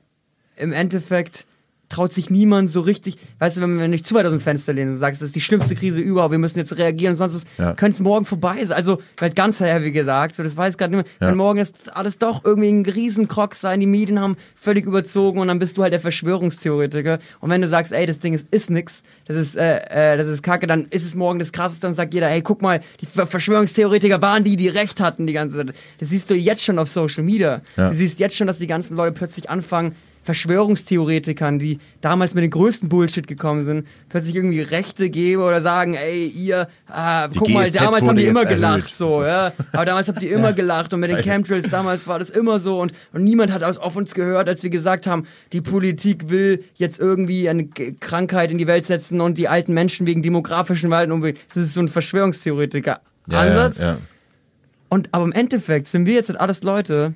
[0.57, 1.47] im Endeffekt
[1.89, 4.41] traut sich niemand so richtig, weißt du, wenn, wenn du dich zu weit aus dem
[4.41, 7.47] Fenster lehnst und sagst, das ist die schlimmste Krise überhaupt, wir müssen jetzt reagieren, sonst
[7.57, 7.73] ja.
[7.73, 8.77] könnte es morgen vorbei sein.
[8.77, 11.27] Also, halt ganz heavy gesagt, so, das weiß gerade nicht mehr, ja.
[11.29, 15.47] kann morgen ist alles doch irgendwie ein Riesenkrock sein, die Medien haben völlig überzogen und
[15.47, 17.19] dann bist du halt der Verschwörungstheoretiker.
[17.39, 20.27] Und wenn du sagst, ey, das Ding ist, ist nix, das ist, äh, äh, das
[20.27, 23.05] ist kacke, dann ist es morgen das krasseste und sagt jeder, hey, guck mal, die
[23.05, 25.75] Verschwörungstheoretiker waren die, die recht hatten die ganze Zeit.
[25.99, 27.61] Das siehst du jetzt schon auf Social Media.
[27.77, 27.89] Ja.
[27.89, 29.95] Du siehst jetzt schon, dass die ganzen Leute plötzlich anfangen,
[30.27, 35.93] Verschwörungstheoretikern, die damals mit den größten Bullshit gekommen sind, plötzlich irgendwie Rechte geben oder sagen,
[35.93, 39.53] ey, ihr, äh, guck mal, damals haben die immer gelacht, so, ja.
[39.71, 42.59] Aber damals habt ihr immer ja, gelacht und mit den Chemtrails damals war das immer
[42.59, 46.29] so und, und niemand hat aus auf uns gehört, als wir gesagt haben, die Politik
[46.29, 50.91] will jetzt irgendwie eine Krankheit in die Welt setzen und die alten Menschen wegen demografischen
[50.91, 51.39] Walden umbringen.
[51.47, 53.79] Das ist so ein Verschwörungstheoretiker-Ansatz.
[53.79, 53.97] Ja, ja,
[54.89, 57.13] und aber im Endeffekt sind wir jetzt halt alles Leute,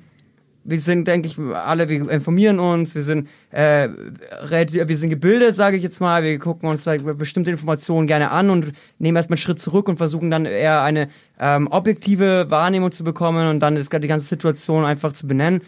[0.64, 5.76] wir sind, denke ich, alle, wir informieren uns, wir sind, äh, wir sind gebildet, sage
[5.76, 9.42] ich jetzt mal, wir gucken uns da bestimmte Informationen gerne an und nehmen erstmal einen
[9.42, 11.08] Schritt zurück und versuchen dann eher eine
[11.40, 15.62] ähm, objektive Wahrnehmung zu bekommen und dann die ganze Situation einfach zu benennen.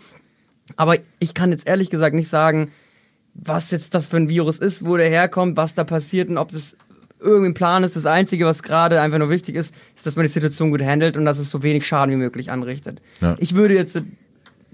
[0.77, 2.71] Aber ich kann jetzt ehrlich gesagt nicht sagen,
[3.35, 6.53] was jetzt das für ein Virus ist, wo der herkommt, was da passiert und ob
[6.53, 6.77] das
[7.21, 7.97] irgendwie ein Plan ist.
[7.97, 11.17] Das Einzige, was gerade einfach nur wichtig ist, ist, dass man die Situation gut handelt
[11.17, 13.01] und dass es so wenig Schaden wie möglich anrichtet.
[13.21, 13.37] Ja.
[13.41, 14.01] Ich würde jetzt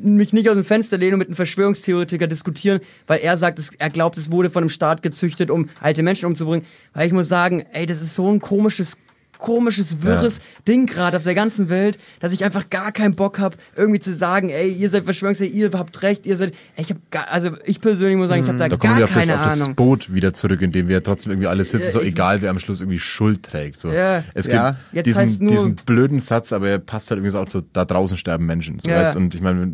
[0.03, 3.91] mich nicht aus dem Fenster lehnen und mit einem Verschwörungstheoretiker diskutieren, weil er sagt, er
[3.91, 6.67] glaubt, es wurde von einem Staat gezüchtet, um alte Menschen umzubringen.
[6.95, 8.97] Weil ich muss sagen, ey, das ist so ein komisches
[9.41, 10.43] komisches, wirres ja.
[10.69, 14.15] Ding gerade auf der ganzen Welt, dass ich einfach gar keinen Bock habe, irgendwie zu
[14.15, 17.81] sagen, ey, ihr seid Verschwörungstheoretiker, ihr habt recht, ihr seid, ey, ich habe also ich
[17.81, 19.51] persönlich muss sagen, ich habe da, da gar wir auf keine das, Ahnung.
[19.51, 22.51] auf das Boot wieder zurück, in dem wir trotzdem irgendwie alle sitzen, so egal wer
[22.51, 23.79] am Schluss irgendwie Schuld trägt.
[23.79, 23.91] So.
[23.91, 24.23] Ja.
[24.35, 25.03] Es gibt ja.
[25.03, 28.47] diesen, diesen blöden Satz, aber er passt halt irgendwie so auch so, da draußen sterben
[28.47, 28.79] Menschen.
[28.79, 29.01] So, ja.
[29.01, 29.17] weißt?
[29.17, 29.73] Und ich meine,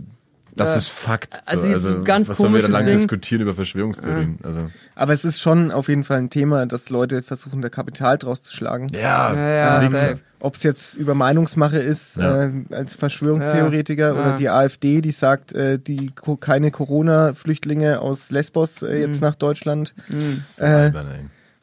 [0.56, 0.76] das ja.
[0.76, 1.40] ist Fakt.
[1.46, 1.74] Also, so.
[1.74, 4.38] also ganz was sollen wir da lange diskutieren über Verschwörungstheorien?
[4.42, 4.48] Ja.
[4.48, 4.70] Also.
[4.94, 8.42] Aber es ist schon auf jeden Fall ein Thema, dass Leute versuchen, da Kapital draus
[8.42, 8.88] zu schlagen.
[8.92, 15.00] Ja, ja, ja ob es jetzt über Meinungsmache ist äh, als Verschwörungstheoretiker oder die AfD,
[15.00, 19.28] die sagt, äh, die keine Corona-Flüchtlinge aus Lesbos äh, jetzt mhm.
[19.28, 19.94] nach Deutschland.
[20.08, 20.64] Mhm.
[20.64, 20.92] Äh,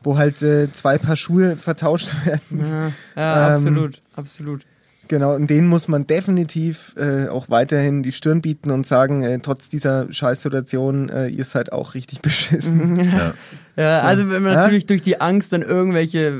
[0.01, 2.91] wo halt äh, zwei Paar Schuhe vertauscht werden.
[3.15, 4.61] Ja, ähm, absolut, absolut.
[5.14, 9.38] Genau, und denen muss man definitiv äh, auch weiterhin die Stirn bieten und sagen, äh,
[9.43, 12.95] trotz dieser Scheißsituation, äh, ihr seid auch richtig beschissen.
[13.03, 13.34] Ja,
[13.76, 14.61] ja also wenn man ja?
[14.61, 16.34] natürlich durch die Angst dann irgendwelche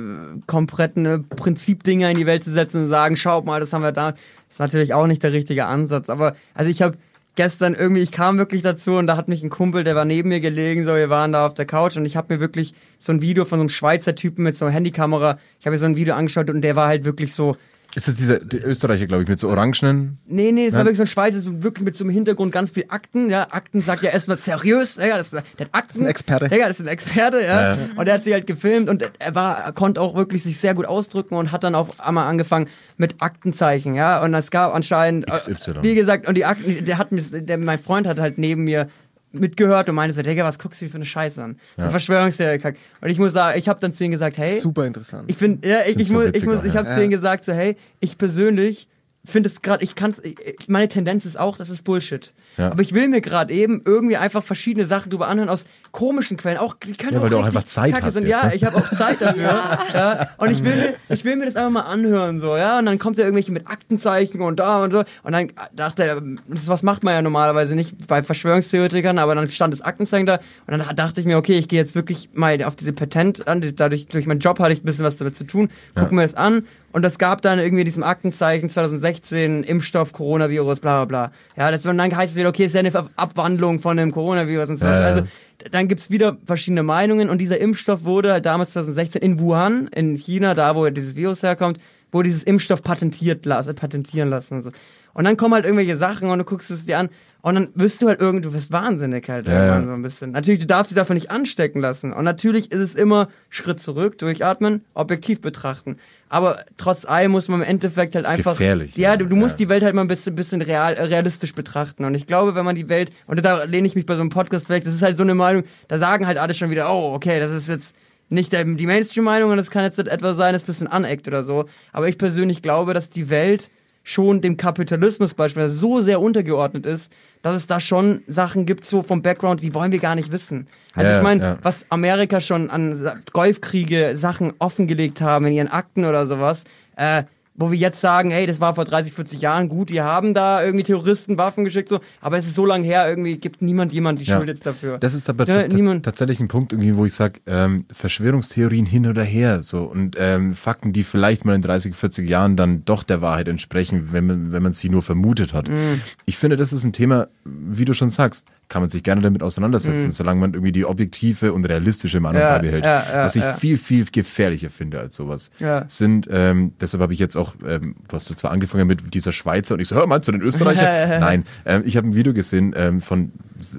[0.48, 3.92] kompletten äh, Prinzipdinger in die Welt zu setzen und sagen, schaut mal, das haben wir
[3.92, 4.16] da,
[4.50, 6.10] ist natürlich auch nicht der richtige Ansatz.
[6.10, 6.98] Aber also ich habe
[7.36, 10.30] gestern irgendwie, ich kam wirklich dazu und da hat mich ein Kumpel, der war neben
[10.30, 13.12] mir gelegen, so wir waren da auf der Couch und ich habe mir wirklich so
[13.12, 15.86] ein Video von so einem Schweizer Typen mit so einer Handykamera, ich habe mir so
[15.86, 17.56] ein Video angeschaut und der war halt wirklich so,
[17.96, 20.18] ist das dieser der Österreicher, glaube ich, mit so orangenen?
[20.26, 22.72] Nee, nee, es war wirklich so ein Schweizer, so wirklich mit so einem Hintergrund ganz
[22.72, 23.30] viel Akten.
[23.30, 24.96] Ja, Akten sagt ja erstmal seriös.
[24.96, 25.88] Ja, das, der hat Akten.
[25.88, 26.56] Das ist ein Experte.
[26.56, 27.76] Ja, das ist ein Experte, ja.
[27.76, 27.78] ja.
[27.96, 30.74] Und er hat sich halt gefilmt und er war, er konnte auch wirklich sich sehr
[30.74, 32.68] gut ausdrücken und hat dann auch einmal angefangen
[32.98, 34.24] mit Aktenzeichen, ja.
[34.24, 35.82] Und es gab anscheinend, XY.
[35.82, 38.88] wie gesagt, und die Akten, der hat mich, der, mein Freund hat halt neben mir
[39.34, 41.58] mitgehört und meinte so, Digga, was guckst du für eine Scheiße an?
[41.78, 41.90] Ja.
[41.90, 42.76] Verschwörungstheorie.
[43.02, 44.58] Und ich muss sagen, ich habe dann zu ihm gesagt, hey.
[44.60, 45.30] Super interessant.
[45.30, 46.96] Ich finde, ja, ich, ich, so muss, ich muss, ich habe ja.
[46.96, 48.88] zu ihm gesagt, so, hey, ich persönlich
[49.26, 50.22] finde es gerade, ich kann es,
[50.68, 52.34] meine Tendenz ist auch, das ist Bullshit.
[52.58, 52.72] Ja.
[52.72, 56.58] Aber ich will mir gerade eben irgendwie einfach verschiedene Sachen drüber anhören aus komischen Quellen.
[56.58, 58.16] Auch, die können ja, auch weil du auch einfach Zeit hast.
[58.16, 58.56] Jetzt, ja, ne?
[58.56, 59.43] ich habe auch Zeit dafür.
[59.43, 59.80] ja.
[59.93, 60.30] ja.
[60.38, 62.80] Und ich will, mir, ich will mir das einfach mal anhören, so, ja.
[62.80, 65.04] Und dann kommt er irgendwelche mit Aktenzeichen und da und so.
[65.24, 69.47] Und dann dachte er, das was macht man ja normalerweise nicht bei Verschwörungstheoretikern, aber dann
[69.49, 70.39] stand das Aktenzeichen da.
[70.68, 73.64] Und dann dachte ich mir, okay, ich gehe jetzt wirklich mal auf diese Patent an.
[73.76, 75.70] Dadurch, durch meinen Job hatte ich ein bisschen was damit zu tun.
[75.95, 76.66] Gucken wir das an.
[76.93, 81.32] Und es gab dann irgendwie diesem Aktenzeichen 2016 Impfstoff, Coronavirus, bla bla bla.
[81.58, 84.70] Ja, das, und dann heißt es wieder, okay, ist ja eine Abwandlung von dem Coronavirus
[84.70, 84.86] und so.
[84.86, 84.89] Äh.
[84.89, 85.24] Also
[85.72, 90.16] dann gibt's wieder verschiedene Meinungen und dieser Impfstoff wurde halt damals 2016 in Wuhan, in
[90.16, 91.80] China, da wo dieses Virus herkommt,
[92.12, 94.56] wurde dieses Impfstoff patentiert, patentieren lassen.
[94.56, 94.72] Und, so.
[95.14, 97.10] und dann kommen halt irgendwelche Sachen und du guckst es dir an
[97.44, 99.88] und dann wirst du halt irgendwie, du wirst wahnsinnig halt ja, irgendwann ja.
[99.88, 100.32] so ein bisschen.
[100.32, 102.14] Natürlich, du darfst dich davon nicht anstecken lassen.
[102.14, 105.98] Und natürlich ist es immer Schritt zurück, durchatmen, objektiv betrachten.
[106.30, 108.54] Aber trotz allem muss man im Endeffekt halt ist einfach.
[108.54, 108.96] Gefährlich.
[108.96, 112.06] Ja, du, du musst die Welt halt mal ein bisschen, bisschen real, realistisch betrachten.
[112.06, 114.30] Und ich glaube, wenn man die Welt, und da lehne ich mich bei so einem
[114.30, 117.14] Podcast weg, das ist halt so eine Meinung, da sagen halt alle schon wieder, oh,
[117.14, 117.94] okay, das ist jetzt
[118.30, 121.66] nicht die Mainstream-Meinung und das kann jetzt etwas sein, das ein bisschen aneckt oder so.
[121.91, 123.70] Aber ich persönlich glaube, dass die Welt
[124.04, 129.01] schon dem Kapitalismus beispielsweise so sehr untergeordnet ist, dass es da schon Sachen gibt, so
[129.01, 130.68] vom Background, die wollen wir gar nicht wissen.
[130.93, 131.58] Also ja, ich meine, ja.
[131.62, 136.64] was Amerika schon an Golfkriege Sachen offengelegt haben in ihren Akten oder sowas,
[136.97, 137.24] äh,
[137.56, 140.64] wo wir jetzt sagen, hey, das war vor 30, 40 Jahren gut, die haben da
[140.64, 144.20] irgendwie Terroristen Waffen geschickt, so, aber es ist so lange her, irgendwie gibt niemand jemand
[144.20, 144.38] die ja.
[144.38, 144.97] Schuld jetzt dafür.
[144.97, 149.24] Das ist aber ja, tatsächlich ein Punkt, irgendwie, wo ich sage, ähm, Verschwörungstheorien hin oder
[149.24, 153.22] her, so und ähm, Fakten, die vielleicht mal in 30, 40 Jahren dann doch der
[153.22, 155.70] Wahrheit entsprechen, wenn man, wenn man sie nur vermutet hat.
[155.70, 156.01] Mhm.
[156.26, 159.43] Ich finde, das ist ein Thema, wie du schon sagst, kann man sich gerne damit
[159.43, 160.12] auseinandersetzen, mhm.
[160.12, 162.86] solange man irgendwie die objektive und realistische Meinung ja, beibehält.
[162.86, 165.51] Ja, ja, Was ich viel, viel gefährlicher finde als sowas.
[165.88, 169.76] Sind, ähm, deshalb habe ich jetzt auch, ähm, du hast zwar angefangen mit dieser Schweizer
[169.76, 171.20] und ich so, hör, meinst du den Österreicher?
[171.20, 173.32] Nein, ähm, ich habe ein Video gesehen ähm, von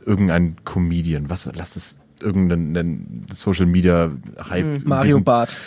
[0.05, 1.31] irgendeinem Comedian.
[1.31, 4.11] Was, lass es irgendeinen Social Media
[4.51, 4.64] Hype.
[4.64, 4.83] Mhm.
[4.85, 5.55] Mario Barth.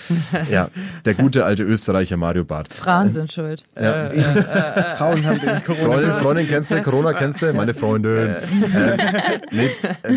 [0.52, 0.70] Ja,
[1.06, 2.74] der gute alte Österreicher Mario Barth.
[2.74, 3.66] Frauen sind schuld.
[3.76, 4.08] Ja.
[4.08, 4.44] Äh, äh, äh,
[4.98, 5.86] Frauen haben den Corona.
[5.86, 8.12] Freundin, Freundin kennst du, Corona kennst du, meine Freundin.
[8.18, 9.70] äh, nee,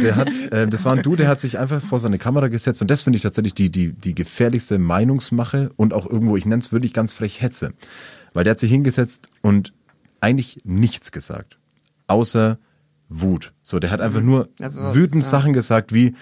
[0.03, 2.81] der hat, äh, das war ein Du, der hat sich einfach vor seine Kamera gesetzt
[2.83, 6.61] und das finde ich tatsächlich die, die, die gefährlichste Meinungsmache und auch irgendwo, ich nenne
[6.61, 7.73] es wirklich ganz frech Hetze.
[8.33, 9.73] Weil der hat sich hingesetzt und
[10.21, 11.59] eigentlich nichts gesagt.
[12.07, 12.59] Außer
[13.11, 13.53] Wut.
[13.63, 14.27] So, der hat einfach mhm.
[14.27, 15.29] nur also wütend ja.
[15.29, 16.15] Sachen gesagt wie,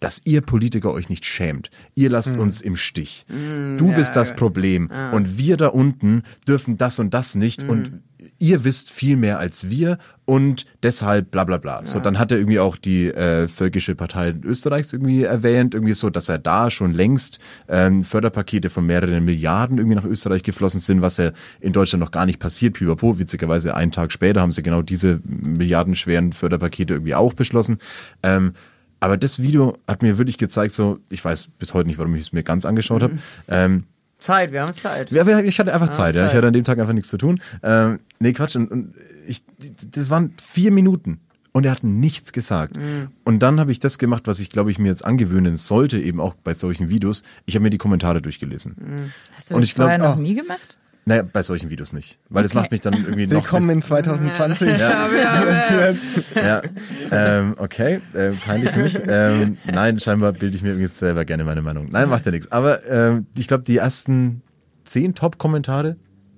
[0.00, 1.70] dass ihr Politiker euch nicht schämt.
[1.94, 2.40] Ihr lasst mhm.
[2.40, 3.26] uns im Stich.
[3.28, 4.88] Mhm, du ja, bist das Problem.
[4.90, 5.10] Ja.
[5.12, 7.62] Und wir da unten dürfen das und das nicht.
[7.62, 7.70] Mhm.
[7.70, 8.00] Und
[8.38, 11.80] ihr wisst viel mehr als wir und deshalb bla bla bla.
[11.80, 11.84] Ja.
[11.84, 16.10] So, dann hat er irgendwie auch die äh, Völkische Partei Österreichs irgendwie erwähnt, irgendwie so,
[16.10, 17.38] dass er da schon längst
[17.68, 22.10] ähm, Förderpakete von mehreren Milliarden irgendwie nach Österreich geflossen sind, was ja in Deutschland noch
[22.10, 22.74] gar nicht passiert.
[22.74, 27.78] Pipapo, witzigerweise einen Tag später haben sie genau diese milliardenschweren Förderpakete irgendwie auch beschlossen.
[28.22, 28.52] Ähm,
[29.00, 32.22] aber das Video hat mir wirklich gezeigt, so, ich weiß bis heute nicht, warum ich
[32.22, 33.04] es mir ganz angeschaut mhm.
[33.04, 33.18] habe,
[33.48, 33.84] ähm,
[34.18, 35.10] Zeit, wir haben Zeit.
[35.10, 36.26] Ja, ich hatte einfach Zeit, ja.
[36.26, 37.40] Ich hatte an dem Tag einfach nichts zu tun.
[37.62, 38.54] Ähm, nee, Quatsch.
[38.54, 38.94] Und, und
[39.26, 39.42] ich,
[39.90, 41.20] das waren vier Minuten
[41.52, 42.76] und er hat nichts gesagt.
[42.76, 43.08] Mhm.
[43.24, 46.20] Und dann habe ich das gemacht, was ich glaube ich mir jetzt angewöhnen sollte, eben
[46.20, 47.22] auch bei solchen Videos.
[47.46, 48.76] Ich habe mir die Kommentare durchgelesen.
[48.78, 49.12] Mhm.
[49.34, 50.78] Hast du das vorher glaub, noch oh, nie gemacht?
[51.10, 52.20] Naja, bei solchen Videos nicht.
[52.28, 52.42] Weil okay.
[52.44, 53.42] das macht mich dann irgendwie noch.
[53.42, 54.78] Willkommen in 2020.
[54.78, 55.92] Ja, ja,
[56.36, 56.62] ja.
[57.10, 58.96] ähm, okay, äh, peinlich für mich.
[59.08, 61.88] Ähm, nein, scheinbar bilde ich mir übrigens selber gerne meine Meinung.
[61.90, 62.52] Nein, macht ja nichts.
[62.52, 64.42] Aber ähm, ich glaube, die ersten
[64.84, 65.96] zehn Top-Kommentare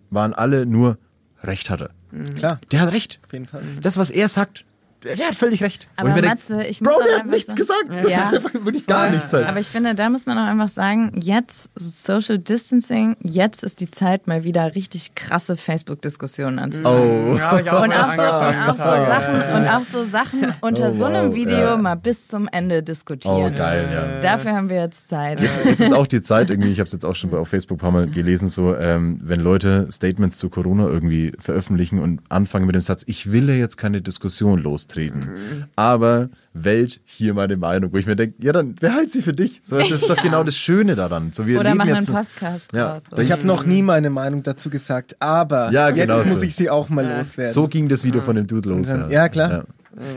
[0.09, 0.97] waren alle nur
[1.43, 1.91] Recht hatte.
[2.11, 2.35] Mhm.
[2.35, 2.59] Klar.
[2.71, 3.21] Der hat recht.
[3.27, 3.61] Auf jeden Fall.
[3.83, 4.65] Das, was er sagt,
[5.05, 5.89] der hat völlig recht.
[5.97, 7.87] Aber Matze, denk, ich muss Bro, der hat nichts gesagt.
[7.89, 8.19] Das ja.
[8.19, 9.33] ist einfach wirklich gar nichts.
[9.33, 9.47] Halt.
[9.47, 13.91] Aber ich finde, da muss man auch einfach sagen, jetzt Social Distancing, jetzt ist die
[13.91, 17.33] Zeit, mal wieder richtig krasse Facebook-Diskussionen anzufangen.
[17.33, 17.37] Oh.
[17.37, 20.91] Ja, auch und, auch so, und, auch so Sachen, und auch so Sachen unter oh,
[20.91, 20.99] wow.
[20.99, 21.77] so einem Video ja.
[21.77, 23.53] mal bis zum Ende diskutieren.
[23.55, 24.21] Oh, geil, ja.
[24.21, 25.41] Dafür haben wir jetzt Zeit.
[25.41, 27.79] Jetzt, jetzt ist auch die Zeit irgendwie, ich habe es jetzt auch schon auf Facebook
[27.79, 32.67] ein paar Mal gelesen, so, ähm, wenn Leute Statements zu Corona irgendwie veröffentlichen und anfangen
[32.67, 35.21] mit dem Satz, ich will ja jetzt keine Diskussion los lostreten.
[35.21, 35.65] Mhm.
[35.77, 39.61] Aber Welt, hier meine Meinung, wo ich mir denke, ja, dann behalt sie für dich.
[39.65, 41.33] So, das ist doch genau das Schöne daran.
[41.33, 42.99] So, wir oder machen einen Podcast ja.
[42.99, 43.19] draus.
[43.21, 46.37] Ich habe noch nie meine Meinung dazu gesagt, aber ja, genau jetzt so.
[46.37, 47.19] muss ich sie auch mal ja.
[47.19, 47.53] loswerden.
[47.53, 48.89] So ging das Video von dem Dude los.
[48.89, 49.29] Dann, ja.
[49.29, 49.65] klar.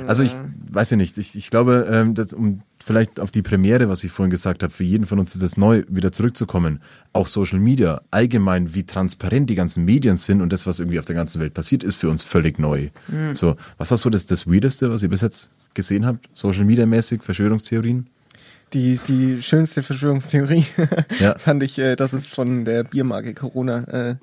[0.07, 0.35] Also ich
[0.69, 4.11] weiß ja nicht, ich, ich glaube, ähm, dass, um vielleicht auf die Premiere, was ich
[4.11, 6.81] vorhin gesagt habe, für jeden von uns ist das neu, wieder zurückzukommen.
[7.13, 11.05] Auch Social Media, allgemein, wie transparent die ganzen Medien sind und das, was irgendwie auf
[11.05, 12.89] der ganzen Welt passiert, ist für uns völlig neu.
[13.07, 13.35] Mhm.
[13.35, 16.29] So, was war so das, das Weirdeste, was ihr bis jetzt gesehen habt?
[16.33, 18.07] Social Media mäßig, Verschwörungstheorien?
[18.73, 20.65] Die, die schönste Verschwörungstheorie
[21.19, 21.37] ja.
[21.37, 24.15] fand ich, äh, dass es von der Biermarke Corona äh,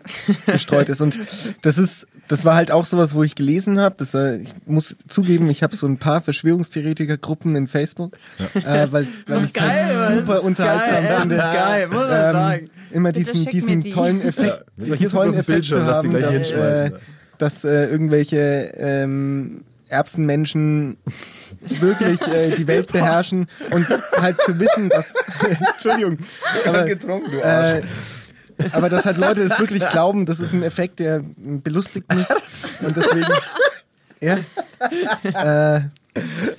[0.51, 1.01] gestreut ist.
[1.01, 1.19] Und
[1.63, 4.05] das ist, das war halt auch sowas, wo ich gelesen habe.
[4.15, 8.19] äh, ich muss zugeben, ich habe so ein paar Verschwörungstheoretiker-Gruppen in Facebook,
[8.55, 8.85] ja.
[8.85, 9.05] äh, weil
[9.45, 11.37] ich geil, halt super unterhaltsam geil, finde.
[11.37, 12.71] Geil, muss man ähm, sagen.
[12.91, 13.91] Immer diesen, diesen die.
[13.91, 14.97] tollen Effekt, ja.
[14.97, 16.91] diesen tollen Effekt zu haben, dass, dass, äh,
[17.39, 20.97] dass äh, irgendwelche ähm, Erbsenmenschen
[21.61, 23.87] wirklich äh, die Welt beherrschen und
[24.17, 25.15] halt zu wissen, dass
[25.75, 26.19] Entschuldigung,
[26.67, 27.85] aber, getrunken, du Arsch.
[28.59, 32.27] Äh, aber dass halt Leute es wirklich glauben, das ist ein Effekt, der belustigt mich
[32.83, 33.33] und deswegen
[34.21, 34.39] ja.
[35.25, 35.81] Äh,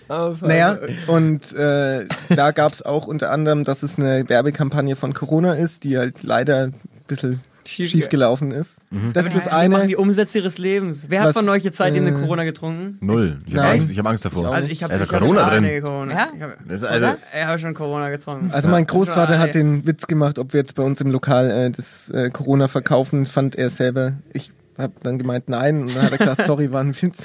[0.10, 0.78] oh, naja,
[1.08, 5.84] und äh, da gab es auch unter anderem, dass es eine Werbekampagne von Corona ist,
[5.84, 6.74] die halt leider ein
[7.08, 8.78] bisschen schief, schief gelaufen ist.
[8.92, 9.14] Mhm.
[9.14, 9.70] Das ist das eine.
[9.70, 11.06] machen die Umsätze ihres Lebens.
[11.08, 12.98] Wer was, hat von euch jetzt seitdem äh, eine Corona getrunken?
[13.02, 13.40] Null.
[13.46, 14.54] Ich habe Angst, hab Angst davor.
[14.54, 15.82] Also ich habe also Corona drin.
[15.82, 16.14] Corona.
[16.14, 16.28] Ja?
[16.36, 16.42] Ich
[16.84, 18.52] hab, also, habe schon Corona getrunken.
[18.52, 21.72] Also mein Großvater hat den Witz gemacht, ob wir jetzt bei uns im Lokal äh,
[21.72, 24.14] das äh, Corona verkaufen, fand er selber.
[24.34, 25.82] Ich habe dann gemeint, nein.
[25.84, 27.24] Und dann hat er gesagt, sorry, war ein Witz.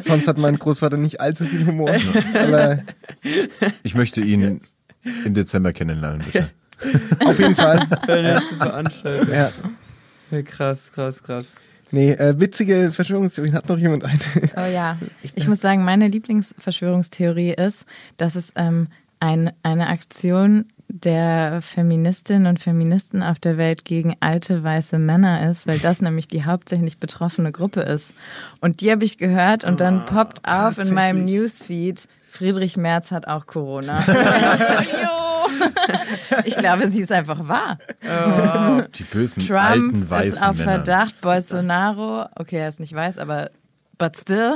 [0.00, 1.92] Sonst hat mein Großvater nicht allzu viel Humor.
[2.34, 2.78] Aber
[3.82, 4.60] ich möchte ihn
[5.24, 6.50] im Dezember kennenlernen, bitte.
[7.24, 7.86] Auf jeden Fall.
[8.06, 9.34] Veranstaltung.
[9.34, 9.50] Ja.
[10.30, 10.42] ja.
[10.42, 11.56] Krass, krass, krass.
[11.92, 13.54] Nee, äh, witzige Verschwörungstheorien.
[13.54, 14.18] Hat noch jemand eine?
[14.56, 14.96] Oh ja.
[15.34, 17.84] Ich muss sagen, meine Lieblingsverschwörungstheorie ist,
[18.16, 18.88] dass es ähm,
[19.18, 25.66] ein, eine Aktion der Feministinnen und Feministen auf der Welt gegen alte weiße Männer ist,
[25.66, 28.12] weil das nämlich die hauptsächlich betroffene Gruppe ist.
[28.60, 33.12] Und die habe ich gehört und dann oh, poppt auf in meinem Newsfeed, Friedrich Merz
[33.12, 34.04] hat auch Corona.
[36.44, 37.78] ich glaube, sie ist einfach wahr.
[38.04, 38.82] Oh.
[38.94, 40.72] Die bösen Trump alten weißen ist auf Männer.
[40.72, 43.50] Verdacht, Bolsonaro, okay, er ist nicht weiß, aber
[44.00, 44.54] but still.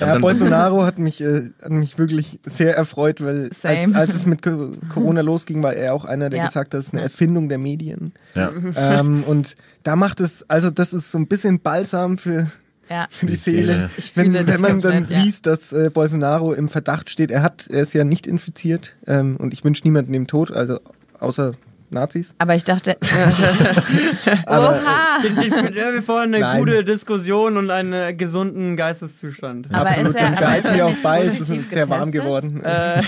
[0.00, 4.40] Ja, Bolsonaro hat mich, äh, hat mich wirklich sehr erfreut, weil als, als, es mit
[4.88, 6.46] Corona losging, war er auch einer, der ja.
[6.46, 8.12] gesagt hat, das ist eine Erfindung der Medien.
[8.34, 8.50] Ja.
[8.76, 12.50] Ähm, und da macht es, also das ist so ein bisschen Balsam für,
[12.90, 13.08] ja.
[13.10, 13.90] für die Seele.
[14.14, 17.92] wenn, wenn man dann liest, dass äh, Bolsonaro im Verdacht steht, er hat, er ist
[17.94, 20.78] ja nicht infiziert ähm, und ich wünsche niemanden dem Tod, also
[21.18, 21.52] außer
[21.90, 22.34] Nazis.
[22.38, 22.96] Aber ich dachte.
[24.46, 25.18] Aber, Oha!
[25.22, 26.58] Ich, ich, wir fordern eine Nein.
[26.58, 29.68] gute Diskussion und einen gesunden Geisteszustand.
[29.72, 32.62] Aber Absolut, ist er, aber ist er auch bei, es ist sehr warm geworden.
[32.62, 33.02] Äh.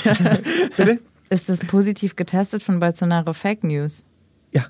[0.76, 1.00] Bitte?
[1.28, 4.04] Ist das positiv getestet von Bolsonaro Fake News?
[4.52, 4.64] Ja.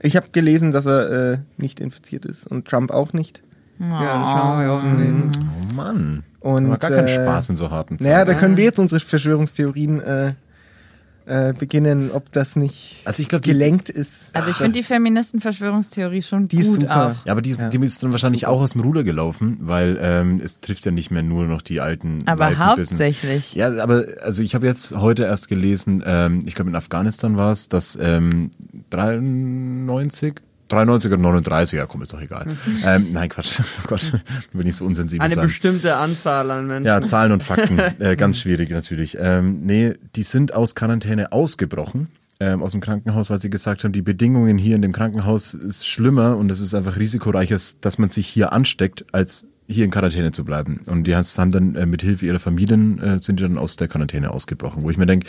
[0.00, 3.42] Ich habe gelesen, dass er äh, nicht infiziert ist und Trump auch nicht.
[3.78, 3.84] Oh.
[3.84, 5.30] Ja, das haben wir auch gelesen.
[5.70, 6.22] Oh Mann.
[6.40, 8.04] Und, gar keinen äh, Spaß in so harten Zeiten.
[8.04, 10.34] Naja, da können wir jetzt unsere Verschwörungstheorien äh,
[11.26, 14.30] äh, beginnen, ob das nicht also ich glaub, gelenkt ist.
[14.32, 17.06] Also ich finde die Feministen-Verschwörungstheorie schon die gut ist super.
[17.06, 17.26] auch.
[17.26, 17.68] Ja, aber die, ja.
[17.68, 18.52] die ist dann wahrscheinlich super.
[18.52, 21.80] auch aus dem Ruder gelaufen, weil ähm, es trifft ja nicht mehr nur noch die
[21.80, 23.54] alten Aber weißen hauptsächlich.
[23.54, 23.58] Bösen.
[23.58, 27.50] Ja, aber also ich habe jetzt heute erst gelesen, ähm, ich glaube in Afghanistan war
[27.50, 28.52] es, dass ähm,
[28.90, 30.34] 93
[30.68, 32.46] 93 oder 39, ja komm, ist doch egal.
[32.46, 32.78] Mhm.
[32.84, 34.12] ähm, nein, Quatsch, oh Gott,
[34.52, 35.46] bin ich so unsensibel Eine sein.
[35.46, 36.86] bestimmte Anzahl an Menschen.
[36.86, 39.16] Ja, Zahlen und Fakten, äh, ganz schwierig natürlich.
[39.20, 42.08] Ähm, nee, die sind aus Quarantäne ausgebrochen
[42.40, 45.86] ähm, aus dem Krankenhaus, weil sie gesagt haben, die Bedingungen hier in dem Krankenhaus ist
[45.86, 50.32] schlimmer und es ist einfach risikoreicher, dass man sich hier ansteckt, als hier in Quarantäne
[50.32, 50.80] zu bleiben.
[50.86, 53.88] Und die haben dann äh, mit Hilfe ihrer Familien äh, sind die dann aus der
[53.88, 55.26] Quarantäne ausgebrochen, wo ich mir denke,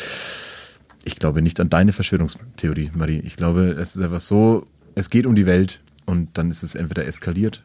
[1.04, 3.22] ich glaube nicht an deine Verschwörungstheorie, Marie.
[3.24, 4.66] Ich glaube, es ist einfach so,
[4.98, 7.62] es geht um die Welt und dann ist es entweder eskaliert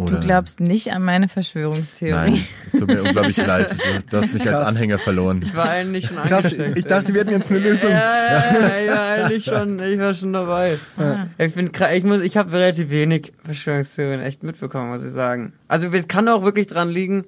[0.00, 2.30] oder du glaubst nicht an meine Verschwörungstheorie.
[2.30, 3.76] Nein, es tut mir unglaublich leid.
[4.08, 4.60] Du, hast mich Krass.
[4.60, 5.42] als Anhänger verloren.
[5.44, 7.90] Ich war eigentlich schon Krass, ich dachte, wir hätten jetzt eine Lösung.
[7.90, 10.78] Ja, ja, ja, ich war eigentlich schon, ich war schon dabei.
[10.96, 11.26] Ah.
[11.36, 15.52] Ich bin, ich muss, ich habe relativ wenig Verschwörungstheorien echt mitbekommen, muss ich sagen.
[15.68, 17.24] Also es kann auch wirklich dran liegen,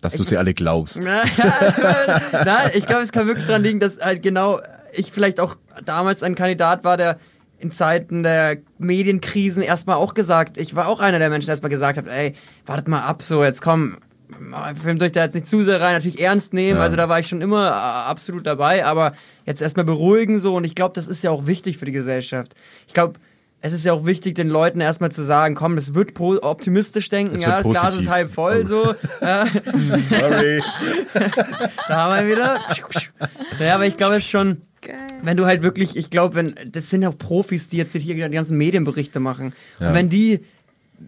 [0.00, 1.02] dass du sie alle glaubst.
[1.04, 4.58] Nein, ich glaube, es kann wirklich dran liegen, dass halt genau
[4.94, 7.18] ich vielleicht auch damals ein Kandidat war, der
[7.60, 11.70] in Zeiten der Medienkrisen erstmal auch gesagt, ich war auch einer der Menschen, der erstmal
[11.70, 12.34] gesagt hat, ey,
[12.66, 13.98] wartet mal ab, so, jetzt komm,
[14.80, 16.84] filmt euch da jetzt nicht zu sehr rein, natürlich ernst nehmen, ja.
[16.84, 19.12] also da war ich schon immer äh, absolut dabei, aber
[19.44, 22.54] jetzt erstmal beruhigen so und ich glaube, das ist ja auch wichtig für die Gesellschaft.
[22.86, 23.20] Ich glaube,
[23.62, 27.34] es ist ja auch wichtig, den Leuten erstmal zu sagen, komm, das wird optimistisch denken,
[27.34, 28.82] es ja, das Glas ist halb voll, so.
[29.20, 30.62] Sorry.
[31.88, 32.60] da haben wir wieder.
[33.58, 34.62] Ja, aber ich glaube, es ist schon.
[35.22, 38.14] Wenn du halt wirklich, ich glaube, wenn, das sind ja auch Profis, die jetzt hier
[38.14, 39.52] die ganzen Medienberichte machen.
[39.78, 39.88] Ja.
[39.88, 40.40] Und wenn die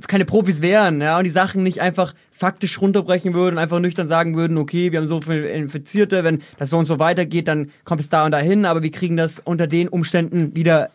[0.06, 4.36] keine Profis wären, ja, und die Sachen nicht einfach faktisch runterbrechen würden, einfach nüchtern sagen
[4.36, 8.00] würden, okay, wir haben so viele Infizierte, wenn das so und so weitergeht, dann kommt
[8.00, 10.90] es da und dahin, aber wir kriegen das unter den Umständen wieder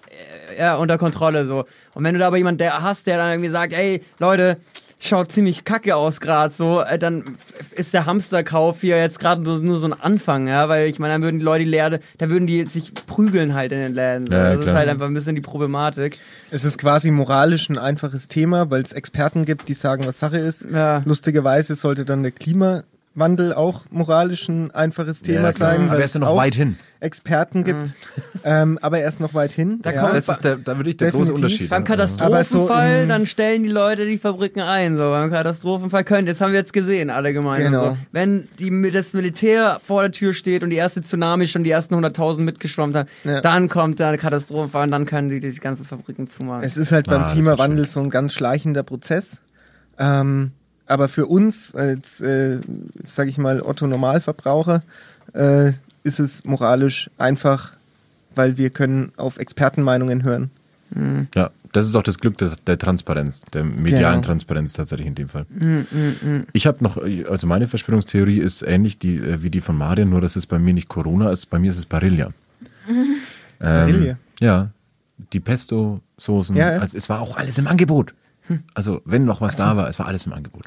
[0.58, 1.66] äh, ja, unter Kontrolle so.
[1.94, 4.58] Und wenn du da aber jemanden der hast, der dann irgendwie sagt, ey, Leute,
[5.00, 7.38] schaut ziemlich kacke aus gerade so, äh, dann
[7.76, 11.14] ist der Hamsterkauf hier jetzt gerade nur, nur, so ein Anfang, ja, weil ich meine,
[11.14, 14.28] dann würden die Leute die Lehre, da würden die sich prügeln halt in den Läden.
[14.32, 14.68] Ja, das klar.
[14.68, 16.18] ist halt einfach ein bisschen die Problematik.
[16.52, 20.38] Es ist quasi moralisch ein einfaches Thema, weil es Experten gibt, die sagen, was Sache
[20.38, 20.66] ist.
[20.72, 21.02] Ja.
[21.06, 22.84] Lustigerweise sollte dann der Klima
[23.18, 25.90] Wandel auch moralisch ein einfaches Thema ja, sein.
[25.90, 26.78] Aber er ist ja noch weit hin.
[27.00, 27.94] Experten gibt, mhm.
[28.44, 29.80] ähm, aber er ist noch weit hin.
[29.84, 30.12] Da, ja.
[30.12, 31.34] das ist der, da würde ich der Definitiv.
[31.34, 31.70] große Unterschied.
[31.70, 34.98] Beim Katastrophenfall, so dann stellen die Leute die Fabriken ein.
[34.98, 37.72] So beim Katastrophenfall können, das haben wir jetzt gesehen, alle gemeinsam.
[37.72, 37.90] Genau.
[37.90, 37.98] So.
[38.12, 41.94] Wenn die, das Militär vor der Tür steht und die erste Tsunami schon die ersten
[41.94, 43.42] 100.000 mitgeschwommen hat, ja.
[43.42, 46.64] dann kommt der Katastrophenfall und dann können die die ganzen Fabriken zumachen.
[46.64, 49.38] Es ist halt beim ah, Klimawandel so ein ganz schleichender Prozess.
[50.00, 50.52] Ähm,
[50.88, 52.60] aber für uns als, äh,
[53.04, 54.82] sage ich mal, Otto Normalverbraucher
[55.34, 55.74] äh,
[56.04, 57.74] ist es moralisch einfach,
[58.36, 60.52] weil wir können auf Expertenmeinungen hören.
[60.92, 61.28] Mhm.
[61.36, 64.28] Ja, das ist auch das Glück der, der Transparenz, der medialen genau.
[64.28, 65.46] Transparenz tatsächlich in dem Fall.
[65.50, 69.78] Mhm, mh, Ich habe noch, also meine Verschwörungstheorie ist ähnlich die, äh, wie die von
[69.78, 72.30] Marian, nur dass es bei mir nicht Corona ist, bei mir ist es Barilla.
[73.60, 74.70] Ähm, ja,
[75.34, 76.80] die Pesto-Soßen, ja, ja.
[76.80, 78.14] Also es war auch alles im Angebot.
[78.44, 78.60] Hm.
[78.76, 79.64] Also wenn noch was also.
[79.64, 80.66] da war, es war alles im Angebot.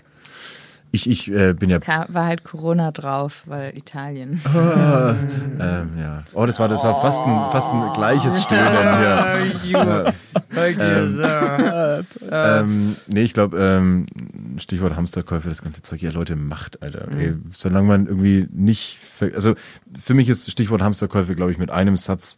[0.92, 2.06] Ich, ich äh, bin es ja.
[2.08, 4.40] war halt Corona drauf, weil Italien.
[4.44, 5.14] Ah,
[5.60, 6.24] ähm, ja.
[6.32, 10.12] Oh, das war, das war fast ein, fast ein gleiches Stöhnen hier.
[10.78, 14.06] ähm, ähm, nee, ich glaube, ähm,
[14.58, 17.08] Stichwort Hamsterkäufe, das ganze Zeug, ja Leute, macht, Alter.
[17.10, 17.20] Mhm.
[17.20, 18.98] Ey, solange man irgendwie nicht,
[19.34, 19.54] also
[19.96, 22.36] für mich ist Stichwort Hamsterkäufe, glaube ich, mit einem Satz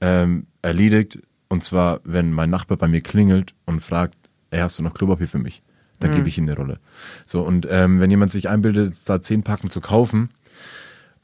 [0.00, 1.18] ähm, erledigt.
[1.48, 4.16] Und zwar, wenn mein Nachbar bei mir klingelt und fragt,
[4.50, 5.62] ey, hast du noch Klopapier für mich?
[6.02, 6.14] Da mhm.
[6.16, 6.78] gebe ich ihm eine Rolle.
[7.24, 10.30] So, und ähm, wenn jemand sich einbildet, da zehn Packen zu kaufen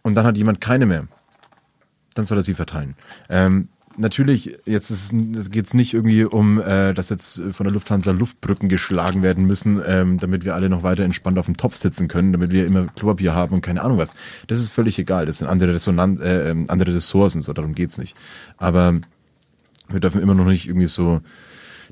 [0.03, 1.07] und dann hat jemand keine mehr,
[2.15, 2.95] dann soll er sie verteilen.
[3.29, 5.13] Ähm, natürlich, jetzt
[5.51, 9.83] geht es nicht irgendwie um, äh, dass jetzt von der Lufthansa Luftbrücken geschlagen werden müssen,
[9.87, 12.87] ähm, damit wir alle noch weiter entspannt auf dem Topf sitzen können, damit wir immer
[12.87, 14.13] Klopapier haben und keine Ahnung was.
[14.47, 15.27] Das ist völlig egal.
[15.27, 18.17] Das sind andere, Resonanz, äh, ähm, andere Ressourcen, so darum geht's nicht.
[18.57, 18.95] Aber
[19.89, 21.21] wir dürfen immer noch nicht irgendwie so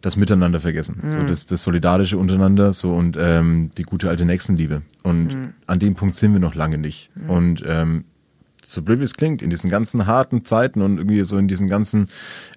[0.01, 1.01] das Miteinander vergessen.
[1.02, 1.10] Mhm.
[1.10, 4.82] So das, das Solidarische untereinander so und ähm, die gute alte Nächstenliebe.
[5.02, 5.55] Und mhm.
[5.66, 7.10] an dem Punkt sind wir noch lange nicht.
[7.14, 7.31] Mhm.
[7.31, 8.05] Und ähm,
[8.62, 11.68] so blöd wie es klingt, in diesen ganzen harten Zeiten und irgendwie so in diesen
[11.68, 12.09] ganzen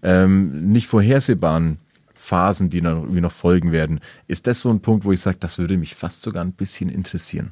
[0.01, 1.77] ähm, nicht vorhersehbaren
[2.13, 5.37] Phasen, die dann irgendwie noch folgen werden, ist das so ein Punkt, wo ich sage,
[5.39, 7.51] das würde mich fast sogar ein bisschen interessieren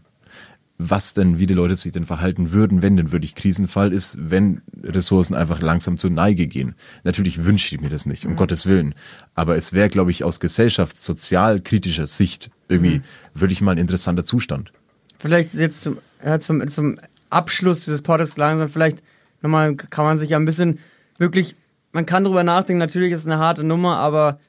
[0.77, 4.61] was denn, wie die Leute sich denn verhalten würden, wenn denn wirklich Krisenfall ist, wenn
[4.83, 6.75] Ressourcen einfach langsam zur Neige gehen.
[7.03, 8.37] Natürlich wünsche ich mir das nicht, um mhm.
[8.37, 8.93] Gottes Willen.
[9.33, 13.03] Aber es wäre, glaube ich, aus gesellschaftssozialkritischer Sicht irgendwie mhm.
[13.33, 14.71] wirklich mal ein interessanter Zustand.
[15.17, 16.99] Vielleicht jetzt zum, ja, zum, zum
[17.31, 18.99] Abschluss dieses Podcasts langsam, vielleicht
[19.41, 20.79] nochmal kann man sich ja ein bisschen
[21.17, 21.55] wirklich,
[21.91, 24.39] man kann drüber nachdenken, natürlich ist es eine harte Nummer, aber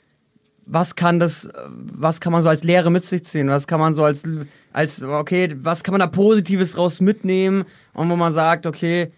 [0.71, 3.49] was kann das, was kann man so als Lehre mit sich ziehen?
[3.49, 4.23] Was kann man so als,
[4.73, 7.65] als, okay, was kann man da Positives draus mitnehmen?
[7.95, 9.11] Und wo man sagt, okay,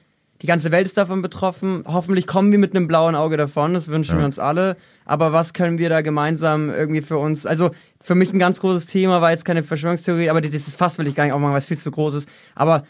[0.43, 1.85] die ganze Welt ist davon betroffen.
[1.87, 3.75] Hoffentlich kommen wir mit einem blauen Auge davon.
[3.75, 4.19] Das wünschen ja.
[4.21, 4.77] wir uns alle.
[5.05, 7.45] Aber was können wir da gemeinsam irgendwie für uns?
[7.45, 10.99] Also für mich ein ganz großes Thema war jetzt keine Verschwörungstheorie, aber das ist fast
[10.99, 12.29] will ich gar nicht aufmachen, weil es viel zu groß ist.
[12.55, 12.85] Aber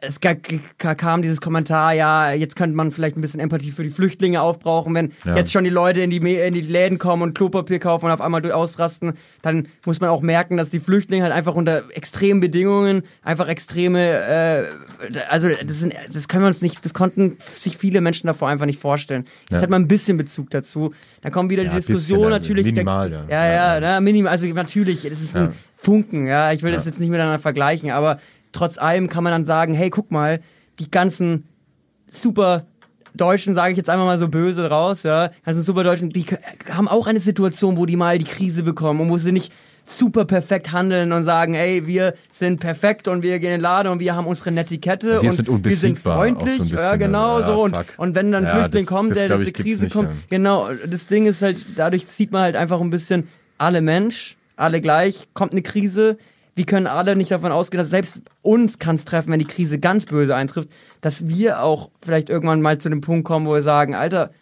[0.00, 4.40] es kam dieses Kommentar, ja, jetzt könnte man vielleicht ein bisschen Empathie für die Flüchtlinge
[4.40, 5.36] aufbrauchen, wenn ja.
[5.36, 8.20] jetzt schon die Leute in die, in die Läden kommen und Klopapier kaufen und auf
[8.20, 13.02] einmal ausrasten, dann muss man auch merken, dass die Flüchtlinge halt einfach unter extremen Bedingungen,
[13.22, 14.64] einfach extreme, äh,
[15.28, 18.66] also das, sind, das können wir uns nicht, das konnten sich viele Menschen davor einfach
[18.66, 19.24] nicht vorstellen.
[19.50, 19.62] Jetzt ja.
[19.62, 20.92] hat man ein bisschen Bezug dazu.
[21.22, 22.66] Dann kommt wieder ja, die Diskussion bisschen, natürlich.
[22.66, 23.46] Minimal, der, ja.
[23.46, 27.00] Ja, ja, ja, minimal, also natürlich, das ist ein Funken, ja, ich will das jetzt
[27.00, 28.18] nicht miteinander vergleichen, aber
[28.58, 30.40] trotz allem kann man dann sagen, hey, guck mal,
[30.78, 31.44] die ganzen
[32.10, 32.66] super
[33.14, 36.26] Deutschen, sage ich jetzt einfach mal so böse raus, ja, ganzen super Deutschen, die
[36.70, 39.52] haben auch eine Situation, wo die mal die Krise bekommen und wo sie nicht
[39.84, 43.90] super perfekt handeln und sagen, ey, wir sind perfekt und wir gehen in den Laden
[43.90, 47.40] und wir haben unsere Netiquette wir und sind wir sind freundlich, so bisschen, ja genau
[47.40, 47.62] ja, so.
[47.62, 49.94] Und, und wenn dann ein ja, Flüchtling das, kommt, das, der dass die Krise nicht,
[49.94, 50.14] kommt, ja.
[50.28, 54.80] genau, das Ding ist halt, dadurch sieht man halt einfach ein bisschen alle Mensch, alle
[54.80, 56.18] gleich, kommt eine Krise,
[56.58, 59.78] wir können alle nicht davon ausgehen, dass selbst uns kann es treffen, wenn die Krise
[59.78, 60.68] ganz böse eintrifft,
[61.00, 64.32] dass wir auch vielleicht irgendwann mal zu dem Punkt kommen, wo wir sagen, Alter,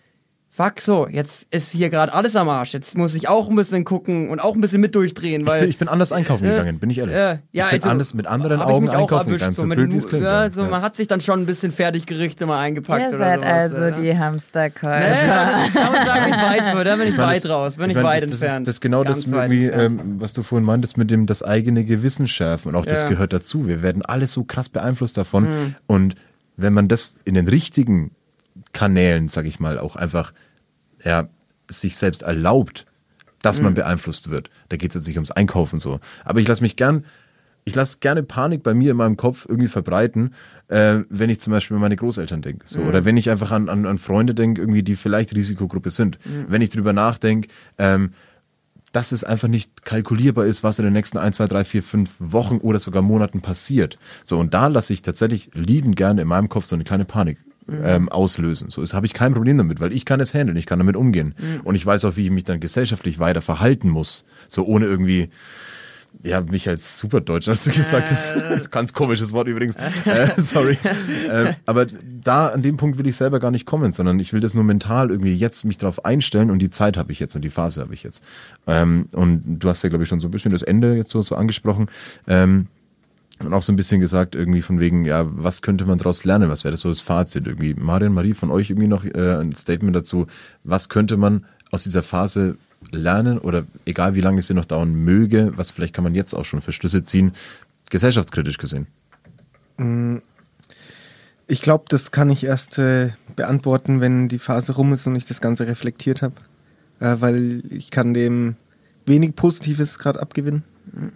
[0.57, 2.73] fuck so, jetzt ist hier gerade alles am Arsch.
[2.73, 5.47] Jetzt muss ich auch ein bisschen gucken und auch ein bisschen mit durchdrehen.
[5.47, 7.15] Weil, ich, bin, ich bin anders einkaufen äh, gegangen, bin ich ehrlich.
[7.15, 9.97] Äh, ja, ich bin also, anders, mit anderen Augen einkaufen gegangen, so, so blöd wie
[9.97, 10.25] es klingt.
[10.25, 10.71] Ja, so, ja.
[10.71, 13.81] Man hat sich dann schon ein bisschen Fertiggerichte mal eingepackt Ihr oder seid sowas, also
[13.83, 13.91] ja.
[13.91, 14.99] die Hamsterkäufer.
[14.99, 18.03] Nee, kann man sagen, ich weit, da bin ich, ich weit raus, bin ich, ich
[18.03, 18.61] weit das entfernt.
[18.63, 21.43] Ist, das ist genau Ganz das, irgendwie, ähm, was du vorhin meintest, mit dem das
[21.43, 22.71] eigene Gewissen schärfen.
[22.71, 23.67] Und auch das gehört dazu.
[23.67, 25.45] Wir werden alle so krass beeinflusst davon.
[25.45, 25.75] Mhm.
[25.87, 26.15] Und
[26.57, 28.13] wenn man das in den richtigen
[28.73, 30.33] Kanälen, sag ich mal, auch einfach
[31.07, 31.29] er
[31.71, 32.87] sich selbst erlaubt,
[33.43, 33.77] dass man mhm.
[33.77, 34.51] beeinflusst wird.
[34.69, 36.01] Da geht es jetzt nicht ums Einkaufen so.
[36.25, 37.05] Aber ich lasse mich gern,
[37.65, 40.35] ich lasse gerne Panik bei mir in meinem Kopf irgendwie verbreiten,
[40.69, 42.65] äh, wenn ich zum Beispiel an meine Großeltern denke.
[42.67, 42.81] So.
[42.81, 42.89] Mhm.
[42.89, 46.19] Oder wenn ich einfach an, an, an Freunde denke, irgendwie, die vielleicht Risikogruppe sind.
[46.25, 46.47] Mhm.
[46.49, 48.13] Wenn ich drüber nachdenke, ähm,
[48.93, 52.17] dass es einfach nicht kalkulierbar ist, was in den nächsten ein, zwei, drei, vier, fünf
[52.19, 53.99] Wochen oder sogar Monaten passiert.
[54.25, 57.39] So, und da lasse ich tatsächlich liebend gerne in meinem Kopf so eine kleine Panik
[57.67, 57.83] mhm.
[57.85, 58.71] ähm, auslösen.
[58.71, 60.97] So, das habe ich kein Problem damit, weil ich kann es handeln, ich kann damit
[60.97, 61.35] umgehen.
[61.39, 61.61] Mhm.
[61.65, 64.25] Und ich weiß auch, wie ich mich dann gesellschaftlich weiter verhalten muss.
[64.49, 65.31] So ohne irgendwie
[66.23, 68.11] ja, mich als Superdeutsch hast du gesagt.
[68.11, 69.77] Das ist ein ganz komisches Wort übrigens.
[70.05, 70.79] Äh, sorry.
[71.29, 71.87] Äh, aber
[72.23, 74.65] da, an dem Punkt will ich selber gar nicht kommen, sondern ich will das nur
[74.65, 77.81] mental irgendwie jetzt mich darauf einstellen und die Zeit habe ich jetzt und die Phase
[77.81, 78.23] habe ich jetzt.
[78.67, 81.23] Ähm, und du hast ja, glaube ich, schon so ein bisschen das Ende jetzt so,
[81.23, 81.87] so angesprochen.
[82.27, 82.69] Ähm,
[83.41, 86.49] und auch so ein bisschen gesagt, irgendwie von wegen, ja, was könnte man daraus lernen?
[86.49, 87.47] Was wäre das so das Fazit?
[87.47, 90.27] Irgendwie, Marian, Marie, von euch irgendwie noch äh, ein Statement dazu.
[90.65, 92.57] Was könnte man aus dieser Phase
[92.93, 96.35] lernen oder egal wie lange es hier noch dauern möge, was vielleicht kann man jetzt
[96.35, 97.33] auch schon für Schlüsse ziehen,
[97.91, 98.87] gesellschaftskritisch gesehen?
[99.77, 100.19] Mm,
[101.47, 105.27] ich glaube, das kann ich erst äh, beantworten, wenn die Phase rum ist und ich
[105.27, 106.35] das Ganze reflektiert habe.
[107.01, 108.57] Äh, weil ich kann dem
[109.05, 110.65] wenig Positives gerade abgewinnen.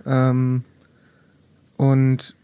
[0.06, 0.64] Ähm,
[1.81, 2.35] und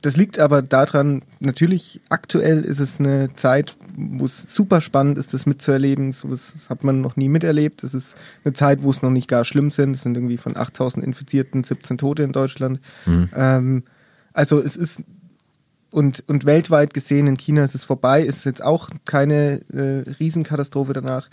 [0.00, 5.34] das liegt aber daran, natürlich aktuell ist es eine Zeit, wo es super spannend ist,
[5.34, 6.12] das mitzuerleben.
[6.12, 7.82] So was hat man noch nie miterlebt.
[7.82, 8.14] Es ist
[8.44, 9.96] eine Zeit, wo es noch nicht gar schlimm sind.
[9.96, 12.78] Es sind irgendwie von 8000 Infizierten 17 Tote in Deutschland.
[13.06, 13.28] Mhm.
[13.34, 13.82] Ähm,
[14.32, 15.02] also es ist
[15.90, 20.92] und, und weltweit gesehen in China ist es vorbei, ist jetzt auch keine äh, Riesenkatastrophe
[20.92, 21.28] danach.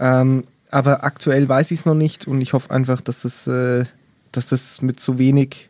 [0.00, 0.42] Ähm,
[0.72, 3.84] aber aktuell weiß ich es noch nicht und ich hoffe einfach, dass das, äh,
[4.32, 5.68] dass das mit so wenig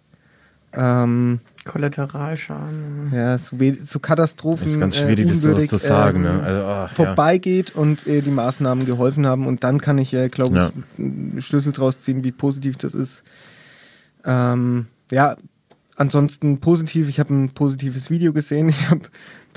[0.73, 3.13] ähm, Kollateralschaden.
[3.13, 4.65] Ja, so, so Katastrophen.
[4.65, 6.23] Das ist ganz schwierig, äh, das sowas zu sagen.
[6.23, 6.31] Ne?
[6.31, 7.83] Ähm, also, oh, vorbeigeht ja.
[7.83, 9.47] und äh, die Maßnahmen geholfen haben.
[9.47, 13.23] Und dann kann ich, äh, glaube ich, einen Schlüssel draus ziehen, wie positiv das ist.
[14.25, 15.37] Ähm, ja,
[15.97, 17.09] ansonsten positiv.
[17.09, 18.69] Ich habe ein positives Video gesehen.
[18.79, 19.03] Ich habe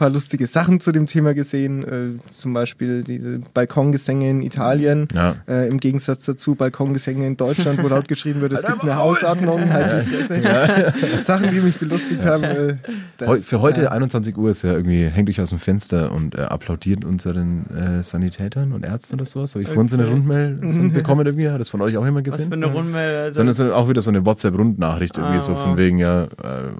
[0.01, 5.35] paar lustige Sachen zu dem Thema gesehen, äh, zum Beispiel diese Balkongesänge in Italien, ja.
[5.47, 9.69] äh, im Gegensatz dazu Balkongesänge in Deutschland, wo laut geschrieben wird, es gibt eine Hausordnung,
[9.69, 10.41] halt die Fresse.
[10.41, 11.21] Ja.
[11.21, 12.43] Sachen, die mich belustigt haben.
[12.43, 12.77] Äh,
[13.17, 16.33] das, Für heute, äh, 21 Uhr, ist ja irgendwie, hängt euch aus dem Fenster und
[16.33, 19.53] äh, applaudiert unseren äh, Sanitätern und Ärzten oder sowas.
[19.53, 20.53] Habe ich vorhin so eine Rundmail
[20.93, 22.39] bekommen irgendwie, hat das von euch auch immer gesehen?
[22.39, 23.17] Was für eine Rundmail?
[23.25, 26.27] Also Sondern auch wieder so eine WhatsApp-Rundnachricht irgendwie ah, so von wegen, ja,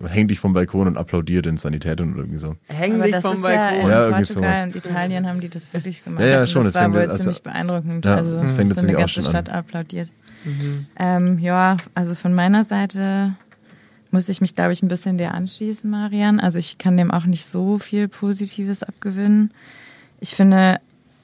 [0.08, 2.56] häng dich vom Balkon und applaudiert den Sanitätern oder irgendwie so.
[2.66, 3.90] Häng dich das vom ist Balkon.
[3.90, 6.22] Ja, in Portugal und Italien haben die das wirklich gemacht.
[6.22, 6.64] Ja, ja schon.
[6.64, 8.06] Das, das war wohl also, ziemlich beeindruckend.
[8.06, 9.56] Ja, also das fängt so eine ganze Stadt an.
[9.56, 10.12] applaudiert.
[10.44, 10.86] Mhm.
[10.98, 13.36] Ähm, ja, also von meiner Seite
[14.12, 16.40] muss ich mich, glaube ich, ein bisschen dir anschließen, Marian.
[16.40, 19.52] Also ich kann dem auch nicht so viel Positives abgewinnen.
[20.20, 20.80] Ich finde,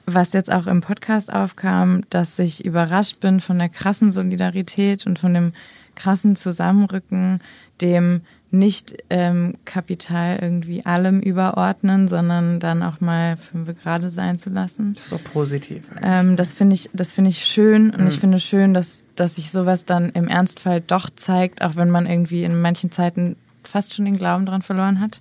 [0.06, 5.18] was jetzt auch im Podcast aufkam, dass ich überrascht bin von der krassen Solidarität und
[5.18, 5.52] von dem
[5.94, 7.40] krassen Zusammenrücken,
[7.80, 14.48] dem nicht ähm, Kapital irgendwie allem überordnen, sondern dann auch mal fünf gerade sein zu
[14.48, 14.94] lassen.
[14.94, 15.84] Das ist doch positiv.
[16.02, 18.06] Ähm, das finde ich, das finde ich schön und mhm.
[18.06, 22.06] ich finde schön, dass, dass sich sowas dann im Ernstfall doch zeigt, auch wenn man
[22.06, 25.20] irgendwie in manchen Zeiten fast schon den Glauben daran verloren hat.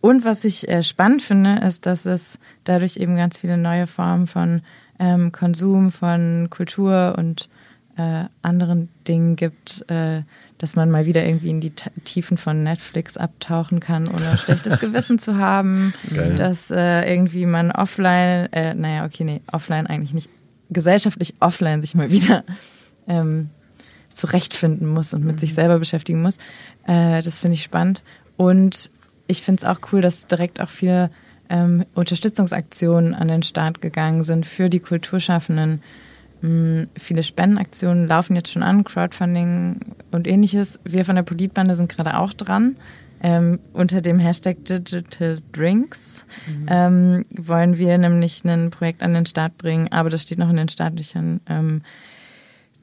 [0.00, 4.26] Und was ich äh, spannend finde, ist, dass es dadurch eben ganz viele neue Formen
[4.26, 4.62] von
[4.98, 7.48] ähm, Konsum, von Kultur und
[7.96, 10.22] äh, anderen Dingen gibt, äh,
[10.64, 11.72] dass man mal wieder irgendwie in die
[12.04, 15.92] Tiefen von Netflix abtauchen kann, ohne ein schlechtes Gewissen zu haben.
[16.14, 16.36] Geil.
[16.36, 20.30] Dass äh, irgendwie man offline, äh, naja, okay, nee, offline eigentlich nicht,
[20.70, 22.44] gesellschaftlich offline sich mal wieder
[23.06, 23.50] ähm,
[24.14, 25.40] zurechtfinden muss und mit mhm.
[25.40, 26.38] sich selber beschäftigen muss.
[26.86, 28.02] Äh, das finde ich spannend.
[28.38, 28.90] Und
[29.26, 31.10] ich finde es auch cool, dass direkt auch viele
[31.50, 35.82] ähm, Unterstützungsaktionen an den Start gegangen sind für die Kulturschaffenden.
[36.44, 39.80] Ähm, viele Spendenaktionen laufen jetzt schon an, Crowdfunding
[40.10, 40.80] und ähnliches.
[40.84, 42.76] Wir von der Politbande sind gerade auch dran.
[43.22, 46.66] Ähm, unter dem Hashtag Digital Drinks mhm.
[46.68, 50.58] ähm, wollen wir nämlich ein Projekt an den Start bringen, aber das steht noch in
[50.58, 51.80] den staatlichen ähm,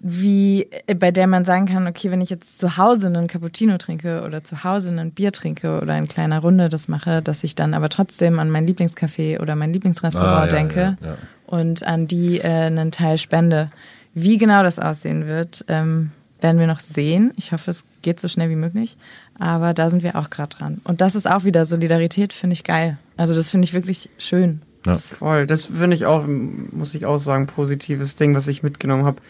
[0.04, 0.68] wie
[1.00, 4.44] bei der man sagen kann, okay, wenn ich jetzt zu Hause einen Cappuccino trinke oder
[4.44, 7.90] zu Hause ein Bier trinke oder in kleiner Runde das mache, dass ich dann aber
[7.90, 11.18] trotzdem an mein Lieblingscafé oder mein Lieblingsrestaurant ah, ja, denke ja, ja.
[11.52, 13.72] Und an die äh, einen Teil spende.
[14.14, 16.12] Wie genau das aussehen wird, ähm,
[16.42, 17.32] werden wir noch sehen.
[17.38, 18.98] Ich hoffe, es geht so schnell wie möglich.
[19.40, 20.82] Aber da sind wir auch gerade dran.
[20.84, 22.98] Und das ist auch wieder Solidarität, finde ich geil.
[23.16, 24.62] Also das finde ich wirklich schön.
[24.86, 24.96] Ja.
[24.96, 25.46] Voll.
[25.46, 29.22] Das finde ich auch, muss ich auch sagen, positives Ding, was ich mitgenommen habe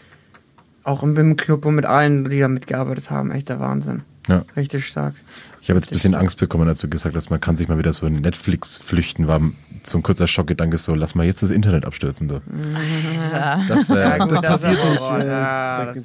[0.83, 4.03] auch im BIM-Club und mit allen, die da mitgearbeitet haben, echter Wahnsinn.
[4.27, 4.45] Ja.
[4.55, 5.15] Richtig stark.
[5.61, 7.77] Ich habe jetzt ein bisschen Angst bekommen, als du gesagt hast, man kann sich mal
[7.77, 9.41] wieder so in Netflix flüchten, war
[9.83, 12.27] so ein kurzer Schockgedanke so, lass mal jetzt das Internet abstürzen.
[12.27, 12.41] Du.
[13.31, 13.61] Ja.
[13.67, 15.01] Das, wär, ja, gut, das, das passiert nicht.
[15.01, 15.97] Ja, das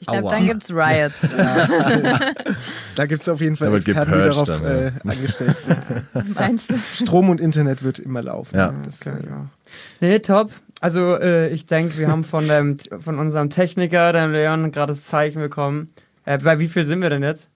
[0.00, 1.22] ich glaube, dann gibt es Riots.
[1.36, 1.68] Ja.
[2.94, 4.68] da gibt es auf jeden Fall Experten, die darauf dann, ja.
[4.68, 6.62] äh, angestellt sind.
[6.94, 8.56] Strom und Internet wird immer laufen.
[8.56, 8.72] Ja.
[8.84, 10.06] Das, okay, äh.
[10.06, 10.52] Nee, top.
[10.80, 15.04] Also äh, ich denke, wir haben von, dem, von unserem Techniker, dem Leon, gerade das
[15.04, 15.90] Zeichen bekommen.
[16.28, 17.48] Äh, bei wie viel sind wir denn jetzt?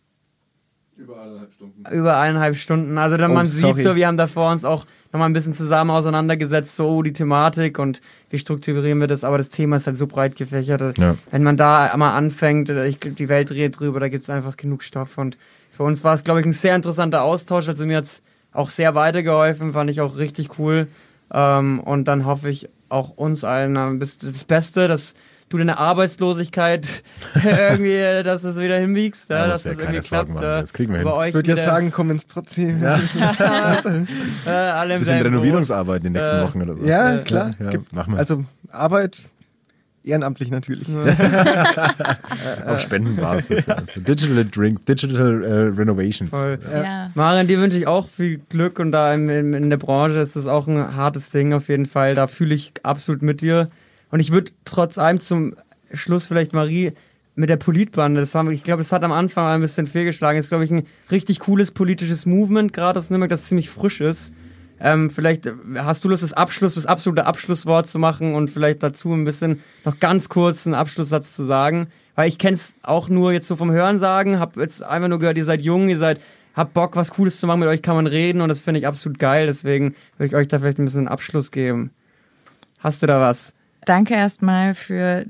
[0.96, 1.86] Über eineinhalb Stunden.
[1.90, 2.96] Über eineinhalb Stunden.
[2.96, 3.74] Also dann oh, man sorry.
[3.74, 7.12] sieht so, wir haben da vor uns auch nochmal ein bisschen zusammen auseinandergesetzt, so die
[7.12, 8.00] Thematik und
[8.30, 10.96] wie strukturieren wir das, aber das Thema ist halt so breit gefächert.
[10.96, 11.16] Ja.
[11.30, 14.56] Wenn man da einmal anfängt, äh, ich, die Welt dreht drüber, da gibt es einfach
[14.56, 15.36] genug Stoff und
[15.70, 18.22] für uns war es, glaube ich, ein sehr interessanter Austausch, also mir hat es
[18.52, 20.86] auch sehr weitergeholfen, fand ich auch richtig cool
[21.30, 25.14] ähm, und dann hoffe ich auch uns allen äh, das Beste, dass
[25.52, 26.86] du deine Arbeitslosigkeit
[27.34, 30.30] irgendwie, dass du es wieder hinbiegst, ja, dass das irgendwie klappt.
[30.30, 30.42] Machen.
[30.42, 31.28] Das kriegen wir hin.
[31.28, 32.74] Ich würde ja sagen, komm ins Prozess.
[32.80, 32.98] Ja.
[34.46, 36.84] äh, alle Bisschen Renovierungsarbeit in den nächsten äh, Wochen oder so.
[36.84, 37.54] Ja, klar.
[37.58, 39.22] Ja, Gibt, also Arbeit
[40.04, 40.88] Ehrenamtlich natürlich.
[42.66, 43.68] Auf Spendenbasis.
[43.68, 46.30] Also Digital Drinks, Digital äh, Renovations.
[46.30, 46.58] Voll.
[46.72, 47.10] Ja.
[47.14, 50.34] Marian, dir wünsche ich auch viel Glück und da in, in, in der Branche ist
[50.34, 52.14] das auch ein hartes Ding auf jeden Fall.
[52.14, 53.70] Da fühle ich absolut mit dir.
[54.12, 55.56] Und ich würde trotz allem zum
[55.92, 56.92] Schluss vielleicht Marie
[57.34, 60.38] mit der Politbande, das haben, ich glaube, das hat am Anfang ein bisschen fehlgeschlagen.
[60.38, 64.02] Das ist, glaube ich, ein richtig cooles politisches Movement, gerade aus Nürnberg, das ziemlich frisch
[64.02, 64.34] ist.
[64.80, 69.14] Ähm, vielleicht hast du Lust, das Abschluss, das absolute Abschlusswort zu machen und vielleicht dazu
[69.14, 71.86] ein bisschen noch ganz kurz einen Abschlusssatz zu sagen.
[72.14, 75.38] Weil ich kenne es auch nur jetzt so vom Hörensagen, habe jetzt einfach nur gehört,
[75.38, 76.20] ihr seid jung, ihr seid,
[76.54, 78.86] habt Bock, was Cooles zu machen, mit euch kann man reden und das finde ich
[78.86, 79.46] absolut geil.
[79.46, 81.92] Deswegen würde ich euch da vielleicht ein bisschen einen Abschluss geben.
[82.80, 83.54] Hast du da was?
[83.84, 85.24] Danke erstmal für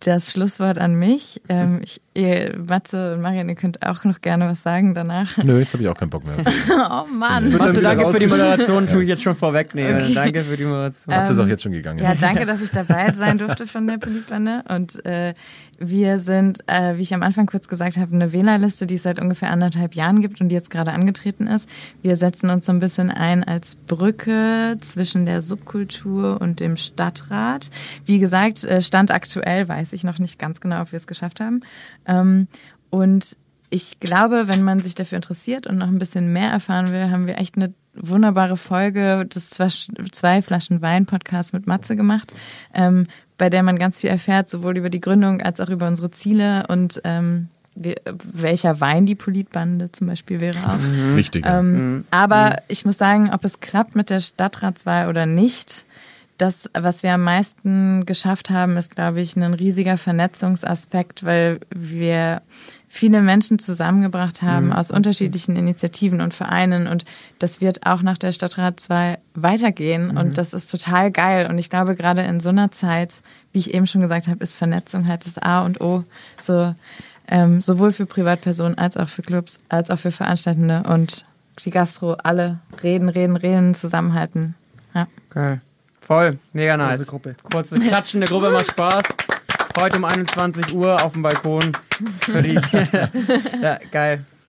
[0.00, 1.40] das Schlusswort an mich.
[1.48, 5.36] Ähm, ich, ihr, Matze und Marian, ihr könnt auch noch gerne was sagen danach.
[5.38, 6.36] Nö, jetzt habe ich auch keinen Bock mehr.
[6.70, 7.52] oh Mann.
[7.52, 10.04] Matze, danke für die Moderation, tue ich jetzt schon vorwegnehmen.
[10.04, 10.14] Okay.
[10.14, 11.14] Danke für die Moderation.
[11.14, 11.98] Matze ist auch jetzt schon gegangen.
[11.98, 14.64] Ja, danke, dass ich dabei sein durfte von der Politbande.
[14.68, 15.34] Und äh,
[15.78, 19.20] wir sind, äh, wie ich am Anfang kurz gesagt habe, eine Wählerliste, die es seit
[19.20, 21.68] ungefähr anderthalb Jahren gibt und die jetzt gerade angetreten ist.
[22.02, 27.70] Wir setzen uns so ein bisschen ein als Brücke zwischen der Subkultur und dem Stadtrat.
[28.04, 31.40] Wie gesagt, äh, Stand aktuell weiß ich noch nicht ganz genau, ob wir es geschafft
[31.40, 31.60] haben.
[32.06, 32.48] Ähm,
[32.90, 33.36] und
[33.70, 37.26] ich glaube, wenn man sich dafür interessiert und noch ein bisschen mehr erfahren will, haben
[37.26, 42.32] wir echt eine wunderbare Folge des zwei Flaschen Wein Podcasts mit Matze gemacht,
[42.74, 43.06] ähm,
[43.38, 46.66] bei der man ganz viel erfährt, sowohl über die Gründung als auch über unsere Ziele
[46.68, 47.94] und ähm, wie,
[48.32, 50.78] welcher Wein die Politbande zum Beispiel wäre auch.
[50.78, 51.16] Mhm.
[51.16, 51.44] Wichtig.
[51.46, 52.04] Ähm, mhm.
[52.10, 52.56] Aber mhm.
[52.68, 55.85] ich muss sagen, ob es klappt mit der Stadtratswahl oder nicht,
[56.38, 62.42] das, was wir am meisten geschafft haben, ist, glaube ich, ein riesiger Vernetzungsaspekt, weil wir
[62.88, 64.72] viele Menschen zusammengebracht haben mhm.
[64.72, 67.04] aus unterschiedlichen Initiativen und Vereinen und
[67.38, 70.16] das wird auch nach der Stadtrat 2 weitergehen mhm.
[70.16, 73.22] und das ist total geil und ich glaube gerade in so einer Zeit,
[73.52, 76.04] wie ich eben schon gesagt habe, ist Vernetzung halt das A und O,
[76.40, 76.74] so
[77.28, 81.24] ähm, sowohl für Privatpersonen als auch für Clubs, als auch für Veranstaltende und
[81.64, 84.54] die Gastro, alle reden, reden, reden, zusammenhalten.
[84.94, 85.08] Ja.
[85.30, 85.60] Geil.
[86.06, 86.98] Voll, mega nice.
[86.98, 87.36] Kurze Gruppe.
[87.42, 89.04] Kurze klatschende Gruppe macht Spaß.
[89.80, 91.72] Heute um 21 Uhr auf dem Balkon.
[92.20, 92.54] Für die.
[93.62, 94.24] ja, geil.